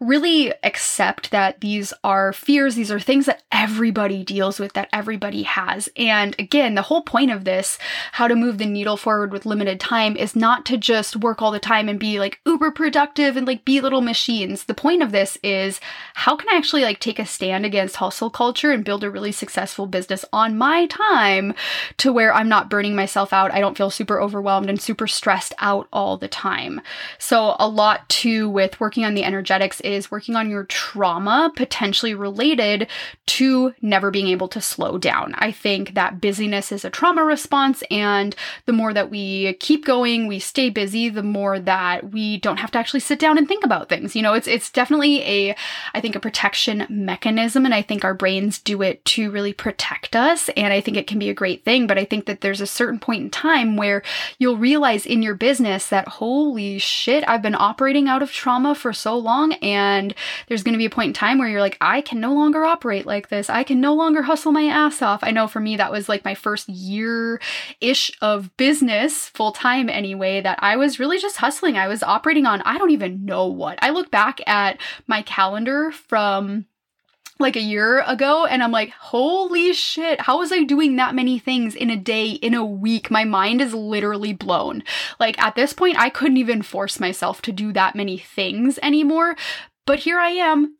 really 0.00 0.52
accept 0.64 1.30
that 1.30 1.60
these 1.60 1.92
are 2.02 2.32
fears, 2.32 2.74
these 2.74 2.90
are 2.90 3.00
things 3.00 3.26
that 3.26 3.42
everybody 3.52 4.24
deals 4.24 4.58
with, 4.58 4.72
that 4.72 4.88
everybody 4.92 5.42
has. 5.42 5.88
And 5.96 6.34
again, 6.38 6.74
the 6.74 6.82
whole 6.82 7.02
point 7.02 7.30
of 7.30 7.44
this, 7.44 7.78
how 8.12 8.28
to 8.28 8.36
move 8.36 8.58
the 8.58 8.66
needle 8.66 8.96
forward 8.96 9.32
with 9.32 9.46
limited 9.46 9.80
time 9.80 10.16
is 10.16 10.34
not 10.36 10.64
to 10.66 10.76
just 10.76 11.16
work 11.16 11.42
all 11.42 11.50
the 11.50 11.58
time 11.58 11.88
and 11.88 11.98
be 11.98 12.18
like 12.18 12.40
uber 12.46 12.70
productive 12.70 13.36
and 13.36 13.46
like 13.46 13.64
be 13.64 13.80
little 13.80 14.00
machines. 14.00 14.64
The 14.64 14.74
point 14.74 15.02
of 15.02 15.12
this 15.12 15.38
is 15.42 15.80
how 16.14 16.36
can 16.36 16.48
I 16.48 16.56
actually 16.56 16.82
like 16.82 17.00
take 17.00 17.18
a 17.18 17.26
stand 17.26 17.66
against 17.66 17.96
hustle 17.96 18.30
culture 18.30 18.70
and 18.72 18.84
build 18.84 19.04
a 19.04 19.10
really 19.10 19.32
successful 19.32 19.86
business 19.86 20.24
on 20.32 20.56
my 20.56 20.86
time 20.86 21.54
to 21.98 22.12
where 22.12 22.32
I'm 22.32 22.48
not 22.48 22.70
burning 22.70 22.94
myself 22.94 23.32
out. 23.32 23.52
I 23.52 23.60
don't 23.60 23.76
feel 23.76 23.90
super 23.90 24.20
overwhelmed 24.20 24.68
and 24.68 24.80
super 24.80 25.06
stressed 25.06 25.52
out 25.58 25.88
all 25.92 26.16
the 26.16 26.28
time. 26.28 26.80
So 27.18 27.56
a 27.58 27.68
lot 27.68 28.08
too 28.08 28.48
with 28.48 28.80
working 28.80 29.04
on 29.04 29.14
the 29.14 29.24
energetics 29.24 29.80
is 29.80 30.10
working 30.10 30.36
on 30.36 30.50
your 30.50 30.53
trauma 30.62 31.50
potentially 31.56 32.14
related 32.14 32.86
to 33.26 33.74
never 33.82 34.12
being 34.12 34.28
able 34.28 34.46
to 34.46 34.60
slow 34.60 34.96
down. 34.96 35.34
I 35.38 35.50
think 35.50 35.94
that 35.94 36.20
busyness 36.20 36.70
is 36.70 36.84
a 36.84 36.90
trauma 36.90 37.24
response 37.24 37.82
and 37.90 38.36
the 38.66 38.72
more 38.72 38.94
that 38.94 39.10
we 39.10 39.54
keep 39.54 39.84
going, 39.84 40.28
we 40.28 40.38
stay 40.38 40.70
busy, 40.70 41.08
the 41.08 41.24
more 41.24 41.58
that 41.58 42.12
we 42.12 42.38
don't 42.38 42.58
have 42.58 42.70
to 42.72 42.78
actually 42.78 43.00
sit 43.00 43.18
down 43.18 43.38
and 43.38 43.48
think 43.48 43.64
about 43.64 43.88
things. 43.88 44.14
You 44.14 44.22
know, 44.22 44.34
it's 44.34 44.46
it's 44.46 44.70
definitely 44.70 45.22
a 45.22 45.56
I 45.94 46.00
think 46.00 46.14
a 46.14 46.20
protection 46.20 46.86
mechanism 46.88 47.64
and 47.64 47.74
I 47.74 47.82
think 47.82 48.04
our 48.04 48.14
brains 48.14 48.60
do 48.60 48.82
it 48.82 49.04
to 49.06 49.32
really 49.32 49.52
protect 49.52 50.14
us 50.14 50.48
and 50.56 50.72
I 50.72 50.80
think 50.80 50.96
it 50.96 51.06
can 51.06 51.18
be 51.18 51.30
a 51.30 51.34
great 51.34 51.64
thing, 51.64 51.86
but 51.86 51.98
I 51.98 52.04
think 52.04 52.26
that 52.26 52.40
there's 52.40 52.60
a 52.60 52.66
certain 52.66 52.98
point 52.98 53.22
in 53.22 53.30
time 53.30 53.76
where 53.76 54.02
you'll 54.38 54.58
realize 54.58 55.06
in 55.06 55.22
your 55.22 55.34
business 55.34 55.88
that 55.88 56.06
holy 56.06 56.78
shit, 56.78 57.24
I've 57.26 57.42
been 57.42 57.54
operating 57.54 58.08
out 58.08 58.22
of 58.22 58.30
trauma 58.30 58.74
for 58.74 58.92
so 58.92 59.16
long 59.16 59.54
and 59.54 60.14
there's 60.48 60.62
going 60.62 60.72
to 60.74 60.78
be 60.78 60.84
a 60.84 60.90
point 60.90 61.08
in 61.08 61.14
time 61.14 61.38
where 61.38 61.48
you're 61.48 61.60
like 61.60 61.78
I 61.80 62.00
can 62.00 62.20
no 62.20 62.34
longer 62.34 62.64
operate 62.64 63.06
like 63.06 63.28
this. 63.28 63.50
I 63.50 63.64
can 63.64 63.80
no 63.80 63.94
longer 63.94 64.22
hustle 64.22 64.52
my 64.52 64.64
ass 64.64 65.02
off. 65.02 65.20
I 65.22 65.30
know 65.30 65.46
for 65.46 65.60
me 65.60 65.76
that 65.76 65.92
was 65.92 66.08
like 66.08 66.24
my 66.24 66.34
first 66.34 66.68
year 66.68 67.40
ish 67.80 68.10
of 68.20 68.54
business 68.56 69.28
full 69.28 69.52
time 69.52 69.88
anyway 69.88 70.40
that 70.40 70.58
I 70.62 70.76
was 70.76 70.98
really 70.98 71.18
just 71.18 71.38
hustling. 71.38 71.76
I 71.76 71.88
was 71.88 72.02
operating 72.02 72.46
on, 72.46 72.62
I 72.62 72.78
don't 72.78 72.90
even 72.90 73.24
know 73.24 73.46
what. 73.46 73.78
I 73.82 73.90
look 73.90 74.10
back 74.10 74.40
at 74.46 74.78
my 75.06 75.22
calendar 75.22 75.90
from 75.92 76.66
like 77.40 77.56
a 77.56 77.60
year 77.60 78.00
ago 78.02 78.46
and 78.46 78.62
I'm 78.62 78.70
like, 78.70 78.90
holy 78.90 79.72
shit, 79.72 80.20
how 80.22 80.38
was 80.38 80.52
I 80.52 80.62
doing 80.62 80.96
that 80.96 81.14
many 81.14 81.38
things 81.38 81.74
in 81.74 81.90
a 81.90 81.96
day, 81.96 82.30
in 82.30 82.54
a 82.54 82.64
week? 82.64 83.10
My 83.10 83.24
mind 83.24 83.60
is 83.60 83.74
literally 83.74 84.32
blown. 84.32 84.84
Like 85.18 85.38
at 85.40 85.56
this 85.56 85.72
point, 85.72 85.98
I 85.98 86.10
couldn't 86.10 86.36
even 86.36 86.62
force 86.62 87.00
myself 87.00 87.42
to 87.42 87.52
do 87.52 87.72
that 87.72 87.96
many 87.96 88.18
things 88.18 88.78
anymore. 88.82 89.36
But 89.86 90.00
here 90.00 90.18
I 90.18 90.30
am 90.30 90.76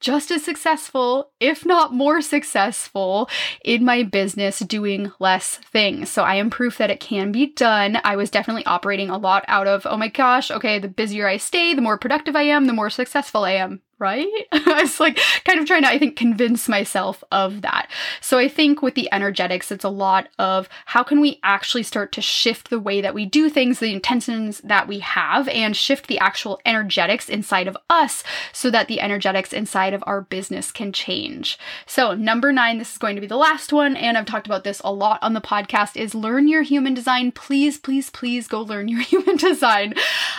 just 0.00 0.30
as 0.30 0.44
successful, 0.44 1.32
if 1.40 1.66
not 1.66 1.92
more 1.92 2.20
successful, 2.20 3.28
in 3.64 3.84
my 3.84 4.04
business 4.04 4.60
doing 4.60 5.12
less 5.18 5.56
things. 5.56 6.08
So 6.08 6.22
I 6.22 6.36
am 6.36 6.50
proof 6.50 6.78
that 6.78 6.90
it 6.90 7.00
can 7.00 7.32
be 7.32 7.52
done. 7.54 7.98
I 8.04 8.16
was 8.16 8.30
definitely 8.30 8.64
operating 8.66 9.10
a 9.10 9.18
lot 9.18 9.44
out 9.48 9.66
of, 9.66 9.86
oh 9.86 9.96
my 9.96 10.08
gosh, 10.08 10.50
okay, 10.50 10.78
the 10.78 10.88
busier 10.88 11.26
I 11.26 11.36
stay, 11.36 11.74
the 11.74 11.82
more 11.82 11.98
productive 11.98 12.36
I 12.36 12.42
am, 12.42 12.66
the 12.66 12.72
more 12.72 12.90
successful 12.90 13.44
I 13.44 13.52
am 13.52 13.82
right? 13.98 14.28
I 14.52 14.82
was 14.82 15.00
like 15.00 15.18
kind 15.44 15.58
of 15.58 15.66
trying 15.66 15.82
to, 15.82 15.88
I 15.88 15.98
think, 15.98 16.16
convince 16.16 16.68
myself 16.68 17.22
of 17.32 17.62
that. 17.62 17.90
So 18.20 18.38
I 18.38 18.48
think 18.48 18.82
with 18.82 18.94
the 18.94 19.08
energetics, 19.12 19.72
it's 19.72 19.84
a 19.84 19.88
lot 19.88 20.28
of 20.38 20.68
how 20.86 21.02
can 21.02 21.20
we 21.20 21.40
actually 21.42 21.82
start 21.82 22.12
to 22.12 22.20
shift 22.20 22.70
the 22.70 22.78
way 22.78 23.00
that 23.00 23.14
we 23.14 23.26
do 23.26 23.50
things, 23.50 23.78
the 23.78 23.92
intentions 23.92 24.60
that 24.64 24.86
we 24.86 25.00
have, 25.00 25.48
and 25.48 25.76
shift 25.76 26.06
the 26.06 26.18
actual 26.18 26.60
energetics 26.64 27.28
inside 27.28 27.66
of 27.66 27.76
us 27.90 28.22
so 28.52 28.70
that 28.70 28.88
the 28.88 29.00
energetics 29.00 29.52
inside 29.52 29.94
of 29.94 30.04
our 30.06 30.20
business 30.20 30.70
can 30.70 30.92
change. 30.92 31.58
So, 31.86 32.14
number 32.14 32.52
nine, 32.52 32.78
this 32.78 32.92
is 32.92 32.98
going 32.98 33.16
to 33.16 33.20
be 33.20 33.26
the 33.26 33.36
last 33.36 33.72
one, 33.72 33.96
and 33.96 34.16
I've 34.16 34.26
talked 34.26 34.46
about 34.46 34.64
this 34.64 34.80
a 34.84 34.92
lot 34.92 35.22
on 35.22 35.34
the 35.34 35.40
podcast, 35.40 35.96
is 35.96 36.14
learn 36.14 36.48
your 36.48 36.62
human 36.62 36.94
design. 36.94 37.32
Please, 37.32 37.78
please, 37.78 38.10
please 38.10 38.46
go 38.46 38.60
learn 38.62 38.88
your 38.88 39.00
human 39.00 39.36
design. 39.36 39.94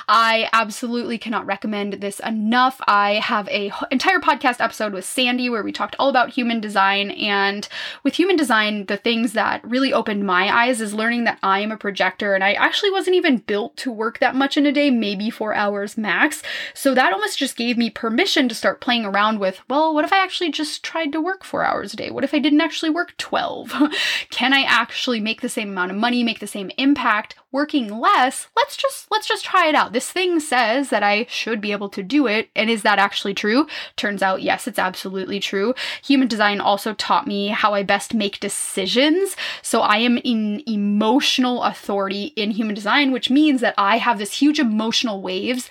I 0.07 0.49
absolutely 0.53 1.17
cannot 1.17 1.45
recommend 1.45 1.93
this 1.93 2.19
enough. 2.19 2.79
I 2.87 3.15
have 3.15 3.48
a 3.49 3.71
entire 3.91 4.19
podcast 4.19 4.63
episode 4.63 4.93
with 4.93 5.05
Sandy 5.05 5.49
where 5.49 5.63
we 5.63 5.71
talked 5.71 5.95
all 5.99 6.09
about 6.09 6.29
human 6.29 6.59
design. 6.59 7.11
And 7.11 7.67
with 8.03 8.15
human 8.15 8.35
design, 8.35 8.85
the 8.85 8.97
things 8.97 9.33
that 9.33 9.63
really 9.63 9.91
opened 9.91 10.25
my 10.25 10.53
eyes 10.53 10.81
is 10.81 10.93
learning 10.93 11.23
that 11.25 11.39
I 11.43 11.59
am 11.59 11.71
a 11.71 11.77
projector 11.77 12.35
and 12.35 12.43
I 12.43 12.53
actually 12.53 12.91
wasn't 12.91 13.15
even 13.15 13.37
built 13.37 13.75
to 13.77 13.91
work 13.91 14.19
that 14.19 14.35
much 14.35 14.57
in 14.57 14.65
a 14.65 14.71
day, 14.71 14.89
maybe 14.89 15.29
four 15.29 15.53
hours 15.53 15.97
max. 15.97 16.41
So 16.73 16.93
that 16.93 17.13
almost 17.13 17.37
just 17.37 17.55
gave 17.55 17.77
me 17.77 17.89
permission 17.89 18.49
to 18.49 18.55
start 18.55 18.81
playing 18.81 19.05
around 19.05 19.39
with, 19.39 19.59
well, 19.69 19.93
what 19.93 20.05
if 20.05 20.13
I 20.13 20.23
actually 20.23 20.51
just 20.51 20.83
tried 20.83 21.11
to 21.13 21.21
work 21.21 21.43
four 21.43 21.63
hours 21.63 21.93
a 21.93 21.97
day? 21.97 22.11
What 22.11 22.23
if 22.23 22.33
I 22.33 22.39
didn't 22.39 22.61
actually 22.61 22.91
work 22.91 23.15
12? 23.17 23.73
Can 24.29 24.53
I 24.53 24.63
actually 24.63 25.19
make 25.19 25.41
the 25.41 25.49
same 25.49 25.69
amount 25.69 25.91
of 25.91 25.97
money, 25.97 26.23
make 26.23 26.39
the 26.39 26.47
same 26.47 26.71
impact 26.77 27.35
working 27.51 27.99
less? 27.99 28.47
Let's 28.55 28.77
just 28.77 29.07
let's 29.11 29.27
just 29.27 29.45
try 29.45 29.67
it 29.67 29.75
out. 29.75 29.93
This 29.93 30.11
thing 30.11 30.39
says 30.39 30.89
that 30.89 31.03
I 31.03 31.25
should 31.29 31.61
be 31.61 31.71
able 31.71 31.89
to 31.89 32.03
do 32.03 32.27
it. 32.27 32.49
And 32.55 32.69
is 32.69 32.83
that 32.83 32.99
actually 32.99 33.33
true? 33.33 33.67
Turns 33.95 34.21
out, 34.21 34.41
yes, 34.41 34.67
it's 34.67 34.79
absolutely 34.79 35.39
true. 35.39 35.73
Human 36.03 36.27
design 36.27 36.59
also 36.61 36.93
taught 36.93 37.27
me 37.27 37.47
how 37.47 37.73
I 37.73 37.83
best 37.83 38.13
make 38.13 38.39
decisions. 38.39 39.35
So 39.61 39.81
I 39.81 39.97
am 39.97 40.17
in 40.19 40.61
emotional 40.67 41.63
authority 41.63 42.33
in 42.35 42.51
human 42.51 42.75
design, 42.75 43.11
which 43.11 43.29
means 43.29 43.61
that 43.61 43.73
I 43.77 43.97
have 43.97 44.17
this 44.17 44.33
huge 44.33 44.59
emotional 44.59 45.21
waves 45.21 45.69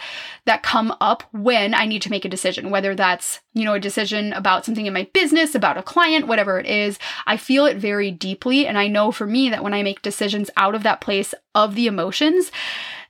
that 0.48 0.62
come 0.62 0.94
up 1.00 1.22
when 1.32 1.74
I 1.74 1.84
need 1.84 2.02
to 2.02 2.10
make 2.10 2.24
a 2.24 2.28
decision, 2.28 2.70
whether 2.70 2.94
that's, 2.94 3.40
you 3.52 3.64
know, 3.64 3.74
a 3.74 3.80
decision 3.80 4.32
about 4.32 4.64
something 4.64 4.86
in 4.86 4.94
my 4.94 5.08
business, 5.12 5.54
about 5.54 5.76
a 5.76 5.82
client, 5.82 6.26
whatever 6.26 6.58
it 6.58 6.66
is. 6.66 6.98
I 7.26 7.36
feel 7.36 7.66
it 7.66 7.76
very 7.76 8.10
deeply. 8.10 8.66
And 8.66 8.78
I 8.78 8.88
know 8.88 9.12
for 9.12 9.26
me 9.26 9.50
that 9.50 9.62
when 9.62 9.74
I 9.74 9.82
make 9.82 10.00
decisions 10.00 10.50
out 10.56 10.74
of 10.74 10.82
that 10.84 11.02
place 11.02 11.34
of 11.54 11.74
the 11.74 11.86
emotions, 11.86 12.50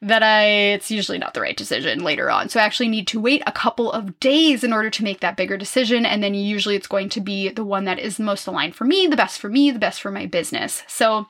that 0.02 0.22
I 0.22 0.44
it's 0.44 0.90
usually 0.90 1.18
not 1.18 1.34
the 1.34 1.40
right 1.40 1.56
decision 1.56 2.00
later 2.00 2.28
on. 2.28 2.48
So 2.48 2.58
I 2.58 2.64
actually 2.64 2.88
need 2.88 3.06
to 3.08 3.20
wait 3.20 3.42
a 3.46 3.52
couple 3.52 3.92
of 3.92 4.18
days 4.20 4.64
in 4.64 4.72
order 4.72 4.90
to 4.90 5.04
make 5.04 5.20
that 5.20 5.36
bigger 5.36 5.56
decision 5.56 6.04
and 6.04 6.22
then 6.22 6.34
usually 6.34 6.76
it's 6.76 6.86
going 6.86 7.08
to 7.10 7.20
be 7.20 7.50
the 7.50 7.64
one 7.64 7.84
that 7.84 7.98
is 7.98 8.18
most 8.18 8.46
aligned 8.46 8.74
for 8.74 8.84
me, 8.84 9.06
the 9.06 9.16
best 9.16 9.40
for 9.40 9.48
me, 9.48 9.70
the 9.70 9.78
best 9.78 10.00
for 10.00 10.10
my 10.10 10.26
business. 10.26 10.82
So 10.86 11.26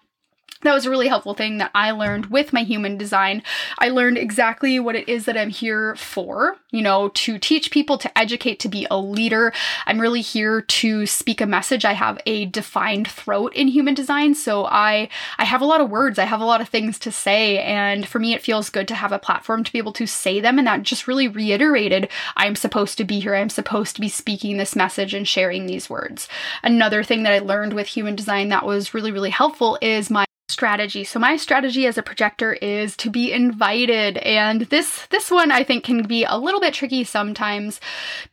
that 0.62 0.74
was 0.74 0.86
a 0.86 0.90
really 0.90 1.08
helpful 1.08 1.34
thing 1.34 1.58
that 1.58 1.70
I 1.74 1.92
learned 1.92 2.26
with 2.26 2.52
my 2.52 2.62
human 2.62 2.98
design. 2.98 3.42
I 3.78 3.90
learned 3.90 4.18
exactly 4.18 4.80
what 4.80 4.96
it 4.96 5.08
is 5.08 5.24
that 5.26 5.36
I'm 5.36 5.50
here 5.50 5.94
for, 5.96 6.56
you 6.70 6.82
know, 6.82 7.10
to 7.10 7.38
teach 7.38 7.70
people, 7.70 7.96
to 7.98 8.18
educate, 8.18 8.58
to 8.60 8.68
be 8.68 8.86
a 8.90 8.98
leader. 8.98 9.52
I'm 9.86 10.00
really 10.00 10.20
here 10.20 10.60
to 10.60 11.06
speak 11.06 11.40
a 11.40 11.46
message. 11.46 11.84
I 11.84 11.92
have 11.92 12.20
a 12.26 12.46
defined 12.46 13.08
throat 13.08 13.54
in 13.54 13.68
human 13.68 13.94
design, 13.94 14.34
so 14.34 14.66
I 14.66 15.08
I 15.38 15.44
have 15.44 15.60
a 15.60 15.66
lot 15.66 15.80
of 15.80 15.90
words, 15.90 16.18
I 16.18 16.24
have 16.24 16.40
a 16.40 16.44
lot 16.44 16.60
of 16.60 16.68
things 16.68 16.98
to 17.00 17.12
say, 17.12 17.58
and 17.60 18.08
for 18.08 18.18
me 18.18 18.34
it 18.34 18.42
feels 18.42 18.70
good 18.70 18.88
to 18.88 18.94
have 18.94 19.12
a 19.12 19.18
platform 19.18 19.62
to 19.64 19.72
be 19.72 19.78
able 19.78 19.92
to 19.92 20.06
say 20.06 20.40
them 20.40 20.58
and 20.58 20.66
that 20.66 20.82
just 20.82 21.06
really 21.06 21.28
reiterated 21.28 22.08
I'm 22.36 22.56
supposed 22.56 22.98
to 22.98 23.04
be 23.04 23.20
here. 23.20 23.34
I'm 23.34 23.50
supposed 23.50 23.94
to 23.96 24.00
be 24.00 24.08
speaking 24.08 24.56
this 24.56 24.76
message 24.76 25.14
and 25.14 25.26
sharing 25.26 25.66
these 25.66 25.88
words. 25.88 26.28
Another 26.62 27.04
thing 27.04 27.22
that 27.22 27.32
I 27.32 27.38
learned 27.38 27.74
with 27.74 27.86
human 27.86 28.16
design 28.16 28.48
that 28.48 28.66
was 28.66 28.94
really 28.94 29.12
really 29.12 29.30
helpful 29.30 29.78
is 29.80 30.10
my 30.10 30.27
strategy. 30.48 31.04
So 31.04 31.18
my 31.18 31.36
strategy 31.36 31.86
as 31.86 31.98
a 31.98 32.02
projector 32.02 32.54
is 32.54 32.96
to 32.98 33.10
be 33.10 33.32
invited 33.32 34.16
and 34.18 34.62
this 34.62 35.06
this 35.08 35.30
one 35.30 35.52
I 35.52 35.62
think 35.62 35.84
can 35.84 36.06
be 36.06 36.24
a 36.24 36.38
little 36.38 36.60
bit 36.60 36.72
tricky 36.72 37.04
sometimes 37.04 37.80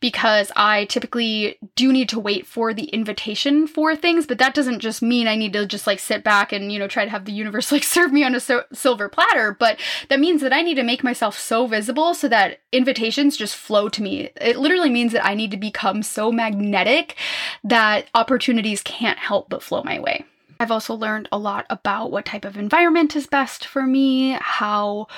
because 0.00 0.50
I 0.56 0.86
typically 0.86 1.58
do 1.74 1.92
need 1.92 2.08
to 2.08 2.18
wait 2.18 2.46
for 2.46 2.72
the 2.72 2.84
invitation 2.84 3.66
for 3.66 3.94
things, 3.94 4.26
but 4.26 4.38
that 4.38 4.54
doesn't 4.54 4.80
just 4.80 5.02
mean 5.02 5.28
I 5.28 5.36
need 5.36 5.52
to 5.52 5.66
just 5.66 5.86
like 5.86 5.98
sit 5.98 6.24
back 6.24 6.52
and 6.52 6.72
you 6.72 6.78
know 6.78 6.88
try 6.88 7.04
to 7.04 7.10
have 7.10 7.26
the 7.26 7.32
universe 7.32 7.70
like 7.76 7.84
serve 7.84 8.12
me 8.12 8.24
on 8.24 8.34
a 8.34 8.40
so- 8.40 8.64
silver 8.72 9.10
platter, 9.10 9.54
but 9.58 9.78
that 10.08 10.20
means 10.20 10.40
that 10.40 10.54
I 10.54 10.62
need 10.62 10.76
to 10.76 10.82
make 10.82 11.04
myself 11.04 11.38
so 11.38 11.66
visible 11.66 12.14
so 12.14 12.28
that 12.28 12.60
invitations 12.72 13.36
just 13.36 13.56
flow 13.56 13.90
to 13.90 14.02
me. 14.02 14.30
It 14.40 14.56
literally 14.56 14.90
means 14.90 15.12
that 15.12 15.26
I 15.26 15.34
need 15.34 15.50
to 15.50 15.56
become 15.58 16.02
so 16.02 16.32
magnetic 16.32 17.16
that 17.62 18.06
opportunities 18.14 18.80
can't 18.82 19.18
help 19.18 19.50
but 19.50 19.62
flow 19.62 19.82
my 19.82 20.00
way. 20.00 20.24
I've 20.58 20.70
also 20.70 20.94
learned 20.94 21.28
a 21.30 21.38
lot 21.38 21.66
about 21.68 22.10
what 22.10 22.24
type 22.24 22.44
of 22.44 22.56
environment 22.56 23.14
is 23.14 23.26
best 23.26 23.66
for 23.66 23.82
me, 23.82 24.38
how 24.40 25.08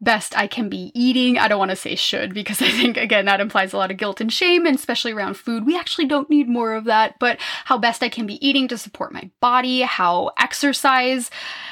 best 0.00 0.36
I 0.36 0.46
can 0.46 0.68
be 0.68 0.90
eating. 0.94 1.38
I 1.38 1.48
don't 1.48 1.58
want 1.58 1.70
to 1.70 1.76
say 1.76 1.94
should 1.94 2.34
because 2.34 2.62
I 2.62 2.70
think, 2.70 2.96
again, 2.96 3.26
that 3.26 3.40
implies 3.40 3.72
a 3.72 3.76
lot 3.76 3.90
of 3.90 3.96
guilt 3.96 4.20
and 4.20 4.32
shame, 4.32 4.66
and 4.66 4.76
especially 4.76 5.12
around 5.12 5.34
food. 5.34 5.66
We 5.66 5.76
actually 5.76 6.06
don't 6.06 6.30
need 6.30 6.48
more 6.48 6.74
of 6.74 6.84
that, 6.84 7.18
but 7.18 7.38
how 7.64 7.78
best 7.78 8.02
I 8.02 8.08
can 8.08 8.26
be 8.26 8.44
eating 8.46 8.68
to 8.68 8.78
support 8.78 9.12
my 9.12 9.30
body, 9.40 9.82
how 9.82 10.32
exercise, 10.38 11.30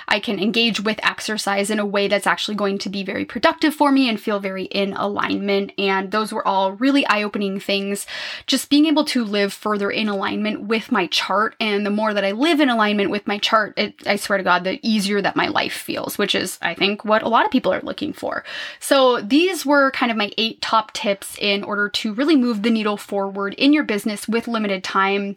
I 0.09 0.21
can 0.21 0.39
engage 0.39 0.81
with 0.81 1.01
exercise 1.03 1.71
in 1.71 1.79
a 1.79 1.87
way 1.87 2.09
that's 2.09 2.27
actually 2.27 2.55
going 2.55 2.79
to 2.79 2.89
be 2.89 3.03
very 3.03 3.25
productive 3.25 3.75
for 3.75 3.91
me 3.91 4.09
and 4.09 4.21
feel 4.21 4.39
very 4.39 4.65
in 4.65 4.93
alignment. 4.93 5.73
And 5.79 6.11
those 6.11 6.33
were 6.33 6.47
all 6.47 6.73
really 6.73 7.07
eye 7.07 7.23
opening 7.23 7.59
things. 7.59 8.07
Just 8.47 8.71
being 8.71 8.87
able 8.87 9.05
to 9.07 9.25
live 9.25 9.53
further 9.53 9.91
in 9.91 10.09
alignment 10.09 10.63
with 10.63 10.93
my 10.93 11.07
chart. 11.09 11.57
And 11.59 11.85
the 11.85 11.91
more 11.91 12.15
that 12.15 12.25
I 12.25 12.33
live 12.33 12.61
in 12.61 12.69
alignment 12.69 13.11
with 13.11 13.16
my 13.25 13.39
chart, 13.39 13.75
it, 13.77 13.95
I 14.07 14.17
swear 14.17 14.39
to 14.39 14.45
God, 14.45 14.65
the 14.65 14.81
easier 14.83 15.23
that 15.23 15.37
my 15.37 15.49
life 15.49 15.73
feels, 15.73 16.19
which 16.19 16.35
is, 16.35 16.59
I 16.61 16.75
think, 16.75 17.05
what 17.05 17.23
a 17.23 17.29
lot 17.29 17.45
of 17.45 17.53
people 17.53 17.73
are 17.73 17.81
looking 17.83 18.13
for. 18.13 18.45
So 18.81 19.21
these 19.21 19.65
were 19.65 19.91
kind 19.93 20.11
of 20.11 20.17
my 20.17 20.33
eight 20.37 20.61
top 20.61 20.93
tips 20.93 21.37
in 21.41 21.63
order 21.65 21.89
to 21.89 22.15
really 22.15 22.37
move 22.37 22.63
the 22.63 22.71
needle 22.71 22.97
forward 22.97 23.55
in 23.55 23.73
your 23.73 23.85
business 23.85 24.27
with 24.29 24.49
limited 24.49 24.83
time. 24.83 25.37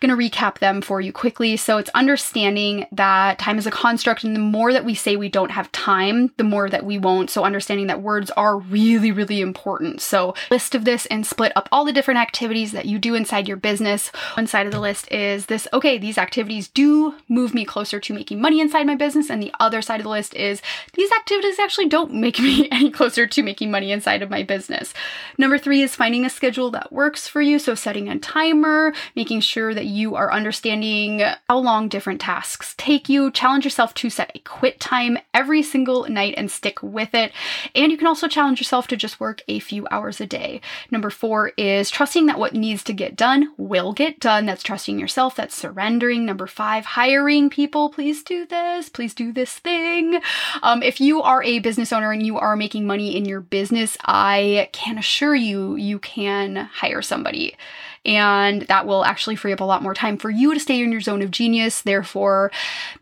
gonna 0.00 0.16
recap 0.16 0.58
them 0.58 0.80
for 0.80 1.00
you 1.00 1.12
quickly. 1.12 1.56
So 1.56 1.78
it's 1.78 1.90
understanding 1.90 2.86
that 2.92 3.38
time 3.38 3.58
is 3.58 3.66
a 3.66 3.70
construct 3.70 4.24
and 4.24 4.34
the 4.34 4.40
more 4.40 4.72
that 4.72 4.84
we 4.84 4.94
say 4.94 5.16
we 5.16 5.28
don't 5.28 5.50
have 5.50 5.70
time, 5.72 6.32
the 6.36 6.44
more 6.44 6.68
that 6.70 6.84
we 6.84 6.98
won't. 6.98 7.30
So 7.30 7.44
understanding 7.44 7.88
that 7.88 8.02
words 8.02 8.30
are 8.32 8.58
really, 8.58 9.12
really 9.12 9.40
important. 9.40 10.00
So 10.00 10.34
list 10.50 10.74
of 10.74 10.84
this 10.84 11.06
and 11.06 11.26
split 11.26 11.52
up 11.56 11.68
all 11.72 11.84
the 11.84 11.92
different 11.92 12.20
activities 12.20 12.72
that 12.72 12.86
you 12.86 12.98
do 12.98 13.14
inside 13.14 13.48
your 13.48 13.56
business. 13.56 14.08
One 14.36 14.46
side 14.46 14.66
of 14.66 14.72
the 14.72 14.80
list 14.80 15.10
is 15.12 15.46
this, 15.46 15.66
okay, 15.72 15.98
these 15.98 16.18
activities 16.18 16.68
do 16.68 17.14
move 17.28 17.54
me 17.54 17.64
closer 17.64 18.00
to 18.00 18.14
making 18.14 18.40
money 18.40 18.60
inside 18.60 18.86
my 18.86 18.94
business. 18.94 19.30
And 19.30 19.42
the 19.42 19.52
other 19.60 19.82
side 19.82 20.00
of 20.00 20.04
the 20.04 20.10
list 20.10 20.34
is 20.34 20.62
these 20.94 21.10
activities 21.12 21.58
actually 21.58 21.88
don't 21.88 22.14
make 22.14 22.38
me 22.38 22.68
any 22.72 22.90
closer 22.90 23.26
to 23.26 23.42
making 23.42 23.70
money 23.70 23.92
inside 23.92 24.22
of 24.22 24.30
my 24.30 24.42
business. 24.42 24.94
Number 25.38 25.58
three 25.58 25.82
is 25.82 25.94
finding 25.94 26.24
a 26.24 26.30
schedule 26.30 26.70
that 26.72 26.92
works 26.92 27.28
for 27.28 27.40
you. 27.40 27.58
So 27.58 27.74
setting 27.74 28.08
a 28.08 28.18
timer, 28.18 28.92
making 29.16 29.40
sure 29.40 29.74
that 29.74 29.86
you 29.86 30.14
are 30.14 30.32
understanding 30.32 31.22
how 31.48 31.58
long 31.58 31.88
different 31.88 32.20
tasks 32.20 32.74
take 32.76 33.08
you. 33.08 33.30
Challenge 33.30 33.64
yourself 33.64 33.94
to 33.94 34.10
set 34.10 34.32
a 34.34 34.40
quit 34.40 34.80
time 34.80 35.18
every 35.34 35.62
single 35.62 36.08
night 36.08 36.34
and 36.36 36.50
stick 36.50 36.82
with 36.82 37.14
it. 37.14 37.32
And 37.74 37.90
you 37.90 37.98
can 37.98 38.06
also 38.06 38.28
challenge 38.28 38.60
yourself 38.60 38.86
to 38.88 38.96
just 38.96 39.20
work 39.20 39.42
a 39.48 39.58
few 39.58 39.86
hours 39.90 40.20
a 40.20 40.26
day. 40.26 40.60
Number 40.90 41.10
four 41.10 41.52
is 41.56 41.90
trusting 41.90 42.26
that 42.26 42.38
what 42.38 42.54
needs 42.54 42.82
to 42.84 42.92
get 42.92 43.16
done 43.16 43.52
will 43.56 43.92
get 43.92 44.20
done. 44.20 44.46
That's 44.46 44.62
trusting 44.62 44.98
yourself, 44.98 45.34
that's 45.36 45.54
surrendering. 45.54 46.24
Number 46.24 46.46
five, 46.46 46.84
hiring 47.10 47.50
people. 47.50 47.90
Please 47.90 48.22
do 48.22 48.46
this. 48.46 48.88
Please 48.88 49.14
do 49.14 49.32
this 49.32 49.58
thing. 49.58 50.20
Um, 50.62 50.80
if 50.80 51.00
you 51.00 51.22
are 51.22 51.42
a 51.42 51.58
business 51.58 51.92
owner 51.92 52.12
and 52.12 52.24
you 52.24 52.38
are 52.38 52.54
making 52.54 52.86
money 52.86 53.16
in 53.16 53.24
your 53.24 53.40
business, 53.40 53.96
I 54.04 54.68
can 54.70 54.96
assure 54.96 55.34
you, 55.34 55.74
you 55.74 55.98
can 55.98 56.54
hire 56.54 57.02
somebody 57.02 57.56
and 58.04 58.62
that 58.62 58.86
will 58.86 59.04
actually 59.04 59.36
free 59.36 59.52
up 59.52 59.60
a 59.60 59.64
lot 59.64 59.82
more 59.82 59.94
time 59.94 60.16
for 60.16 60.30
you 60.30 60.54
to 60.54 60.60
stay 60.60 60.82
in 60.82 60.90
your 60.90 61.00
zone 61.00 61.20
of 61.20 61.30
genius, 61.30 61.82
therefore 61.82 62.50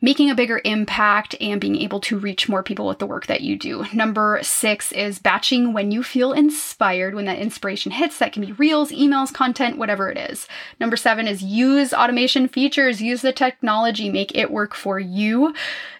making 0.01 0.29
a 0.29 0.35
bigger 0.35 0.61
impact 0.65 1.37
and 1.41 1.61
being 1.61 1.77
able 1.77 2.01
to 2.01 2.19
reach 2.19 2.49
more 2.49 2.63
people 2.63 2.87
with 2.87 2.99
the 2.99 3.07
work 3.07 3.27
that 3.27 3.41
you 3.41 3.57
do. 3.57 3.85
Number 3.93 4.41
six 4.43 4.91
is 4.93 5.19
batching 5.19 5.73
when 5.73 5.93
you 5.93 6.03
feel 6.03 6.33
inspired, 6.33 7.15
when 7.15 7.27
that 7.27 7.39
inspiration 7.39 7.93
hits. 7.93 8.19
That 8.19 8.33
can 8.33 8.45
be 8.45 8.53
reels, 8.53 8.91
emails, 8.91 9.33
content, 9.33 9.79
whatever 9.79 10.11
it 10.11 10.19
is. 10.19 10.49
Number 10.81 10.97
seven 10.97 11.29
is 11.29 11.43
use 11.43 11.95
automation 11.95 12.49
features, 12.49 13.01
use 13.01 13.23
the 13.23 13.33
technology, 13.33 14.11
make 14.11 14.37
it 14.37 14.51
work 14.51 14.75
for 14.75 14.99
you. 14.99 15.55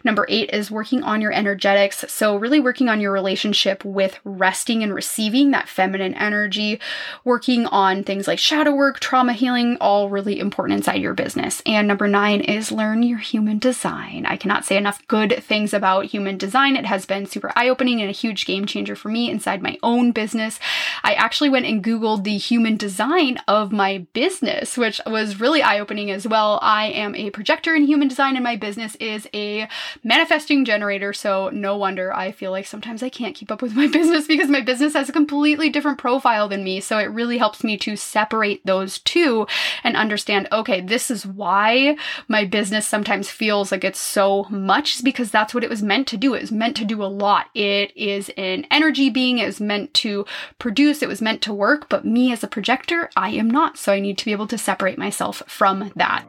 Number 0.09 0.25
eight 0.31 0.49
is 0.55 0.71
working 0.71 1.03
on 1.03 1.21
your 1.21 1.35
energetics. 1.35 2.03
So, 2.09 2.35
really 2.35 2.61
working 2.61 2.89
on 2.89 2.99
your 2.99 3.13
relationship 3.13 3.85
with 3.85 4.19
resting 4.25 4.83
and 4.83 4.95
receiving 4.95 5.51
that 5.51 5.69
feminine 5.69 6.15
energy, 6.15 6.81
working 7.25 7.67
on 7.67 8.03
things 8.03 8.27
like 8.27 8.39
shadow 8.39 8.75
work, 8.75 9.01
trauma 9.01 9.35
healing, 9.35 9.77
all 9.83 10.09
really 10.09 10.41
important 10.41 10.79
inside 10.79 11.03
your 11.03 11.13
business. 11.13 11.61
And 11.67 11.87
number 11.87 12.09
nine 12.09 12.41
is 12.41 12.73
learn 12.73 13.03
your 13.03 13.19
human 13.19 13.59
design. 13.59 14.25
I 14.25 14.39
cannot 14.39 14.65
say 14.65 14.79
enough 14.79 15.07
good 15.09 15.45
things 15.45 15.75
about 15.75 16.07
human 16.07 16.39
design. 16.39 16.77
It 16.77 16.87
has 16.87 17.05
been 17.05 17.27
super 17.27 17.53
eye 17.55 17.69
opening 17.69 18.01
and 18.01 18.09
a 18.09 18.15
huge 18.15 18.47
game 18.47 18.65
changer 18.65 18.97
for 18.97 19.11
me 19.11 19.31
inside 19.31 19.61
my 19.61 19.77
own 19.83 20.13
business. 20.13 20.59
I 21.05 21.13
actually 21.13 21.51
went 21.51 21.67
and 21.67 21.85
Googled 21.85 22.25
the 22.25 22.39
human 22.39 22.79
design 22.79 23.37
of 23.47 23.73
my 23.73 24.07
business, 24.15 24.79
which 24.79 25.03
was 25.07 25.39
really 25.39 25.61
eye 25.61 25.79
opening 25.79 26.11
as 26.11 26.27
well. 26.27 26.59
I 26.63 26.87
am 26.87 27.15
a 27.15 27.29
projector 27.29 27.75
in 27.75 27.85
human 27.85 28.09
design 28.09 28.37
and 28.37 28.45
my 28.45 28.57
business 28.57 28.97
is 28.97 29.29
a 29.35 29.69
manifesting 30.03 30.65
generator. 30.65 31.13
So 31.13 31.51
no 31.51 31.77
wonder 31.77 32.13
I 32.13 32.33
feel 32.33 32.51
like 32.51 32.67
sometimes 32.67 33.03
I 33.03 33.09
can't 33.09 33.35
keep 33.35 33.51
up 33.51 33.63
with 33.63 33.75
my 33.75 33.87
business 33.93 34.27
because 34.27 34.49
my 34.49 34.61
business 34.61 34.95
has 34.95 35.09
a 35.09 35.13
completely 35.13 35.69
different 35.71 35.99
profile 35.99 36.49
than 36.49 36.65
me. 36.65 36.81
So 36.81 36.99
it 36.99 37.05
really 37.05 37.39
helps 37.39 37.65
me 37.65 37.77
to 37.79 37.97
separate 37.97 38.65
those 38.65 38.99
two 38.99 39.47
and 39.85 39.97
understand, 39.97 40.49
okay, 40.53 40.81
this 40.81 41.11
is 41.11 41.27
why 41.27 41.97
my 42.29 42.45
business 42.45 42.87
sometimes 42.87 43.31
feels 43.31 43.73
like 43.73 43.85
it's 43.85 44.01
so 44.01 44.45
much 44.51 45.03
because 45.03 45.31
that's 45.31 45.55
what 45.55 45.65
it 45.65 45.71
was 45.71 45.83
meant 45.83 46.07
to 46.09 46.17
do. 46.17 46.35
It 46.35 46.41
was 46.41 46.53
meant 46.53 46.77
to 46.77 46.85
do 46.85 47.03
a 47.03 47.07
lot. 47.07 47.47
It 47.55 47.97
is 47.97 48.31
an 48.37 48.67
energy 48.71 49.11
being. 49.11 49.39
It 49.39 49.47
was 49.47 49.61
meant 49.61 49.95
to 49.95 50.25
produce. 50.59 51.03
It 51.03 51.09
was 51.09 51.23
meant 51.23 51.43
to 51.43 51.55
work. 51.55 51.89
But 51.89 52.05
me 52.05 52.33
as 52.33 52.43
a 52.43 52.49
projector, 52.49 53.11
I 53.17 53.31
am 53.31 53.51
not. 53.51 53.79
So 53.79 53.93
I 53.93 54.01
need 54.01 54.19
to 54.19 54.25
be 54.25 54.33
able 54.33 54.49
to 54.49 54.59
separate 54.59 54.99
myself 54.99 55.43
from 55.47 55.93
that. 55.97 56.25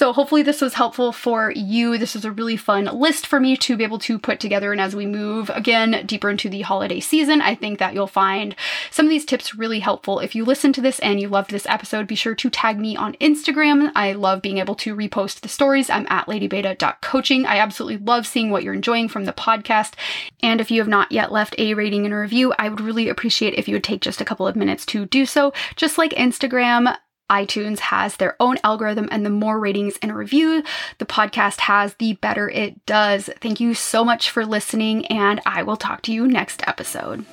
So 0.00 0.14
hopefully 0.14 0.42
this 0.42 0.62
was 0.62 0.72
helpful 0.72 1.12
for 1.12 1.52
you. 1.54 1.98
This 1.98 2.16
is 2.16 2.24
a 2.24 2.32
really 2.32 2.56
fun 2.56 2.86
list 2.86 3.26
for 3.26 3.38
me 3.38 3.54
to 3.58 3.76
be 3.76 3.84
able 3.84 3.98
to 3.98 4.18
put 4.18 4.40
together. 4.40 4.72
And 4.72 4.80
as 4.80 4.96
we 4.96 5.04
move 5.04 5.50
again 5.50 6.06
deeper 6.06 6.30
into 6.30 6.48
the 6.48 6.62
holiday 6.62 7.00
season, 7.00 7.42
I 7.42 7.54
think 7.54 7.78
that 7.80 7.92
you'll 7.92 8.06
find 8.06 8.56
some 8.90 9.04
of 9.04 9.10
these 9.10 9.26
tips 9.26 9.54
really 9.54 9.80
helpful. 9.80 10.18
If 10.18 10.34
you 10.34 10.46
listen 10.46 10.72
to 10.72 10.80
this 10.80 11.00
and 11.00 11.20
you 11.20 11.28
loved 11.28 11.50
this 11.50 11.66
episode, 11.66 12.06
be 12.06 12.14
sure 12.14 12.34
to 12.34 12.48
tag 12.48 12.78
me 12.78 12.96
on 12.96 13.12
Instagram. 13.16 13.92
I 13.94 14.12
love 14.12 14.40
being 14.40 14.56
able 14.56 14.74
to 14.76 14.96
repost 14.96 15.40
the 15.40 15.48
stories. 15.48 15.90
I'm 15.90 16.06
at 16.08 16.28
ladybeta.coaching. 16.28 17.44
I 17.44 17.58
absolutely 17.58 17.98
love 17.98 18.26
seeing 18.26 18.50
what 18.50 18.64
you're 18.64 18.72
enjoying 18.72 19.10
from 19.10 19.26
the 19.26 19.34
podcast. 19.34 19.96
And 20.42 20.62
if 20.62 20.70
you 20.70 20.80
have 20.80 20.88
not 20.88 21.12
yet 21.12 21.30
left 21.30 21.54
a 21.58 21.74
rating 21.74 22.06
and 22.06 22.14
a 22.14 22.16
review, 22.16 22.54
I 22.58 22.70
would 22.70 22.80
really 22.80 23.10
appreciate 23.10 23.52
if 23.52 23.68
you 23.68 23.74
would 23.74 23.84
take 23.84 24.00
just 24.00 24.22
a 24.22 24.24
couple 24.24 24.46
of 24.46 24.56
minutes 24.56 24.86
to 24.86 25.04
do 25.04 25.26
so. 25.26 25.52
Just 25.76 25.98
like 25.98 26.12
Instagram, 26.12 26.96
iTunes 27.30 27.78
has 27.78 28.16
their 28.16 28.36
own 28.40 28.58
algorithm, 28.64 29.08
and 29.10 29.24
the 29.24 29.30
more 29.30 29.58
ratings 29.58 29.98
and 30.02 30.14
reviews 30.14 30.64
the 30.98 31.06
podcast 31.06 31.60
has, 31.60 31.94
the 31.94 32.14
better 32.14 32.50
it 32.50 32.84
does. 32.86 33.30
Thank 33.40 33.60
you 33.60 33.74
so 33.74 34.04
much 34.04 34.30
for 34.30 34.44
listening, 34.44 35.06
and 35.06 35.40
I 35.46 35.62
will 35.62 35.76
talk 35.76 36.02
to 36.02 36.12
you 36.12 36.26
next 36.26 36.62
episode. 36.66 37.24